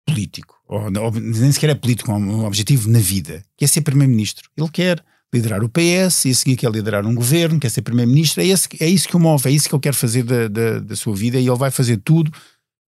político, 0.07 0.55
ou, 0.67 0.81
ou, 0.81 1.11
nem 1.11 1.51
sequer 1.51 1.71
é 1.71 1.75
político, 1.75 2.11
é 2.11 2.15
um 2.15 2.45
objetivo 2.45 2.89
na 2.89 2.99
vida, 2.99 3.43
que 3.57 3.65
é 3.65 3.67
ser 3.67 3.81
Primeiro-Ministro. 3.81 4.49
Ele 4.55 4.69
quer 4.69 5.03
liderar 5.33 5.63
o 5.63 5.69
PS 5.69 6.25
e 6.25 6.29
a 6.29 6.35
seguir 6.35 6.55
quer 6.55 6.71
liderar 6.71 7.05
um 7.05 7.13
governo, 7.13 7.59
quer 7.59 7.69
ser 7.69 7.81
Primeiro-Ministro. 7.81 8.41
É, 8.41 8.45
é 8.45 8.87
isso 8.87 9.07
que 9.07 9.15
o 9.15 9.19
move, 9.19 9.49
é 9.49 9.51
isso 9.51 9.67
que 9.67 9.75
ele 9.75 9.81
quer 9.81 9.93
fazer 9.93 10.23
da, 10.23 10.47
da, 10.47 10.79
da 10.79 10.95
sua 10.95 11.15
vida 11.15 11.39
e 11.39 11.47
ele 11.47 11.57
vai 11.57 11.71
fazer 11.71 11.97
tudo 11.97 12.31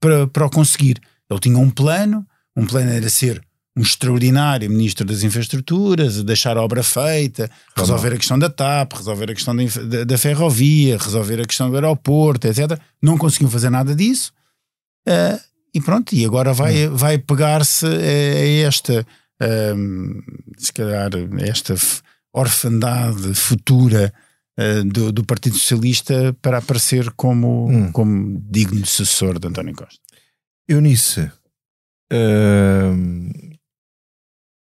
para, 0.00 0.26
para 0.26 0.46
o 0.46 0.50
conseguir. 0.50 1.00
Ele 1.28 1.40
tinha 1.40 1.58
um 1.58 1.70
plano, 1.70 2.26
um 2.54 2.66
plano 2.66 2.90
era 2.90 3.08
ser 3.08 3.42
um 3.76 3.82
extraordinário 3.82 4.70
ministro 4.70 5.04
das 5.04 5.22
infraestruturas, 5.22 6.22
deixar 6.22 6.56
a 6.56 6.62
obra 6.62 6.82
feita, 6.82 7.50
resolver 7.76 8.14
a 8.14 8.16
questão 8.16 8.38
da 8.38 8.48
TAP, 8.48 8.94
resolver 8.94 9.30
a 9.30 9.34
questão 9.34 9.54
da, 9.54 9.64
da, 9.64 10.04
da, 10.04 10.18
ferrovia, 10.18 10.96
resolver 10.96 11.42
a 11.42 11.44
questão 11.44 11.68
do 11.68 11.74
aeroporto, 11.74 12.48
etc. 12.48 12.80
Não 13.02 13.18
conseguiu 13.18 13.50
fazer 13.50 13.68
nada 13.68 13.94
disso. 13.94 14.32
Uh, 15.06 15.38
e 15.74 15.80
pronto, 15.80 16.14
e 16.14 16.24
agora 16.24 16.54
vai, 16.54 16.88
hum. 16.88 16.96
vai 16.96 17.18
pegar-se 17.18 17.84
a, 17.84 17.90
a, 17.90 18.66
esta, 18.66 19.06
um, 19.76 20.22
se 20.56 20.72
calhar, 20.72 21.10
esta 21.40 21.74
orfandade 22.32 23.34
futura 23.34 24.10
uh, 24.58 24.84
do, 24.84 25.12
do, 25.12 25.22
Partido 25.22 25.58
Socialista 25.58 26.34
para 26.40 26.58
aparecer 26.58 27.10
como, 27.10 27.68
hum. 27.68 27.92
como 27.92 28.42
digno 28.48 28.86
sucessor 28.86 29.38
de 29.38 29.48
António 29.48 29.74
Costa. 29.74 30.00
Eunice, 30.66 31.30
uh, 32.10 33.55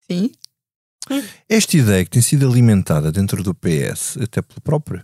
Sim. 0.09 0.31
Esta 1.49 1.77
ideia 1.77 2.05
que 2.05 2.11
tem 2.11 2.21
sido 2.21 2.49
alimentada 2.49 3.11
dentro 3.11 3.43
do 3.43 3.53
PS, 3.53 4.17
até 4.21 4.41
pelo 4.41 4.61
próprio, 4.61 5.03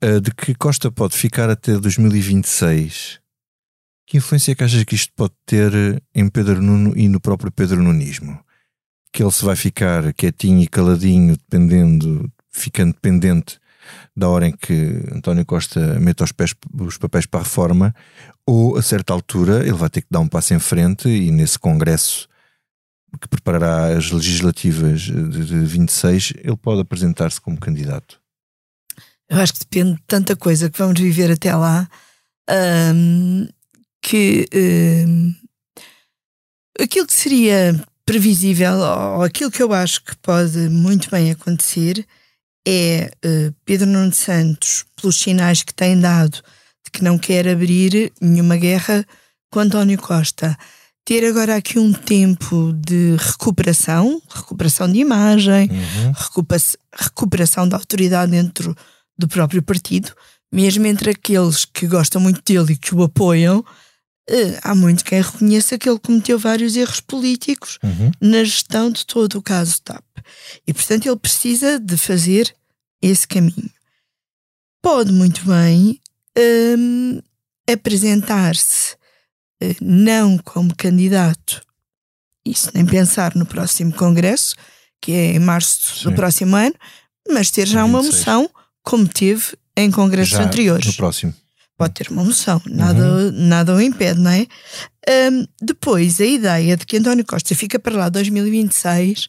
eh, 0.00 0.20
de 0.20 0.32
que 0.32 0.54
Costa 0.54 0.90
pode 0.90 1.16
ficar 1.16 1.48
até 1.48 1.78
2026, 1.78 3.20
que 4.08 4.16
influência 4.16 4.52
é 4.52 4.54
que 4.54 4.64
achas 4.64 4.82
que 4.84 4.94
isto 4.94 5.12
pode 5.14 5.34
ter 5.44 6.02
em 6.14 6.28
Pedro 6.28 6.62
Nuno 6.62 6.94
e 6.96 7.08
no 7.08 7.20
próprio 7.20 7.52
Pedro 7.52 7.82
Nunismo? 7.82 8.40
Que 9.12 9.22
ele 9.22 9.30
se 9.30 9.44
vai 9.44 9.54
ficar 9.54 10.12
quietinho 10.14 10.62
e 10.62 10.66
caladinho, 10.66 11.36
dependendo, 11.36 12.32
ficando 12.50 12.94
dependente 12.94 13.60
da 14.16 14.28
hora 14.28 14.48
em 14.48 14.52
que 14.52 15.02
António 15.12 15.44
Costa 15.44 16.00
mete 16.00 16.22
os, 16.22 16.32
pés, 16.32 16.54
os 16.80 16.96
papéis 16.96 17.26
para 17.26 17.40
a 17.40 17.42
reforma, 17.42 17.94
ou 18.46 18.78
a 18.78 18.82
certa 18.82 19.12
altura 19.12 19.60
ele 19.60 19.72
vai 19.72 19.90
ter 19.90 20.00
que 20.00 20.08
dar 20.10 20.20
um 20.20 20.28
passo 20.28 20.54
em 20.54 20.58
frente 20.58 21.08
e 21.08 21.30
nesse 21.30 21.58
congresso 21.58 22.28
que 23.20 23.28
preparará 23.28 23.96
as 23.96 24.10
legislativas 24.10 25.00
de 25.00 25.64
26, 25.64 26.34
ele 26.38 26.56
pode 26.56 26.80
apresentar-se 26.80 27.40
como 27.40 27.58
candidato? 27.58 28.20
Eu 29.28 29.38
acho 29.40 29.54
que 29.54 29.60
depende 29.60 29.94
de 29.94 30.02
tanta 30.06 30.34
coisa 30.34 30.70
que 30.70 30.78
vamos 30.78 30.98
viver 30.98 31.30
até 31.30 31.54
lá 31.54 31.88
um, 32.94 33.48
que 34.00 34.48
um, 35.06 35.34
aquilo 36.80 37.06
que 37.06 37.14
seria 37.14 37.84
previsível, 38.06 38.72
ou 38.74 39.22
aquilo 39.22 39.50
que 39.50 39.62
eu 39.62 39.72
acho 39.72 40.02
que 40.02 40.16
pode 40.16 40.56
muito 40.70 41.10
bem 41.10 41.30
acontecer, 41.30 42.06
é 42.66 43.10
uh, 43.24 43.54
Pedro 43.64 43.86
Nuno 43.86 44.14
Santos, 44.14 44.86
pelos 44.96 45.16
sinais 45.16 45.62
que 45.62 45.74
tem 45.74 45.98
dado 46.00 46.42
de 46.84 46.90
que 46.90 47.04
não 47.04 47.18
quer 47.18 47.46
abrir 47.46 48.12
nenhuma 48.20 48.56
guerra 48.56 49.04
com 49.50 49.60
António 49.60 49.98
Costa 49.98 50.56
ter 51.08 51.24
agora 51.24 51.56
aqui 51.56 51.78
um 51.78 51.90
tempo 51.90 52.70
de 52.74 53.16
recuperação, 53.16 54.20
recuperação 54.28 54.92
de 54.92 54.98
imagem, 54.98 55.70
uhum. 55.70 56.12
recuperação 56.92 57.66
da 57.66 57.78
autoridade 57.78 58.30
dentro 58.30 58.76
do 59.16 59.26
próprio 59.26 59.62
partido, 59.62 60.12
mesmo 60.52 60.86
entre 60.86 61.12
aqueles 61.12 61.64
que 61.64 61.86
gostam 61.86 62.20
muito 62.20 62.42
dele 62.44 62.74
e 62.74 62.76
que 62.76 62.94
o 62.94 63.02
apoiam, 63.02 63.64
eh, 64.28 64.58
há 64.62 64.74
muito 64.74 65.02
quem 65.02 65.22
reconheça 65.22 65.78
que 65.78 65.88
ele 65.88 65.98
cometeu 65.98 66.38
vários 66.38 66.76
erros 66.76 67.00
políticos 67.00 67.78
uhum. 67.82 68.10
na 68.20 68.44
gestão 68.44 68.90
de 68.90 69.06
todo 69.06 69.38
o 69.38 69.42
caso 69.42 69.80
TAP. 69.80 70.04
E, 70.66 70.74
portanto, 70.74 71.06
ele 71.06 71.16
precisa 71.16 71.78
de 71.78 71.96
fazer 71.96 72.54
esse 73.00 73.26
caminho. 73.26 73.70
Pode 74.82 75.10
muito 75.10 75.42
bem 75.46 75.98
um, 76.76 77.22
apresentar-se 77.66 78.97
não 79.80 80.38
como 80.38 80.74
candidato, 80.76 81.62
isso 82.44 82.70
nem 82.74 82.86
pensar 82.86 83.34
no 83.34 83.44
próximo 83.44 83.92
Congresso, 83.92 84.54
que 85.00 85.12
é 85.12 85.32
em 85.32 85.38
março 85.38 85.98
Sim. 85.98 86.04
do 86.04 86.14
próximo 86.14 86.56
ano, 86.56 86.74
mas 87.28 87.50
ter 87.50 87.66
já 87.66 87.84
26. 87.84 87.88
uma 87.88 88.02
moção, 88.02 88.50
como 88.82 89.06
teve 89.06 89.56
em 89.76 89.90
congressos 89.90 90.36
já 90.36 90.42
anteriores. 90.42 90.86
No 90.86 90.94
próximo. 90.94 91.34
Pode 91.76 91.94
ter 91.94 92.10
uma 92.10 92.24
moção, 92.24 92.60
nada, 92.66 93.00
uhum. 93.00 93.30
nada 93.32 93.74
o 93.74 93.80
impede, 93.80 94.18
não 94.18 94.32
é? 94.32 94.46
Um, 95.30 95.46
depois, 95.62 96.20
a 96.20 96.26
ideia 96.26 96.76
de 96.76 96.84
que 96.84 96.96
António 96.96 97.24
Costa 97.24 97.54
fica 97.54 97.78
para 97.78 97.96
lá 97.96 98.08
2026, 98.08 99.28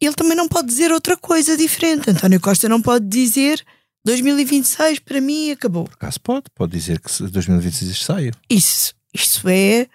ele 0.00 0.14
também 0.14 0.36
não 0.36 0.48
pode 0.48 0.68
dizer 0.68 0.90
outra 0.90 1.16
coisa 1.16 1.56
diferente. 1.56 2.10
António 2.10 2.40
Costa 2.40 2.68
não 2.68 2.80
pode 2.80 3.06
dizer 3.06 3.62
2026 4.04 5.00
para 5.00 5.20
mim 5.20 5.50
acabou. 5.50 5.84
Por 5.84 5.94
acaso 5.94 6.20
pode, 6.20 6.44
pode 6.54 6.72
dizer 6.72 6.98
que 6.98 7.22
2026 7.22 8.02
saia. 8.02 8.32
Isso, 8.48 8.94
isso 9.14 9.48
é 9.48 9.86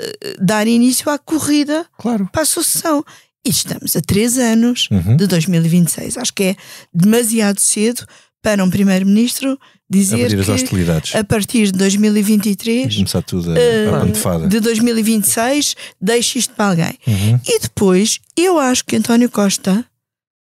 uh, 0.00 0.44
dar 0.44 0.66
início 0.66 1.10
à 1.10 1.18
corrida 1.18 1.86
claro. 1.98 2.28
para 2.32 2.42
a 2.42 2.46
sucessão. 2.46 3.04
E 3.44 3.50
estamos 3.50 3.96
a 3.96 4.00
três 4.00 4.38
anos 4.38 4.88
uhum. 4.90 5.16
de 5.16 5.26
2026. 5.26 6.16
Acho 6.16 6.32
que 6.32 6.44
é 6.44 6.56
demasiado 6.94 7.58
cedo 7.58 8.06
para 8.40 8.62
um 8.62 8.70
primeiro-ministro 8.70 9.58
dizer 9.88 10.28
que 10.28 11.16
a 11.16 11.24
partir 11.24 11.66
de 11.66 11.72
2023 11.72 12.96
começar 12.96 13.22
tudo 13.22 13.50
a, 13.50 13.54
uh, 13.54 14.48
de 14.48 14.58
2026 14.58 15.76
deixe 16.00 16.38
isto 16.38 16.54
para 16.54 16.70
alguém. 16.70 16.98
Uhum. 17.06 17.40
E 17.46 17.58
depois 17.60 18.18
eu 18.36 18.58
acho 18.58 18.84
que 18.84 18.96
António 18.96 19.30
Costa 19.30 19.84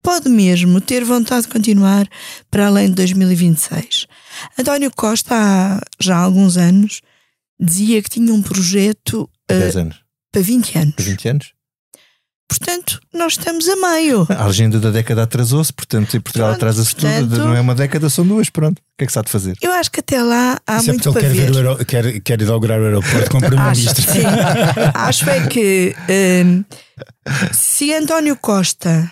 pode 0.03 0.29
mesmo 0.29 0.79
ter 0.79 1.03
vontade 1.03 1.43
de 1.43 1.49
continuar 1.53 2.07
para 2.49 2.67
além 2.67 2.87
de 2.87 2.95
2026. 2.95 4.07
António 4.57 4.91
Costa 4.95 5.35
há 5.35 5.81
já 5.99 6.17
alguns 6.17 6.57
anos 6.57 7.01
dizia 7.61 8.01
que 8.01 8.09
tinha 8.09 8.33
um 8.33 8.41
projeto 8.41 9.29
uh, 9.51 9.89
para 10.31 10.41
20 10.41 10.77
anos. 10.77 10.95
Para 10.95 11.05
20 11.05 11.27
anos? 11.29 11.53
Portanto, 12.51 12.99
nós 13.13 13.33
estamos 13.33 13.65
a 13.69 13.75
meio. 13.77 14.27
A 14.37 14.45
agenda 14.45 14.77
da 14.77 14.91
década 14.91 15.23
atrasou-se, 15.23 15.71
portanto, 15.71 16.17
em 16.17 16.19
Portugal 16.19 16.51
atrasa-se 16.51 16.93
tudo. 16.93 17.37
Não 17.37 17.55
é 17.55 17.61
uma 17.61 17.73
década, 17.73 18.09
são 18.09 18.27
duas, 18.27 18.49
pronto. 18.49 18.77
O 18.79 18.83
que 18.97 19.05
é 19.05 19.07
que 19.07 19.13
se 19.13 19.19
há 19.19 19.21
de 19.21 19.31
fazer? 19.31 19.55
Eu 19.61 19.71
acho 19.71 19.89
que 19.89 20.01
até 20.01 20.21
lá 20.21 20.59
há 20.67 20.77
Isso 20.77 20.89
é 20.89 20.93
muito 20.93 21.09
é 21.09 21.11
para 21.13 21.21
quer, 21.21 21.29
ver. 21.29 21.51
Ver 21.53 21.85
quer, 21.85 22.19
quer 22.19 22.41
inaugurar 22.41 22.81
o 22.81 22.83
aeroporto 22.83 23.31
com 23.31 23.37
o 23.37 23.39
Primeiro-Ministro. 23.47 24.03
Acho, 24.03 24.11
sim. 24.11 24.25
acho 24.93 25.29
é 25.29 25.47
que 25.47 25.95
um, 26.45 26.65
se 27.53 27.93
António 27.93 28.35
Costa 28.35 29.09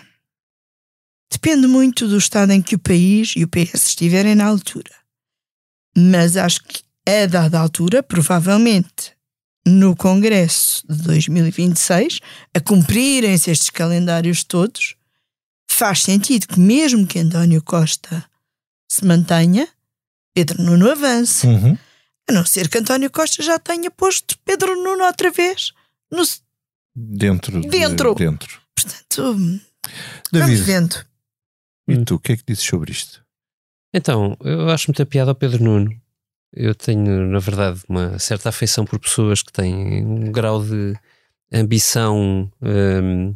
depende 1.32 1.66
muito 1.66 2.06
do 2.06 2.18
estado 2.18 2.52
em 2.52 2.60
que 2.60 2.74
o 2.74 2.78
país 2.78 3.32
e 3.36 3.44
o 3.44 3.48
PS 3.48 3.86
estiverem 3.86 4.34
na 4.34 4.44
altura. 4.44 4.90
Mas 5.96 6.36
acho 6.36 6.62
que 6.64 6.82
a 7.06 7.26
dada 7.26 7.58
altura, 7.58 8.02
provavelmente 8.02 9.12
no 9.66 9.94
Congresso 9.94 10.84
de 10.88 11.02
2026, 11.02 12.20
a 12.54 12.60
cumprirem-se 12.60 13.50
estes 13.50 13.70
calendários 13.70 14.42
todos, 14.42 14.96
faz 15.70 16.02
sentido 16.02 16.46
que, 16.46 16.58
mesmo 16.58 17.06
que 17.06 17.18
António 17.18 17.62
Costa 17.62 18.24
se 18.88 19.04
mantenha, 19.04 19.68
Pedro 20.34 20.62
Nuno 20.62 20.90
avance. 20.90 21.46
Uhum. 21.46 21.76
A 22.28 22.32
não 22.32 22.44
ser 22.44 22.68
que 22.68 22.78
António 22.78 23.10
Costa 23.10 23.42
já 23.42 23.58
tenha 23.58 23.90
posto 23.90 24.38
Pedro 24.44 24.74
Nuno 24.82 25.04
outra 25.04 25.30
vez 25.30 25.72
no... 26.10 26.22
dentro. 26.94 27.60
Dentro. 27.62 28.14
De, 28.14 28.24
dentro. 28.24 28.60
Portanto, 28.74 29.60
David, 30.32 30.56
vamos 30.56 30.60
vendo. 30.60 31.06
E 31.88 32.04
tu, 32.04 32.14
o 32.16 32.18
que 32.18 32.32
é 32.32 32.36
que 32.36 32.44
dizes 32.46 32.64
sobre 32.64 32.92
isto? 32.92 33.24
Então, 33.92 34.36
eu 34.40 34.70
acho 34.70 34.88
muita 34.88 35.04
piada 35.04 35.32
ao 35.32 35.34
Pedro 35.34 35.62
Nuno. 35.64 36.00
Eu 36.52 36.74
tenho, 36.74 37.26
na 37.26 37.38
verdade, 37.38 37.80
uma 37.88 38.18
certa 38.18 38.48
afeição 38.48 38.84
por 38.84 38.98
pessoas 38.98 39.42
que 39.42 39.52
têm 39.52 40.04
um 40.04 40.32
grau 40.32 40.64
de 40.64 40.94
ambição 41.52 42.50
um, 42.60 43.34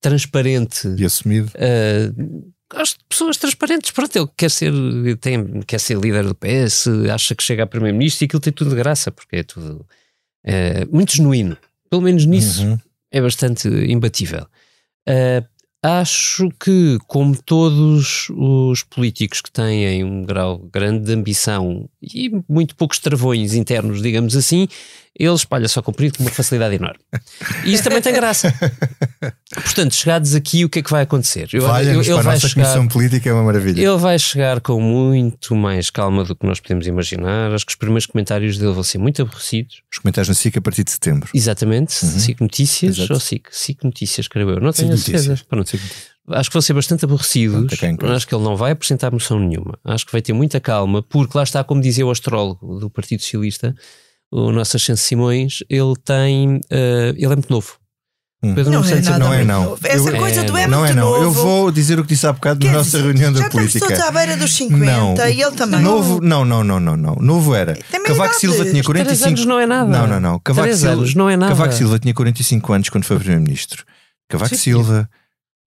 transparente 0.00 0.88
e 0.98 1.04
assumido. 1.04 1.50
Uh, 1.54 2.52
gosto 2.70 2.98
de 2.98 3.04
pessoas 3.06 3.36
transparentes. 3.36 3.90
Pronto, 3.90 4.16
ele 4.16 4.28
quer 4.36 4.50
ser, 4.50 4.72
tem, 5.20 5.60
quer 5.62 5.78
ser 5.78 5.98
líder 5.98 6.24
do 6.24 6.34
PS, 6.34 6.88
acha 7.12 7.34
que 7.34 7.42
chega 7.42 7.64
a 7.64 7.66
primeiro-ministro 7.66 8.24
e 8.24 8.26
aquilo 8.26 8.40
tem 8.40 8.52
tudo 8.52 8.70
de 8.70 8.76
graça, 8.76 9.10
porque 9.10 9.36
é 9.36 9.42
tudo 9.42 9.86
uh, 10.46 10.94
muito 10.94 11.16
genuíno. 11.16 11.56
Pelo 11.90 12.02
menos 12.02 12.24
nisso 12.24 12.64
uhum. 12.64 12.78
é 13.10 13.20
bastante 13.20 13.68
imbatível. 13.68 14.46
Uh, 15.06 15.46
Acho 15.86 16.48
que, 16.58 16.98
como 17.06 17.36
todos 17.42 18.30
os 18.30 18.82
políticos 18.82 19.42
que 19.42 19.52
têm 19.52 20.02
um 20.02 20.24
grau 20.24 20.56
grande 20.56 21.04
de 21.04 21.12
ambição 21.12 21.86
e 22.12 22.30
muito 22.48 22.74
poucos 22.74 22.98
travões 22.98 23.54
internos, 23.54 24.02
digamos 24.02 24.36
assim, 24.36 24.68
ele 25.16 25.32
espalha 25.32 25.68
só 25.68 25.80
comprido 25.80 26.18
com 26.18 26.24
uma 26.24 26.30
facilidade 26.30 26.74
enorme. 26.74 26.98
E 27.64 27.72
isso 27.72 27.84
também 27.84 28.02
tem 28.02 28.12
graça. 28.12 28.52
Portanto, 29.54 29.94
chegados 29.94 30.34
aqui, 30.34 30.64
o 30.64 30.68
que 30.68 30.80
é 30.80 30.82
que 30.82 30.90
vai 30.90 31.02
acontecer? 31.02 31.48
Eu, 31.52 31.62
eu, 31.62 32.02
ele 32.02 32.22
vai 32.22 32.40
chegar, 32.40 32.88
política 32.88 33.30
é 33.30 33.32
uma 33.32 33.44
maravilha. 33.44 33.80
Ele 33.80 33.96
vai 33.96 34.18
chegar 34.18 34.60
com 34.60 34.80
muito 34.80 35.54
mais 35.54 35.88
calma 35.88 36.24
do 36.24 36.34
que 36.34 36.44
nós 36.44 36.58
podemos 36.58 36.86
imaginar. 36.88 37.52
Acho 37.52 37.64
que 37.64 37.70
os 37.70 37.76
primeiros 37.76 38.06
comentários 38.06 38.58
dele 38.58 38.72
vão 38.72 38.82
ser 38.82 38.98
muito 38.98 39.22
aborrecidos. 39.22 39.82
Os 39.92 39.98
comentários 39.98 40.28
na 40.28 40.34
SIC 40.34 40.56
a 40.56 40.60
partir 40.60 40.82
de 40.82 40.90
setembro. 40.90 41.30
Exatamente. 41.32 42.04
Uhum. 42.04 42.18
SIC 42.18 42.40
Notícias 42.40 42.98
Exato. 42.98 43.12
ou 43.14 43.20
SIC? 43.20 43.48
SIC 43.52 43.84
Notícias, 43.84 44.26
creio 44.26 44.50
eu. 44.50 44.60
Não 44.60 44.72
tenho 44.72 44.98
certeza. 44.98 45.38
Pronto. 45.48 45.78
Acho 46.28 46.48
que 46.48 46.54
vão 46.54 46.62
ser 46.62 46.72
bastante 46.72 47.04
aborrecidos. 47.04 47.72
Acho 48.14 48.26
que 48.26 48.34
ele 48.34 48.44
não 48.44 48.56
vai 48.56 48.72
apresentar 48.72 49.10
moção 49.10 49.38
nenhuma. 49.38 49.78
Acho 49.84 50.06
que 50.06 50.12
vai 50.12 50.22
ter 50.22 50.32
muita 50.32 50.58
calma, 50.58 51.02
porque 51.02 51.36
lá 51.36 51.44
está, 51.44 51.62
como 51.62 51.82
dizia 51.82 52.06
o 52.06 52.10
astrólogo 52.10 52.78
do 52.78 52.88
Partido 52.88 53.20
Socialista, 53.20 53.74
o 54.30 54.50
nosso 54.50 54.76
Ascenso 54.76 55.02
Simões, 55.02 55.62
ele 55.68 55.94
tem. 56.02 56.56
Uh, 56.56 57.14
ele 57.16 57.24
é 57.26 57.36
muito 57.36 57.50
novo. 57.50 57.78
Hum. 58.44 58.54
Pedro 58.54 58.72
não, 58.72 58.84
é 58.84 59.00
nada 59.00 59.18
não 59.18 59.32
é 59.32 59.44
não. 59.44 59.78
Essa 59.82 60.10
eu, 60.10 60.18
coisa 60.18 60.40
é, 60.42 60.44
do 60.44 60.56
é 60.56 60.66
não 60.66 60.84
é 60.84 60.92
não. 60.92 61.10
Novo. 61.10 61.24
Eu 61.24 61.32
vou 61.32 61.70
dizer 61.70 61.98
o 61.98 62.02
que 62.02 62.10
disse 62.10 62.26
há 62.26 62.32
bocado 62.32 62.66
na 62.66 62.72
nossa 62.72 63.00
reunião 63.00 63.32
da 63.32 63.48
política. 63.48 63.78
Já 63.78 63.86
estamos 63.86 63.98
todos 63.98 64.00
à 64.00 64.10
beira 64.10 64.36
dos 64.36 64.54
50 64.54 64.84
não. 64.84 65.14
e 65.14 65.42
ele 65.42 65.50
também. 65.52 65.80
Novo, 65.80 66.20
não, 66.20 66.44
não, 66.44 66.62
não, 66.62 66.78
não, 66.78 66.96
não. 66.96 67.14
Novo 67.16 67.54
era. 67.54 67.74
Cavaco 68.06 68.34
Silva 68.34 68.64
tinha 68.66 68.82
45 68.82 69.28
anos 69.28 69.44
não 69.46 69.58
é 69.58 69.66
nada. 69.66 69.90
Não, 69.90 70.06
não, 70.06 70.20
não. 70.20 70.38
Cavaco 70.40 70.74
Silva, 70.74 71.06
não 71.16 71.30
é 71.30 71.36
nada. 71.36 71.52
Cavaco 71.52 71.72
Silva 71.72 71.98
tinha 71.98 72.12
45 72.12 72.72
anos 72.72 72.88
quando 72.90 73.04
foi 73.04 73.16
primeiro-ministro. 73.18 73.84
Cavaco 74.28 74.54
Sim, 74.54 74.60
Silva, 74.60 75.08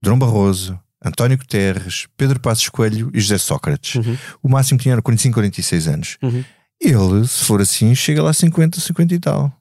Dom 0.02 0.18
Barroso, 0.18 0.78
António 1.04 1.38
Guterres, 1.38 2.06
Pedro 2.16 2.40
Passos 2.40 2.68
Coelho 2.68 3.10
e 3.14 3.20
José 3.20 3.38
Sócrates. 3.38 3.96
Uhum. 3.96 4.16
O 4.42 4.48
máximo 4.48 4.78
tinha 4.78 5.00
45, 5.00 5.34
46 5.34 5.88
anos. 5.88 6.18
Uhum. 6.22 6.44
Ele, 6.80 7.26
se 7.26 7.44
for 7.44 7.60
assim, 7.60 7.94
chega 7.94 8.22
lá 8.22 8.30
a 8.30 8.34
50, 8.34 8.80
50 8.80 9.14
e 9.14 9.18
tal. 9.18 9.52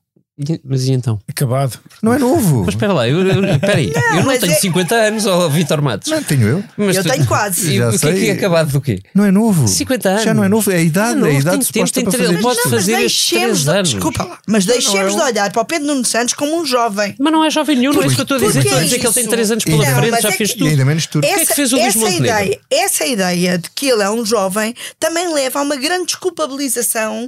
Mas 0.64 0.86
e 0.86 0.92
então? 0.92 1.20
Acabado. 1.28 1.80
Não 2.02 2.14
é 2.14 2.20
novo. 2.20 2.60
Mas 2.64 2.76
espera 2.76 2.94
lá, 2.94 3.10
eu, 3.10 3.26
eu, 3.26 3.44
espera 3.44 3.78
aí, 3.78 3.92
não, 3.92 4.18
eu 4.20 4.24
não 4.24 4.40
tenho 4.40 4.52
é... 4.52 4.56
50 4.56 4.96
anos, 4.96 5.26
ó 5.26 5.50
Vitor 5.50 5.82
Matos. 5.82 6.12
Não, 6.12 6.22
tenho 6.22 6.48
eu. 6.48 6.64
Mas 6.78 6.96
eu 6.96 7.04
tu... 7.04 7.10
tenho 7.10 7.26
quase. 7.26 7.74
E, 7.74 7.82
o 7.82 8.00
que 8.00 8.08
é 8.08 8.14
que 8.14 8.30
é 8.30 8.32
acabado 8.34 8.72
do 8.72 8.80
quê? 8.80 9.02
Não 9.16 9.26
é 9.26 9.32
novo. 9.32 9.68
50 9.68 10.10
anos. 10.10 10.24
Já 10.24 10.36
não 10.36 10.44
é 10.44 10.48
novo, 10.48 10.70
é 10.72 10.76
a 10.76 10.82
idade, 10.82 11.20
não 11.20 11.26
é, 11.26 11.32
é 11.32 11.36
a 11.38 11.40
idade 11.40 11.72
tem, 11.72 11.84
tem, 11.84 11.92
tem, 11.92 12.04
para 12.04 12.20
fazer 12.20 12.42
Pode 12.42 12.62
fazer 12.70 13.02
estes 13.02 13.64
de, 13.64 13.70
anos. 13.70 13.90
Desculpa 13.90 14.24
lá, 14.24 14.38
mas 14.46 14.64
deixemos 14.64 15.14
não, 15.14 15.20
não 15.20 15.28
é 15.28 15.32
de 15.32 15.40
olhar 15.40 15.52
para 15.52 15.62
o 15.62 15.66
Pedro 15.66 15.88
Nuno 15.88 16.06
Santos 16.06 16.36
como 16.36 16.62
um 16.62 16.66
jovem. 16.66 17.16
Mas 17.20 17.34
não 17.34 17.44
é 17.44 17.50
jovem 17.50 17.76
nenhum, 17.76 17.94
não 17.94 18.04
é 18.04 18.06
isso 18.06 18.16
que 18.16 18.22
eu 18.22 18.24
estou 18.24 18.38
a 18.38 18.40
dizer. 18.40 18.60
Estou 18.60 18.78
a 18.78 18.84
dizer 18.84 19.00
que 19.00 19.08
ele 19.08 19.14
tem 19.14 19.28
3 19.28 19.52
anos 19.52 19.66
pela 19.66 19.86
frente, 19.86 20.22
já 20.22 20.32
fez 20.32 20.54
tudo. 20.54 20.68
ainda 20.68 20.86
menos 20.86 21.08
tudo. 21.08 21.24
O 21.24 21.28
que 21.28 21.34
é 21.34 21.46
que 21.46 21.56
fez 21.56 21.74
o 21.74 21.78
Luís 21.78 21.96
Montenegro? 21.96 22.60
Essa 22.70 23.06
ideia 23.08 23.58
de 23.58 23.72
que 23.72 23.88
ele 23.88 24.04
é 24.04 24.10
um 24.10 24.24
jovem 24.24 24.76
também 25.00 25.34
leva 25.34 25.60
a 25.60 25.64
uma 25.64 25.76
grande 25.76 26.06
desculpabilização 26.06 27.28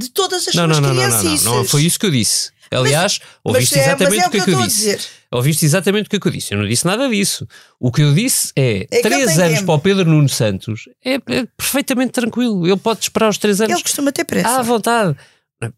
de 0.00 0.10
todas 0.10 0.48
as 0.48 0.54
suas 0.54 0.78
crianças. 0.78 1.44
Não, 1.44 1.56
não, 1.56 1.64
foi 1.64 1.84
isso 1.84 1.98
que 1.98 2.06
eu 2.06 2.10
disse. 2.10 2.50
Aliás, 2.72 3.18
mas, 3.20 3.54
ouviste 3.54 3.76
mas, 3.76 3.86
exatamente 3.86 4.22
é, 4.22 4.26
o 4.26 4.30
que, 4.30 4.38
é 4.38 4.44
que 4.44 4.50
eu, 4.50 4.62
disse. 4.62 4.98
Ouviste 5.32 5.64
exatamente 5.64 6.06
o 6.06 6.10
que, 6.10 6.16
é 6.16 6.20
que 6.20 6.28
eu 6.28 6.32
disse. 6.32 6.54
Eu 6.54 6.58
não 6.58 6.68
disse 6.68 6.86
nada 6.86 7.08
disso. 7.08 7.46
O 7.80 7.90
que 7.90 8.00
eu 8.00 8.14
disse 8.14 8.52
é, 8.54 8.86
é 8.90 9.02
três 9.02 9.38
anos 9.40 9.54
tempo. 9.54 9.66
para 9.66 9.74
o 9.74 9.80
Pedro 9.80 10.04
Nuno 10.04 10.28
Santos 10.28 10.88
é, 11.04 11.14
é, 11.14 11.46
perfeitamente 11.56 12.12
tranquilo. 12.12 12.64
Ele 12.66 12.76
pode 12.76 13.00
esperar 13.00 13.28
os 13.28 13.38
três 13.38 13.60
anos. 13.60 13.74
Ele 13.74 13.82
costuma 13.82 14.12
ter 14.12 14.24
pressa. 14.24 14.60
À 14.60 14.62
vontade. 14.62 15.16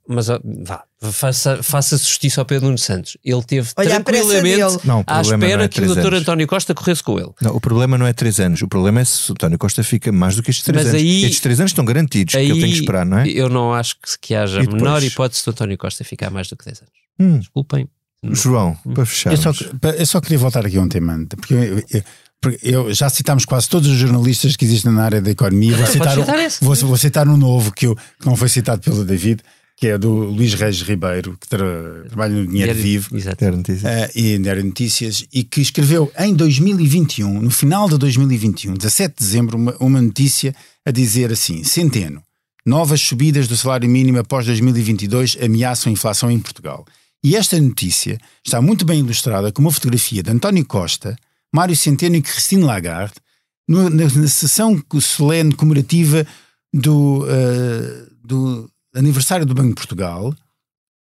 Mas 0.07 0.28
vá, 0.28 0.85
faça, 1.11 1.61
faça 1.61 1.97
justiça 1.99 2.41
ao 2.41 2.45
Pedro 2.45 2.66
Nuno 2.66 2.78
Santos. 2.78 3.16
Ele 3.24 3.43
teve 3.43 3.68
Olha, 3.76 4.01
tranquilamente 4.01 4.87
não, 4.87 5.03
à 5.05 5.20
espera 5.20 5.64
é 5.64 5.68
que 5.68 5.80
o 5.80 5.95
Dr. 5.95 6.14
António 6.14 6.47
Costa 6.47 6.72
corresse 6.72 7.03
com 7.03 7.18
ele. 7.18 7.30
Não, 7.41 7.57
o 7.57 7.61
problema 7.61 7.99
não 7.99 8.07
é 8.07 8.12
três 8.12 8.39
anos. 8.39 8.62
O 8.62 8.68
problema 8.68 9.01
é 9.01 9.05
se 9.05 9.30
o 9.30 9.33
António 9.33 9.59
Costa 9.59 9.83
fica 9.83 10.12
mais 10.12 10.37
do 10.37 10.43
que 10.43 10.51
estes 10.51 10.64
três 10.64 10.85
Mas 10.85 10.95
anos. 10.95 11.03
Aí, 11.03 11.24
estes 11.24 11.41
três 11.41 11.59
anos 11.59 11.72
estão 11.72 11.85
garantidos 11.85 12.35
aí, 12.37 12.47
que 12.47 12.53
ele 12.53 12.61
tem 12.61 12.70
que 12.70 12.78
esperar, 12.78 13.05
não 13.05 13.18
é? 13.18 13.28
Eu 13.28 13.49
não 13.49 13.74
acho 13.74 13.97
que, 13.97 14.18
que 14.20 14.35
haja 14.37 14.61
a 14.61 14.62
menor 14.62 15.03
hipótese 15.03 15.45
do 15.45 15.51
António 15.51 15.76
Costa 15.76 16.05
ficar 16.05 16.30
mais 16.30 16.49
do 16.49 16.57
que 16.57 16.64
10 16.64 16.83
anos. 16.83 16.93
Hum. 17.18 17.39
Desculpem. 17.41 17.89
João, 18.30 18.78
hum. 18.87 18.95
para 18.95 19.05
fechar. 19.05 19.33
Eu 19.33 19.37
só, 19.37 19.53
eu 19.99 20.07
só 20.07 20.20
queria 20.20 20.39
voltar 20.39 20.64
aqui 20.64 20.78
a 20.78 20.80
um 20.80 20.89
tema, 20.89 21.18
porque 21.37 21.55
eu, 21.55 21.83
eu, 21.91 22.05
eu, 22.62 22.95
já 22.95 23.11
citámos 23.11 23.45
quase 23.45 23.68
todos 23.68 23.89
os 23.89 23.97
jornalistas 23.97 24.55
que 24.55 24.64
existem 24.64 24.93
na 24.93 25.05
área 25.05 25.20
da 25.20 25.30
economia. 25.30 25.76
Vou 25.76 25.87
citar, 25.87 26.18
um, 26.18 26.24
vou, 26.61 26.74
vou 26.74 26.97
citar 26.97 27.28
um 27.28 27.37
novo 27.37 27.72
que, 27.72 27.87
eu, 27.87 27.97
que 27.97 28.26
não 28.26 28.37
foi 28.37 28.49
citado 28.49 28.80
pelo 28.80 29.05
David, 29.05 29.43
que 29.83 29.89
é 29.89 29.99
do 29.99 30.12
Luís 30.12 30.55
Reis 30.55 30.80
Ribeiro, 30.80 31.37
que 31.41 31.49
tra 31.49 32.05
trabalha 32.07 32.33
no 32.33 32.47
Dinheiro 32.47 32.72
Diário, 32.72 32.83
Vivo 32.85 33.16
Notícias. 33.57 33.83
Uh, 33.83 34.11
e 34.14 34.39
Diário 34.39 34.64
Notícias, 34.64 35.26
e 35.33 35.43
que 35.43 35.61
escreveu 35.61 36.09
em 36.20 36.33
2021, 36.35 37.43
no 37.43 37.51
final 37.51 37.89
de 37.89 37.99
2021, 37.99 38.74
17 38.74 39.16
de 39.18 39.24
dezembro, 39.24 39.57
uma, 39.57 39.76
uma 39.80 40.01
notícia 40.01 40.55
a 40.87 40.93
dizer 40.93 41.33
assim: 41.33 41.64
Centeno, 41.64 42.22
novas 42.64 43.01
subidas 43.01 43.49
do 43.49 43.57
salário 43.57 43.91
mínimo 43.91 44.20
após 44.20 44.47
2022 44.47 45.37
ameaçam 45.43 45.91
a 45.91 45.93
inflação 45.93 46.30
em 46.30 46.39
Portugal. 46.39 46.87
E 47.24 47.35
esta 47.35 47.61
notícia 47.61 48.20
está 48.47 48.62
muito 48.62 48.85
bem 48.85 49.01
ilustrada 49.01 49.51
com 49.51 49.62
uma 49.62 49.72
fotografia 49.72 50.22
de 50.22 50.30
António 50.30 50.64
Costa, 50.64 51.16
Mário 51.53 51.74
Centeno 51.74 52.14
e 52.14 52.22
Christine 52.22 52.62
Lagarde 52.62 53.14
no, 53.66 53.91
na, 53.91 54.05
na, 54.05 54.28
sessão 54.28 54.80
solene 55.01 55.53
comemorativa 55.57 56.24
do, 56.72 57.24
uh, 57.24 58.12
do 58.24 58.72
aniversário 58.95 59.47
do 59.47 59.55
Banco 59.55 59.70
de 59.70 59.74
Portugal 59.74 60.34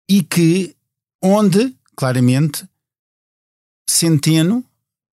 e 0.09 0.23
que, 0.23 0.75
onde, 1.21 1.75
claramente, 1.95 2.65
Centeno 3.89 4.63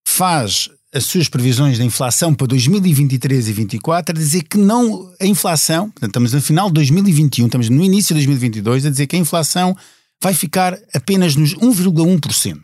faz 0.06 0.70
as 0.92 1.04
suas 1.04 1.28
previsões 1.28 1.78
da 1.78 1.84
inflação 1.84 2.34
para 2.34 2.46
2023 2.46 3.48
e 3.48 3.52
2024 3.52 4.14
a 4.14 4.18
dizer 4.18 4.42
que 4.42 4.56
não 4.56 5.12
a 5.20 5.26
inflação, 5.26 5.90
portanto, 5.90 6.10
estamos 6.10 6.32
no 6.32 6.40
final 6.40 6.68
de 6.68 6.74
2021, 6.74 7.46
estamos 7.46 7.68
no 7.68 7.82
início 7.82 8.14
de 8.14 8.20
2022, 8.24 8.86
a 8.86 8.90
dizer 8.90 9.06
que 9.06 9.16
a 9.16 9.18
inflação 9.18 9.76
vai 10.22 10.32
ficar 10.32 10.78
apenas 10.94 11.36
nos 11.36 11.54
1,1%. 11.54 12.60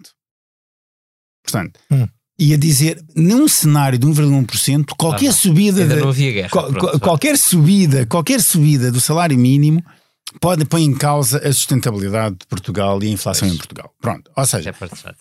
Portanto, 1.42 1.78
hum. 1.90 2.08
e 2.38 2.54
a 2.54 2.56
dizer, 2.56 3.04
num 3.14 3.46
cenário 3.46 3.98
de 3.98 4.06
1,1%, 4.06 4.86
qualquer 4.96 5.28
ah, 5.28 5.32
subida. 5.32 5.82
Ainda 5.82 5.94
de, 5.94 6.00
não 6.00 6.08
havia 6.08 6.32
guerra. 6.32 6.48
Pronto, 6.48 7.00
qualquer 7.00 7.36
subida, 7.36 8.06
qualquer 8.06 8.40
subida 8.40 8.90
do 8.90 9.00
salário 9.00 9.38
mínimo 9.38 9.84
pode 10.40 10.64
pôr 10.64 10.78
em 10.78 10.94
causa 10.94 11.38
a 11.38 11.52
sustentabilidade 11.52 12.36
de 12.40 12.46
Portugal 12.46 13.02
e 13.02 13.06
a 13.06 13.10
inflação 13.10 13.48
pois. 13.48 13.54
em 13.54 13.56
Portugal. 13.56 13.92
Pronto, 14.00 14.30
ou 14.36 14.46
seja, 14.46 14.70
é 14.70 14.74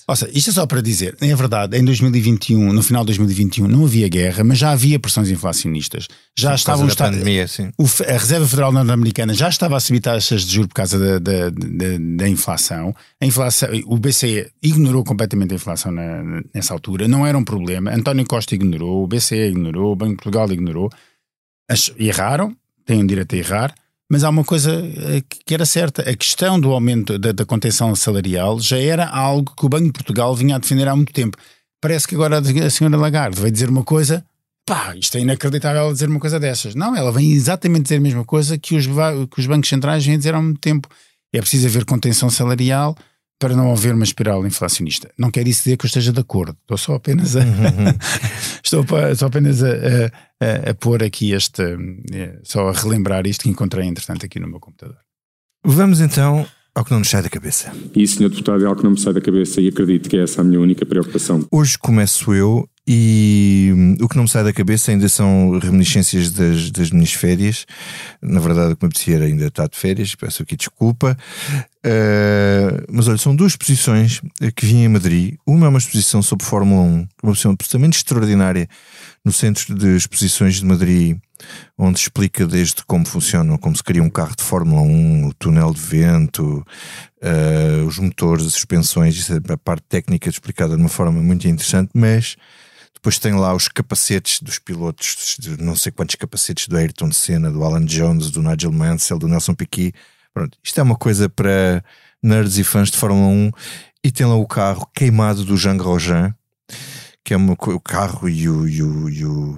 ou 0.07 0.16
seja, 0.16 0.32
isto 0.34 0.49
é 0.49 0.53
só 0.53 0.66
para 0.66 0.82
dizer, 0.82 1.16
é 1.22 1.36
verdade, 1.36 1.78
em 1.78 1.84
2021, 1.84 2.74
no 2.74 2.82
final 2.82 3.03
de 3.03 3.07
2021, 3.07 3.68
não 3.68 3.86
havia 3.86 4.07
guerra, 4.07 4.43
mas 4.43 4.57
já 4.57 4.72
havia 4.72 4.99
pressões 4.99 5.30
inflacionistas. 5.30 6.07
Já 6.38 6.49
sim, 6.49 6.55
estavam 6.55 6.88
da 6.88 6.95
pandemia, 6.95 7.47
sim. 7.47 7.72
O, 7.78 7.84
a 7.84 8.18
Reserva 8.18 8.47
Federal 8.47 8.72
Norte-Americana 8.72 9.34
já 9.34 9.49
estava 9.49 9.78
a 9.78 9.80
subir 9.80 9.99
taxas 9.99 10.43
de 10.43 10.53
juros 10.53 10.68
por 10.68 10.76
causa 10.76 10.97
da, 10.97 11.20
da, 11.20 11.49
da, 11.49 11.97
da, 12.18 12.30
inflação. 12.30 12.95
A 13.22 13.26
inflação. 13.26 13.70
O 13.86 13.97
BCE 13.97 14.51
ignorou 14.61 15.03
completamente 15.03 15.53
a 15.53 15.55
inflação 15.55 15.91
na, 15.91 16.41
nessa 16.53 16.74
altura, 16.74 17.07
não 17.07 17.26
era 17.26 17.38
um 17.38 17.43
problema. 17.43 17.91
António 17.91 18.26
Costa 18.26 18.55
ignorou, 18.55 19.03
o 19.03 19.07
BCE 19.07 19.49
ignorou, 19.49 19.91
o 19.91 19.95
Banco 19.95 20.11
de 20.11 20.18
Portugal 20.18 20.51
ignorou. 20.51 20.89
As, 21.70 21.91
erraram, 21.97 22.55
têm 22.86 23.03
o 23.03 23.07
direito 23.07 23.36
a 23.36 23.38
errar 23.38 23.76
mas 24.11 24.23
há 24.23 24.29
uma 24.29 24.43
coisa 24.43 24.71
eh, 24.71 25.23
que 25.45 25.53
era 25.53 25.65
certa: 25.65 26.01
a 26.09 26.15
questão 26.15 26.59
do 26.59 26.71
aumento 26.71 27.17
da, 27.17 27.45
contenção 27.45 27.95
salarial 27.95 28.59
já 28.59 28.77
era 28.77 29.07
algo 29.07 29.53
que 29.55 29.65
o 29.65 29.69
Banco 29.69 29.85
de 29.85 29.91
Portugal 29.93 30.35
vinha 30.35 30.55
a 30.55 30.59
defender 30.59 30.87
há 30.87 30.95
muito 30.95 31.13
tempo. 31.13 31.37
Parece 31.81 32.07
que 32.07 32.15
agora 32.15 32.39
a 32.39 32.69
senhora 32.69 32.95
Lagarde 32.97 33.39
vai 33.39 33.51
dizer 33.51 33.69
uma 33.69 33.83
coisa, 33.83 34.25
pá, 34.65 34.95
isto 34.95 35.17
é 35.17 35.21
inacreditável 35.21 35.81
ela 35.81 35.93
dizer 35.93 36.07
uma 36.07 36.19
coisa 36.19 36.39
dessas. 36.39 36.75
Não, 36.75 36.95
ela 36.95 37.11
vem 37.11 37.31
exatamente 37.31 37.83
dizer 37.83 37.97
a 37.97 38.01
mesma 38.01 38.23
coisa 38.23 38.57
que 38.57 38.75
os, 38.75 38.85
que 38.85 39.39
os 39.39 39.47
bancos 39.47 39.69
centrais 39.69 40.05
vêm 40.05 40.17
dizer 40.17 40.33
há 40.33 40.41
muito 40.41 40.59
tempo. 40.59 40.87
É 41.33 41.41
preciso 41.41 41.67
haver 41.67 41.83
contenção 41.83 42.29
salarial 42.29 42.95
para 43.43 43.57
não 43.57 43.73
haver 43.73 43.93
uma 43.93 44.05
espiral 44.05 44.47
inflacionista. 44.47 45.11
Não 45.17 45.29
quer 45.29 45.45
isso 45.45 45.65
dizer 45.65 45.75
que 45.75 45.83
eu 45.83 45.87
esteja 45.87 46.13
de 46.13 46.19
acordo. 46.21 46.55
Estou 46.61 46.77
só 46.77 46.95
apenas 46.95 47.35
a, 47.35 47.41
uhum. 47.41 47.93
estou 48.63 48.85
só 49.17 49.25
apenas 49.25 49.61
a, 49.61 49.67
a, 49.67 50.69
a, 50.69 50.73
pôr 50.73 51.03
aqui 51.03 51.33
este, 51.33 51.61
eh, 52.13 52.39
só 52.43 52.69
a 52.69 52.71
relembrar 52.71 53.27
isto 53.27 53.43
que 53.43 53.49
encontrei 53.49 53.85
entretanto 53.85 54.25
aqui 54.25 54.39
no 54.39 54.47
meu 54.47 54.61
computador. 54.61 54.95
Vamos 55.61 55.99
então 55.99 56.47
ao 56.73 56.85
que 56.85 56.91
não 56.91 56.99
nos 56.99 57.09
sai 57.09 57.21
da 57.21 57.29
cabeça. 57.29 57.73
E, 57.93 58.07
Sr. 58.07 58.29
Deputado, 58.29 58.63
é 58.63 58.65
algo 58.65 58.77
que 58.77 58.85
não 58.85 58.91
me 58.91 58.99
sai 58.99 59.11
da 59.11 59.19
cabeça 59.19 59.59
e 59.59 59.67
acredito 59.67 60.07
que 60.07 60.15
é 60.15 60.23
essa 60.23 60.39
a 60.39 60.43
minha 60.45 60.61
única 60.61 60.85
preocupação. 60.85 61.45
Hoje 61.51 61.77
começo 61.77 62.33
eu 62.33 62.65
e 62.86 63.71
hum, 63.73 63.95
o 64.01 64.09
que 64.09 64.15
não 64.15 64.23
me 64.23 64.29
sai 64.29 64.43
da 64.43 64.51
cabeça 64.51 64.91
ainda 64.91 65.07
são 65.07 65.57
reminiscências 65.57 66.31
das, 66.31 66.69
das 66.69 66.91
minhas 66.91 67.13
férias. 67.13 67.65
Na 68.21 68.39
verdade, 68.39 68.73
o 68.73 68.75
que 68.75 68.84
me 68.84 68.88
apetecia 68.88 69.15
era 69.15 69.25
ainda 69.25 69.47
estar 69.47 69.67
de 69.67 69.77
férias, 69.77 70.15
peço 70.15 70.43
aqui 70.43 70.57
desculpa. 70.57 71.17
Uh, 71.86 72.84
mas 72.89 73.07
olha, 73.07 73.17
são 73.17 73.36
duas 73.36 73.53
exposições 73.53 74.21
que 74.55 74.65
vim 74.65 74.84
em 74.84 74.89
Madrid. 74.89 75.36
Uma 75.45 75.67
é 75.67 75.69
uma 75.69 75.79
exposição 75.79 76.21
sobre 76.21 76.45
Fórmula 76.45 76.81
1, 76.81 76.86
uma 76.88 77.07
exposição 77.31 77.51
absolutamente 77.51 77.97
extraordinária 77.97 78.67
no 79.23 79.31
Centro 79.31 79.73
de 79.73 79.95
Exposições 79.95 80.55
de 80.55 80.65
Madrid, 80.65 81.17
onde 81.77 81.99
explica 81.99 82.45
desde 82.45 82.84
como 82.86 83.05
funciona, 83.05 83.57
como 83.57 83.75
se 83.75 83.84
cria 83.84 84.03
um 84.03 84.09
carro 84.09 84.36
de 84.36 84.43
Fórmula 84.43 84.81
1, 84.81 85.27
o 85.27 85.34
túnel 85.34 85.73
de 85.73 85.79
vento, 85.79 86.65
uh, 87.21 87.86
os 87.86 87.97
motores, 87.97 88.45
as 88.45 88.53
suspensões, 88.53 89.29
é 89.29 89.53
a 89.53 89.57
parte 89.57 89.84
técnica 89.88 90.29
explicada 90.29 90.75
de 90.75 90.81
uma 90.81 90.89
forma 90.89 91.21
muito 91.21 91.47
interessante, 91.47 91.91
mas 91.93 92.36
depois 93.03 93.19
tem 93.19 93.33
lá 93.33 93.53
os 93.53 93.67
capacetes 93.67 94.39
dos 94.39 94.59
pilotos, 94.59 95.37
não 95.59 95.75
sei 95.75 95.91
quantos 95.91 96.15
capacetes 96.15 96.69
do 96.69 96.77
Ayrton 96.77 97.11
Senna, 97.11 97.51
do 97.51 97.61
Alan 97.61 97.83
Jones, 97.83 98.31
do 98.31 98.41
Nigel 98.41 98.71
Mansell, 98.71 99.19
do 99.19 99.27
Nelson 99.27 99.53
Piquet. 99.53 99.93
Pronto, 100.33 100.57
isto 100.63 100.79
é 100.79 100.83
uma 100.83 100.95
coisa 100.95 101.27
para 101.27 101.83
nerds 102.23 102.57
e 102.57 102.63
fãs 102.63 102.89
de 102.89 102.97
Fórmula 102.97 103.27
1. 103.27 103.51
E 104.05 104.09
tem 104.09 104.25
lá 104.25 104.35
o 104.35 104.47
carro 104.47 104.89
queimado 104.95 105.43
do 105.43 105.57
Jean 105.57 105.75
Grosjean, 105.75 106.33
que 107.24 107.34
é 107.34 107.38
uma, 107.38 107.53
o 107.53 107.80
carro 107.80 108.28
e 108.28 108.49
o, 108.49 108.67
e, 108.67 108.84
o, 108.84 109.09
e, 109.09 109.26
o, 109.26 109.57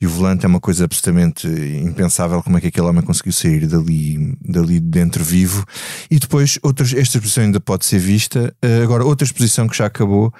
e 0.00 0.06
o 0.06 0.10
volante 0.10 0.44
é 0.44 0.48
uma 0.48 0.60
coisa 0.60 0.84
absolutamente 0.84 1.48
impensável 1.48 2.42
como 2.42 2.58
é 2.58 2.60
que 2.60 2.68
aquele 2.68 2.86
homem 2.86 3.02
conseguiu 3.02 3.32
sair 3.32 3.66
dali, 3.66 4.36
dali 4.40 4.78
dentro 4.78 5.24
vivo. 5.24 5.64
E 6.10 6.18
depois 6.18 6.58
outras, 6.62 6.92
esta 6.92 7.18
exposição 7.18 7.44
ainda 7.44 7.58
pode 7.58 7.84
ser 7.84 7.98
vista. 7.98 8.54
Uh, 8.64 8.84
agora 8.84 9.04
outra 9.04 9.24
exposição 9.24 9.66
que 9.66 9.76
já 9.76 9.86
acabou 9.86 10.32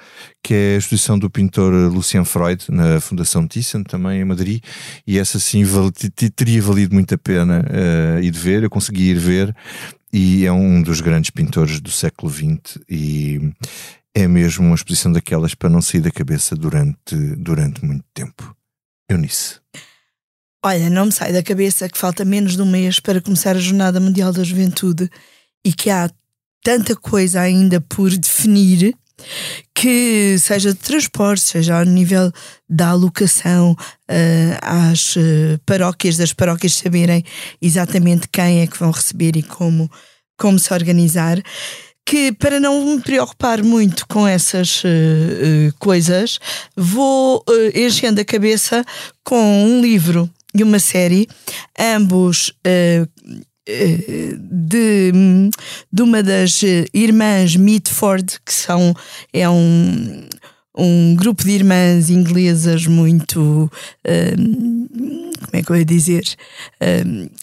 que 0.47 0.53
é 0.53 0.75
a 0.75 0.77
exposição 0.77 1.19
do 1.19 1.29
pintor 1.29 1.73
Lucien 1.91 2.23
Freud 2.23 2.63
na 2.69 3.01
Fundação 3.01 3.45
Thyssen 3.45 3.83
também 3.83 4.21
em 4.21 4.25
Madrid. 4.25 4.63
E 5.05 5.19
essa 5.19 5.39
sim 5.39 5.65
val, 5.65 5.91
teria 6.35 6.61
valido 6.61 6.93
muito 6.93 7.13
a 7.13 7.17
pena 7.17 7.65
uh, 7.67 8.23
ir 8.23 8.31
ver, 8.31 8.63
eu 8.63 8.69
consegui 8.69 9.09
ir 9.09 9.17
ver. 9.17 9.53
E 10.13 10.45
é 10.45 10.51
um 10.53 10.81
dos 10.81 11.01
grandes 11.01 11.31
pintores 11.31 11.81
do 11.81 11.91
século 11.91 12.31
XX 12.31 12.79
e 12.89 13.51
é 14.17 14.27
mesmo 14.27 14.65
uma 14.65 14.75
exposição 14.75 15.11
daquelas 15.11 15.53
para 15.53 15.69
não 15.69 15.79
sair 15.79 16.01
da 16.01 16.09
cabeça 16.09 16.55
durante, 16.55 17.15
durante 17.37 17.85
muito 17.85 18.03
tempo. 18.15 18.55
Eunice. 19.07 19.59
Olha, 20.65 20.89
não 20.89 21.05
me 21.05 21.11
sai 21.11 21.31
da 21.31 21.43
cabeça 21.43 21.87
que 21.87 21.99
falta 21.99 22.25
menos 22.25 22.55
de 22.55 22.61
um 22.63 22.65
mês 22.65 22.99
para 22.99 23.21
começar 23.21 23.55
a 23.55 23.59
Jornada 23.59 23.99
Mundial 23.99 24.33
da 24.33 24.43
Juventude 24.43 25.07
e 25.63 25.71
que 25.71 25.91
há 25.91 26.09
tanta 26.63 26.95
coisa 26.95 27.41
ainda 27.41 27.79
por 27.79 28.09
definir 28.09 28.97
que 29.73 30.35
seja 30.39 30.73
de 30.73 30.79
transporte, 30.79 31.43
seja 31.43 31.77
ao 31.77 31.85
nível 31.85 32.31
da 32.67 32.89
alocação 32.89 33.73
uh, 33.73 34.57
às 34.61 35.15
uh, 35.15 35.59
paróquias, 35.63 36.17
das 36.17 36.33
paróquias 36.33 36.73
saberem 36.73 37.23
exatamente 37.61 38.27
quem 38.27 38.61
é 38.61 38.67
que 38.67 38.79
vão 38.79 38.89
receber 38.89 39.35
e 39.35 39.43
como, 39.43 39.89
como 40.37 40.57
se 40.57 40.73
organizar 40.73 41.39
que 42.07 42.31
para 42.31 42.57
não 42.57 42.85
me 42.85 43.01
preocupar 43.01 43.61
muito 43.61 44.07
com 44.07 44.25
essas 44.25 44.81
uh, 44.85 45.73
coisas, 45.77 46.39
vou 46.73 47.43
uh, 47.45 47.77
enchendo 47.77 48.21
a 48.21 48.25
cabeça 48.25 48.85
com 49.25 49.65
um 49.65 49.81
livro 49.81 50.29
e 50.55 50.63
uma 50.63 50.79
série, 50.79 51.27
ambos 51.77 52.53
de, 54.49 55.49
de 55.91 56.01
uma 56.01 56.23
das 56.23 56.61
irmãs 56.93 57.57
Mitford, 57.57 58.39
que 58.43 58.53
são 58.53 58.95
é 59.33 59.47
um 59.49 60.25
um 60.79 61.15
grupo 61.15 61.43
de 61.43 61.51
irmãs 61.51 62.09
inglesas 62.09 62.87
muito. 62.87 63.69
como 64.03 65.51
é 65.51 65.61
que 65.61 65.69
eu 65.71 65.75
ia 65.75 65.85
dizer? 65.85 66.23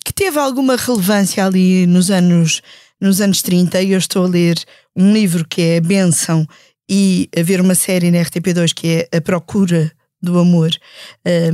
que 0.04 0.12
teve 0.12 0.38
alguma 0.38 0.76
relevância 0.76 1.44
ali 1.44 1.86
nos 1.86 2.10
anos 2.10 2.62
nos 3.00 3.20
anos 3.20 3.42
30 3.42 3.82
e 3.82 3.92
eu 3.92 3.98
estou 3.98 4.24
a 4.24 4.28
ler 4.28 4.58
um 4.96 5.12
livro 5.12 5.46
que 5.46 5.60
é 5.62 5.76
a 5.78 5.80
Benção 5.80 6.46
e 6.88 7.28
a 7.36 7.42
ver 7.42 7.60
uma 7.60 7.74
série 7.74 8.10
na 8.10 8.18
RTP2 8.18 8.72
que 8.74 8.88
é 9.10 9.16
A 9.16 9.20
Procura 9.20 9.92
do 10.24 10.38
Amor, 10.38 10.70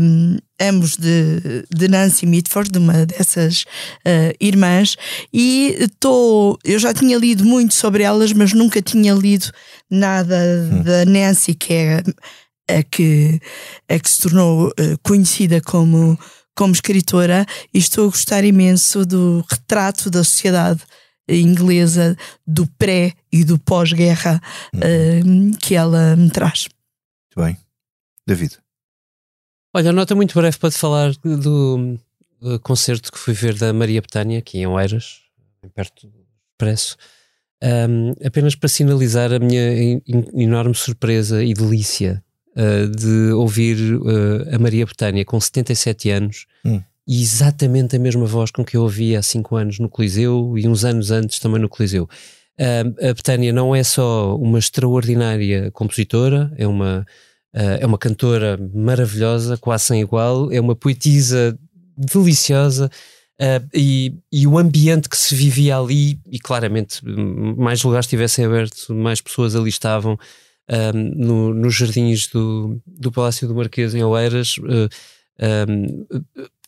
um, 0.01 0.39
ambos 0.61 0.97
de, 0.97 1.65
de 1.75 1.89
Nancy 1.89 2.25
Mitford, 2.25 2.71
de 2.71 2.79
uma 2.79 3.05
dessas 3.05 3.63
uh, 4.07 4.33
irmãs, 4.41 4.97
e 5.33 5.77
estou. 5.81 6.57
Eu 6.65 6.79
já 6.79 6.95
tinha 6.95 7.19
lido 7.19 7.45
muito 7.45 7.75
sobre 7.75 8.05
elas, 8.05 8.33
mas 8.33 8.53
nunca 8.53 8.81
tinha 8.81 9.13
lido 9.13 9.51
nada 9.91 10.37
hum. 10.37 10.83
da 10.85 11.05
Nancy, 11.05 11.55
que 11.55 11.75
é 11.75 12.03
a 12.69 12.83
que, 12.85 13.41
a 13.89 13.99
que 13.99 14.09
se 14.09 14.23
tornou 14.23 14.69
uh, 14.69 14.99
conhecida 15.03 15.61
como, 15.61 16.17
como 16.57 16.73
escritora, 16.73 17.45
e 17.75 17.79
estou 17.79 18.05
a 18.05 18.11
gostar 18.11 18.45
imenso 18.45 19.05
do 19.05 19.45
retrato 19.51 20.09
da 20.09 20.23
sociedade 20.23 20.81
inglesa 21.31 22.17
do 22.47 22.67
pré 22.79 23.13
e 23.33 23.45
do 23.45 23.59
pós-guerra 23.59 24.41
uhum. 24.75 25.51
uh, 25.51 25.57
que 25.59 25.75
ela 25.75 26.17
me 26.17 26.31
traz. 26.31 26.69
Muito 27.37 27.47
bem. 27.47 27.57
David. 28.27 28.59
Olha, 29.75 29.93
nota 29.93 30.15
muito 30.15 30.35
breve 30.35 30.59
para 30.59 30.71
te 30.71 30.79
falar 30.79 31.13
do, 31.23 31.97
do 32.41 32.61
concerto 32.61 33.13
que 33.13 33.19
fui 33.19 33.35
ver 33.35 33.55
da 33.55 33.73
Maria 33.73 34.01
Betânia, 34.01 34.39
aqui 34.39 34.59
em 34.59 34.67
Oeiras. 34.67 35.21
perto 35.75 36.09
do 36.09 36.21
Expresso, 36.53 36.97
um, 37.63 38.13
apenas 38.25 38.55
para 38.55 38.69
sinalizar 38.69 39.33
a 39.33 39.39
minha 39.39 40.01
enorme 40.35 40.75
surpresa 40.75 41.43
e 41.43 41.55
delícia 41.55 42.23
uh, 42.57 42.89
de 42.89 43.33
ouvir 43.33 43.95
uh, 43.95 44.55
a 44.55 44.59
Maria 44.59 44.85
Betânia 44.87 45.25
com 45.25 45.41
77 45.41 46.11
anos 46.11 46.47
hum. 46.65 46.83
E 47.11 47.21
exatamente 47.23 47.97
a 47.97 47.99
mesma 47.99 48.25
voz 48.25 48.53
com 48.53 48.65
que 48.65 48.77
eu 48.77 48.83
ouvia 48.83 49.19
há 49.19 49.23
5 49.23 49.57
anos 49.57 49.81
no 49.81 49.89
Coliseu 49.89 50.57
e 50.57 50.69
uns 50.69 50.85
anos 50.85 51.11
antes 51.11 51.41
também 51.41 51.61
no 51.61 51.69
Coliseu. 51.69 52.05
Uh, 52.05 53.11
a 53.11 53.13
Betânia 53.13 53.53
não 53.53 53.75
é 53.75 53.83
só 53.83 54.37
uma 54.37 54.61
extraordinária 54.61 55.73
compositora, 55.73 56.53
é 56.57 56.69
uma, 56.69 57.05
é 57.53 57.85
uma 57.85 57.99
cantora 57.99 58.57
maravilhosa, 58.73 59.57
quase 59.57 59.87
sem 59.87 60.01
igual, 60.01 60.53
é 60.53 60.61
uma 60.61 60.77
poetisa 60.77 61.59
deliciosa. 61.99 62.89
Uh, 63.41 63.69
e, 63.75 64.15
e, 64.31 64.47
o 64.47 64.57
ambiente 64.57 65.09
que 65.09 65.17
se 65.17 65.35
vivia 65.35 65.79
ali, 65.79 66.21
e 66.31 66.39
claramente 66.39 67.01
mais 67.05 67.83
lugares 67.83 68.07
estivessem 68.07 68.45
abertos, 68.45 68.87
mais 68.89 69.21
pessoas 69.21 69.57
ali 69.57 69.69
estavam, 69.69 70.17
no, 70.95 71.53
nos 71.53 71.75
jardins 71.75 72.29
do, 72.29 72.81
do 72.87 73.11
Palácio 73.11 73.49
do 73.49 73.57
Marquês 73.57 73.93
em 73.97 74.05
Oeiras. 74.05 74.57
Uh, 74.59 74.89
um, 75.69 76.07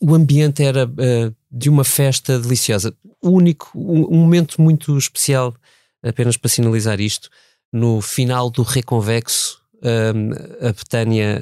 o 0.01 0.15
ambiente 0.15 0.63
era 0.63 0.85
uh, 0.85 1.35
de 1.51 1.69
uma 1.69 1.83
festa 1.83 2.39
deliciosa. 2.39 2.93
O 3.21 3.29
único, 3.29 3.71
um, 3.75 4.13
um, 4.13 4.17
momento 4.17 4.61
muito 4.61 4.97
especial, 4.97 5.53
apenas 6.01 6.37
para 6.37 6.49
sinalizar 6.49 6.99
isto, 6.99 7.29
no 7.71 8.01
final 8.01 8.49
do 8.49 8.63
Reconvexo, 8.63 9.61
a 10.61 10.71
Betânia 10.71 11.41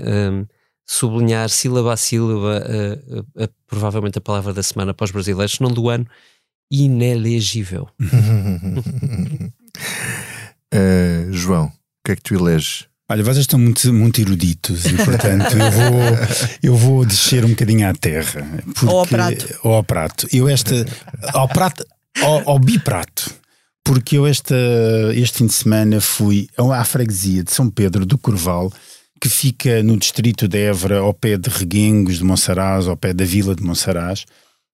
sublinhar 0.91 1.49
sílaba 1.49 1.93
a 1.93 1.97
sílaba, 1.97 2.61
uh, 2.67 3.19
uh, 3.41 3.49
provavelmente 3.65 4.17
a 4.17 4.22
palavra 4.22 4.53
da 4.53 4.61
semana 4.61 4.93
para 4.93 5.05
os 5.05 5.11
brasileiros, 5.11 5.57
não 5.59 5.72
do 5.72 5.89
ano, 5.89 6.05
inelegível. 6.69 7.88
João, 11.32 11.67
o 11.67 11.72
que 12.05 12.11
é 12.11 12.15
que 12.15 12.22
tu 12.22 12.36
eleges? 12.36 12.88
Olha, 13.12 13.26
vocês 13.26 13.39
estão 13.39 13.59
muito, 13.59 13.93
muito 13.93 14.22
eruditos 14.22 14.86
e, 14.86 14.93
portanto, 15.03 15.57
eu 15.57 15.70
vou, 15.70 16.01
eu 16.64 16.76
vou 16.78 17.05
descer 17.05 17.43
um 17.43 17.49
bocadinho 17.49 17.86
à 17.86 17.93
terra. 17.93 18.64
Porque, 18.74 18.86
ou 18.86 18.99
ao 18.99 19.05
prato. 19.05 19.59
Ou 19.66 19.74
ao 19.74 19.84
prato. 19.84 20.28
Eu 20.32 20.47
esta, 20.47 20.86
ao 21.34 21.45
prato, 21.49 21.86
ao, 22.22 22.51
ao 22.51 22.57
biprato. 22.57 23.30
Porque 23.84 24.18
eu 24.18 24.26
esta, 24.26 24.55
este 25.14 25.39
fim 25.39 25.47
de 25.47 25.53
semana 25.53 25.99
fui 25.99 26.47
à 26.57 26.86
freguesia 26.86 27.43
de 27.43 27.51
São 27.51 27.70
Pedro 27.70 28.05
do 28.05 28.18
Corval, 28.18 28.72
que 29.20 29.28
fica 29.28 29.84
no 29.84 29.97
distrito 29.97 30.47
de 30.47 30.59
Évora, 30.59 30.99
ao 30.99 31.14
pé 31.14 31.38
de 31.38 31.49
Reguengos 31.49 32.20
de 32.20 32.24
Monsaraz, 32.24 32.88
ao 32.88 32.95
pé 32.95 33.14
da 33.14 33.26
vila 33.26 33.53
de 33.53 33.62
Monsaraz. 33.62 34.24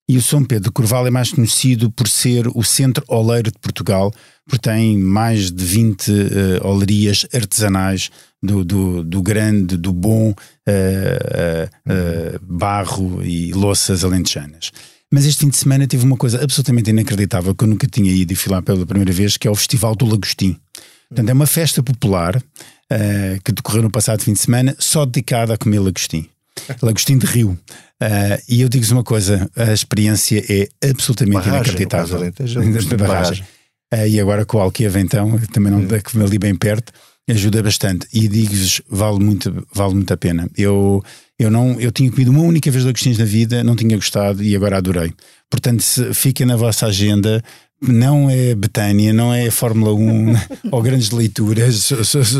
E 0.09 0.17
o 0.17 0.21
São 0.21 0.43
Pedro 0.43 0.69
de 0.69 0.71
Corval 0.71 1.05
é 1.05 1.11
mais 1.11 1.31
conhecido 1.31 1.91
por 1.91 2.07
ser 2.07 2.47
o 2.55 2.63
centro 2.63 3.03
oleiro 3.09 3.51
de 3.51 3.59
Portugal, 3.59 4.13
porque 4.47 4.69
tem 4.69 4.97
mais 4.97 5.51
de 5.51 5.65
20 5.65 6.09
uh, 6.09 6.13
eh, 6.13 6.65
olerias 6.65 7.27
artesanais 7.33 8.09
do, 8.41 8.63
do, 8.63 9.03
do, 9.03 9.21
grande, 9.21 9.75
do 9.75 9.91
bom 9.91 10.29
uh, 10.29 10.33
uh, 10.33 12.39
barro 12.41 13.21
e 13.21 13.51
louças 13.51 14.05
alentejanas. 14.05 14.71
Mas 15.11 15.25
este 15.25 15.41
fim 15.41 15.49
de 15.49 15.57
semana 15.57 15.85
tive 15.85 16.05
uma 16.05 16.15
coisa 16.15 16.41
absolutamente 16.41 16.89
inacreditável 16.89 17.53
que 17.53 17.65
eu 17.65 17.67
nunca 17.67 17.87
tinha 17.87 18.11
ido 18.11 18.31
e 18.31 18.35
fui 18.35 18.51
lá 18.51 18.61
pela 18.61 18.85
primeira 18.85 19.11
vez, 19.11 19.35
que 19.35 19.47
é 19.47 19.51
o 19.51 19.55
Festival 19.55 19.93
do 19.93 20.05
Lagostim. 20.05 20.57
Portanto, 21.09 21.29
é 21.29 21.33
uma 21.33 21.47
festa 21.47 21.83
popular 21.83 22.37
uh, 22.37 23.41
que 23.43 23.51
decorreu 23.51 23.81
no 23.81 23.91
passado 23.91 24.21
fim 24.21 24.33
de 24.33 24.39
semana, 24.39 24.73
só 24.79 25.05
dedicada 25.05 25.53
a 25.53 25.57
comer 25.57 25.79
lagostim. 25.79 26.29
Lagostim 26.81 27.17
de 27.17 27.25
Rio. 27.25 27.57
Uh, 28.01 28.41
e 28.47 28.61
eu 28.61 28.69
digo-vos 28.69 28.91
uma 28.91 29.03
coisa: 29.03 29.49
a 29.55 29.73
experiência 29.73 30.43
é 30.49 30.89
absolutamente 30.89 31.35
barragem, 31.35 31.57
inacreditável. 31.57 32.19
barragem. 32.97 33.45
Uh, 33.93 34.07
e 34.07 34.19
agora 34.19 34.45
com 34.45 34.57
o 34.57 34.61
Alquiava, 34.61 34.99
então, 34.99 35.39
também 35.51 35.71
não 35.71 35.81
é. 35.81 36.25
ali 36.25 36.37
bem 36.37 36.53
perto, 36.55 36.91
ajuda 37.29 37.63
bastante. 37.63 38.07
E 38.13 38.27
digo-vos, 38.27 38.81
vale 38.89 39.19
muito, 39.19 39.65
vale 39.73 39.93
muito 39.95 40.13
a 40.13 40.17
pena. 40.17 40.49
Eu, 40.57 41.03
eu, 41.39 41.49
não, 41.49 41.79
eu 41.79 41.91
tinha 41.91 42.11
comido 42.11 42.31
uma 42.31 42.41
única 42.41 42.69
vez 42.69 42.85
lagostins 42.85 43.17
na 43.17 43.25
vida, 43.25 43.63
não 43.63 43.75
tinha 43.75 43.95
gostado 43.95 44.43
e 44.43 44.55
agora 44.55 44.77
adorei. 44.77 45.13
Portanto, 45.49 45.81
se, 45.81 46.13
fica 46.13 46.45
na 46.45 46.55
vossa 46.55 46.87
agenda 46.87 47.43
não 47.81 48.29
é 48.29 48.55
Betânia, 48.55 49.13
não 49.13 49.33
é 49.33 49.49
Fórmula 49.51 49.93
1 49.93 50.35
ou 50.71 50.81
grandes 50.81 51.11
leituras 51.11 51.91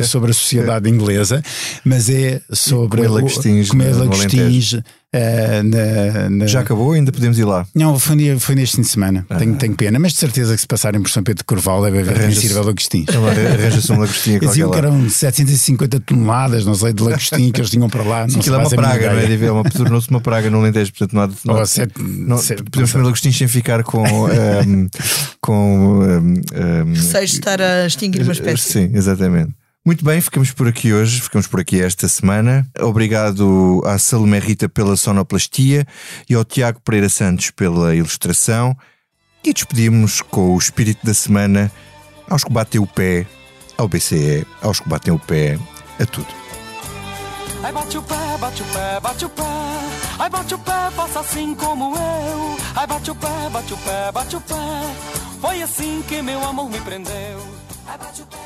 sobre 0.05 0.31
a 0.31 0.33
sociedade 0.33 0.89
inglesa, 0.89 1.43
mas 1.85 2.09
é 2.09 2.41
sobre 2.51 3.03
comer 3.03 3.09
lagostins, 3.09 3.69
comer 3.69 3.95
lagostins 3.95 4.75
Uh, 5.15 5.63
na, 5.63 6.29
na... 6.29 6.47
Já 6.47 6.59
acabou 6.59 6.91
ainda 6.91 7.13
podemos 7.13 7.39
ir 7.39 7.45
lá? 7.45 7.65
Não, 7.73 7.97
foi, 7.97 8.37
foi 8.39 8.55
neste 8.55 8.75
fim 8.75 8.81
de 8.81 8.89
semana. 8.89 9.25
Ah. 9.29 9.37
Tenho, 9.37 9.55
tenho 9.55 9.73
pena, 9.73 9.97
mas 9.97 10.11
de 10.11 10.19
certeza 10.19 10.53
que 10.53 10.59
se 10.59 10.67
passarem 10.67 11.01
por 11.01 11.09
São 11.09 11.23
Pedro 11.23 11.39
de 11.39 11.45
Corval 11.45 11.81
deve 11.81 11.99
haver 11.99 12.19
quem 12.19 12.31
sirva 12.33 12.61
lagostins. 12.61 13.07
Arranja-se 13.09 13.91
um 13.91 13.99
lagostinho 13.99 14.39
Diziam 14.47 14.69
que 14.69 14.77
eram 14.77 15.09
750 15.09 16.01
toneladas, 16.01 16.65
não 16.65 16.75
sei, 16.75 16.91
de 16.91 17.01
lagostinho 17.01 17.53
que 17.53 17.61
eles 17.61 17.69
tinham 17.69 17.89
para 17.89 18.03
lá. 18.03 18.27
Sim, 18.27 18.39
aquilo 18.39 18.55
é 18.55 18.59
uma 18.59 18.69
praga, 18.69 19.13
não 19.13 19.19
é? 19.19 19.51
Uma, 19.51 19.63
tornou-se 19.63 20.09
uma 20.09 20.19
praga 20.19 20.49
no 20.49 20.59
Alentejo, 20.59 20.91
portanto 20.91 21.13
não 21.13 21.21
há. 21.21 21.29
Não, 21.45 21.61
oh, 21.61 21.65
sete, 21.65 21.93
não, 22.01 22.37
sete, 22.37 22.63
podemos 22.63 22.91
comer 22.91 23.03
lagostins 23.05 23.37
sem 23.37 23.47
ficar 23.47 23.83
com. 23.83 24.03
um, 24.03 24.89
com 25.39 26.01
um, 26.01 26.33
um, 26.33 26.93
Receio 26.93 27.25
de 27.25 27.33
estar 27.33 27.61
a 27.61 27.85
extinguir 27.87 28.23
uma 28.23 28.33
espécie. 28.33 28.73
Sim, 28.73 28.91
exatamente. 28.93 29.53
Muito 29.87 30.03
bem, 30.03 30.19
ficamos 30.19 30.51
por 30.51 30.67
aqui 30.67 30.91
hoje, 30.91 31.21
ficamos 31.21 31.47
por 31.47 31.61
aqui 31.61 31.81
esta 31.81 32.09
semana. 32.09 32.67
Obrigado 32.77 33.81
à 33.85 33.97
Salomé 33.97 34.37
Rita 34.37 34.67
pela 34.67 34.97
sonoplastia 34.97 35.87
e 36.29 36.35
ao 36.35 36.43
Tiago 36.43 36.81
Pereira 36.81 37.07
Santos 37.07 37.51
pela 37.51 37.95
ilustração. 37.95 38.75
E 39.41 39.53
despedimos 39.53 40.21
com 40.21 40.53
o 40.53 40.57
espírito 40.57 41.05
da 41.05 41.13
semana 41.13 41.71
aos 42.29 42.43
que 42.43 42.51
batem 42.51 42.81
o 42.81 42.85
pé, 42.85 43.25
ao 43.77 43.87
BCE, 43.87 44.45
aos 44.61 44.81
que 44.81 44.89
batem 44.89 45.13
o 45.13 45.19
pé, 45.19 45.57
a 45.97 46.05
tudo. 46.05 46.27
Ai 47.63 47.71
bate 47.71 47.97
o 47.97 48.03
pé, 48.03 48.37
bate 48.41 48.61
o 48.61 48.65
pé, 48.65 48.99
bate 48.99 49.23
o 49.25 49.29
pé. 49.29 49.43
Ai 50.19 50.29
bate 50.29 50.53
o 50.53 50.59
pé, 50.59 50.91
faça 50.97 51.21
assim 51.21 51.55
como 51.55 51.95
eu. 51.95 52.57
Ai 52.75 52.87
bate 52.87 53.09
o 53.09 53.15
pé, 53.15 53.49
bate 53.53 53.73
o 53.73 53.77
pé, 53.77 54.11
bate 54.11 54.35
o 54.35 54.41
pé. 54.41 54.53
Foi 55.39 55.61
assim 55.61 56.03
que 56.09 56.21
meu 56.21 56.43
amor 56.43 56.69
me 56.69 56.81
prendeu. 56.81 57.39
Ai 57.87 57.97
bate 57.97 58.21
o 58.21 58.25
pé, 58.25 58.37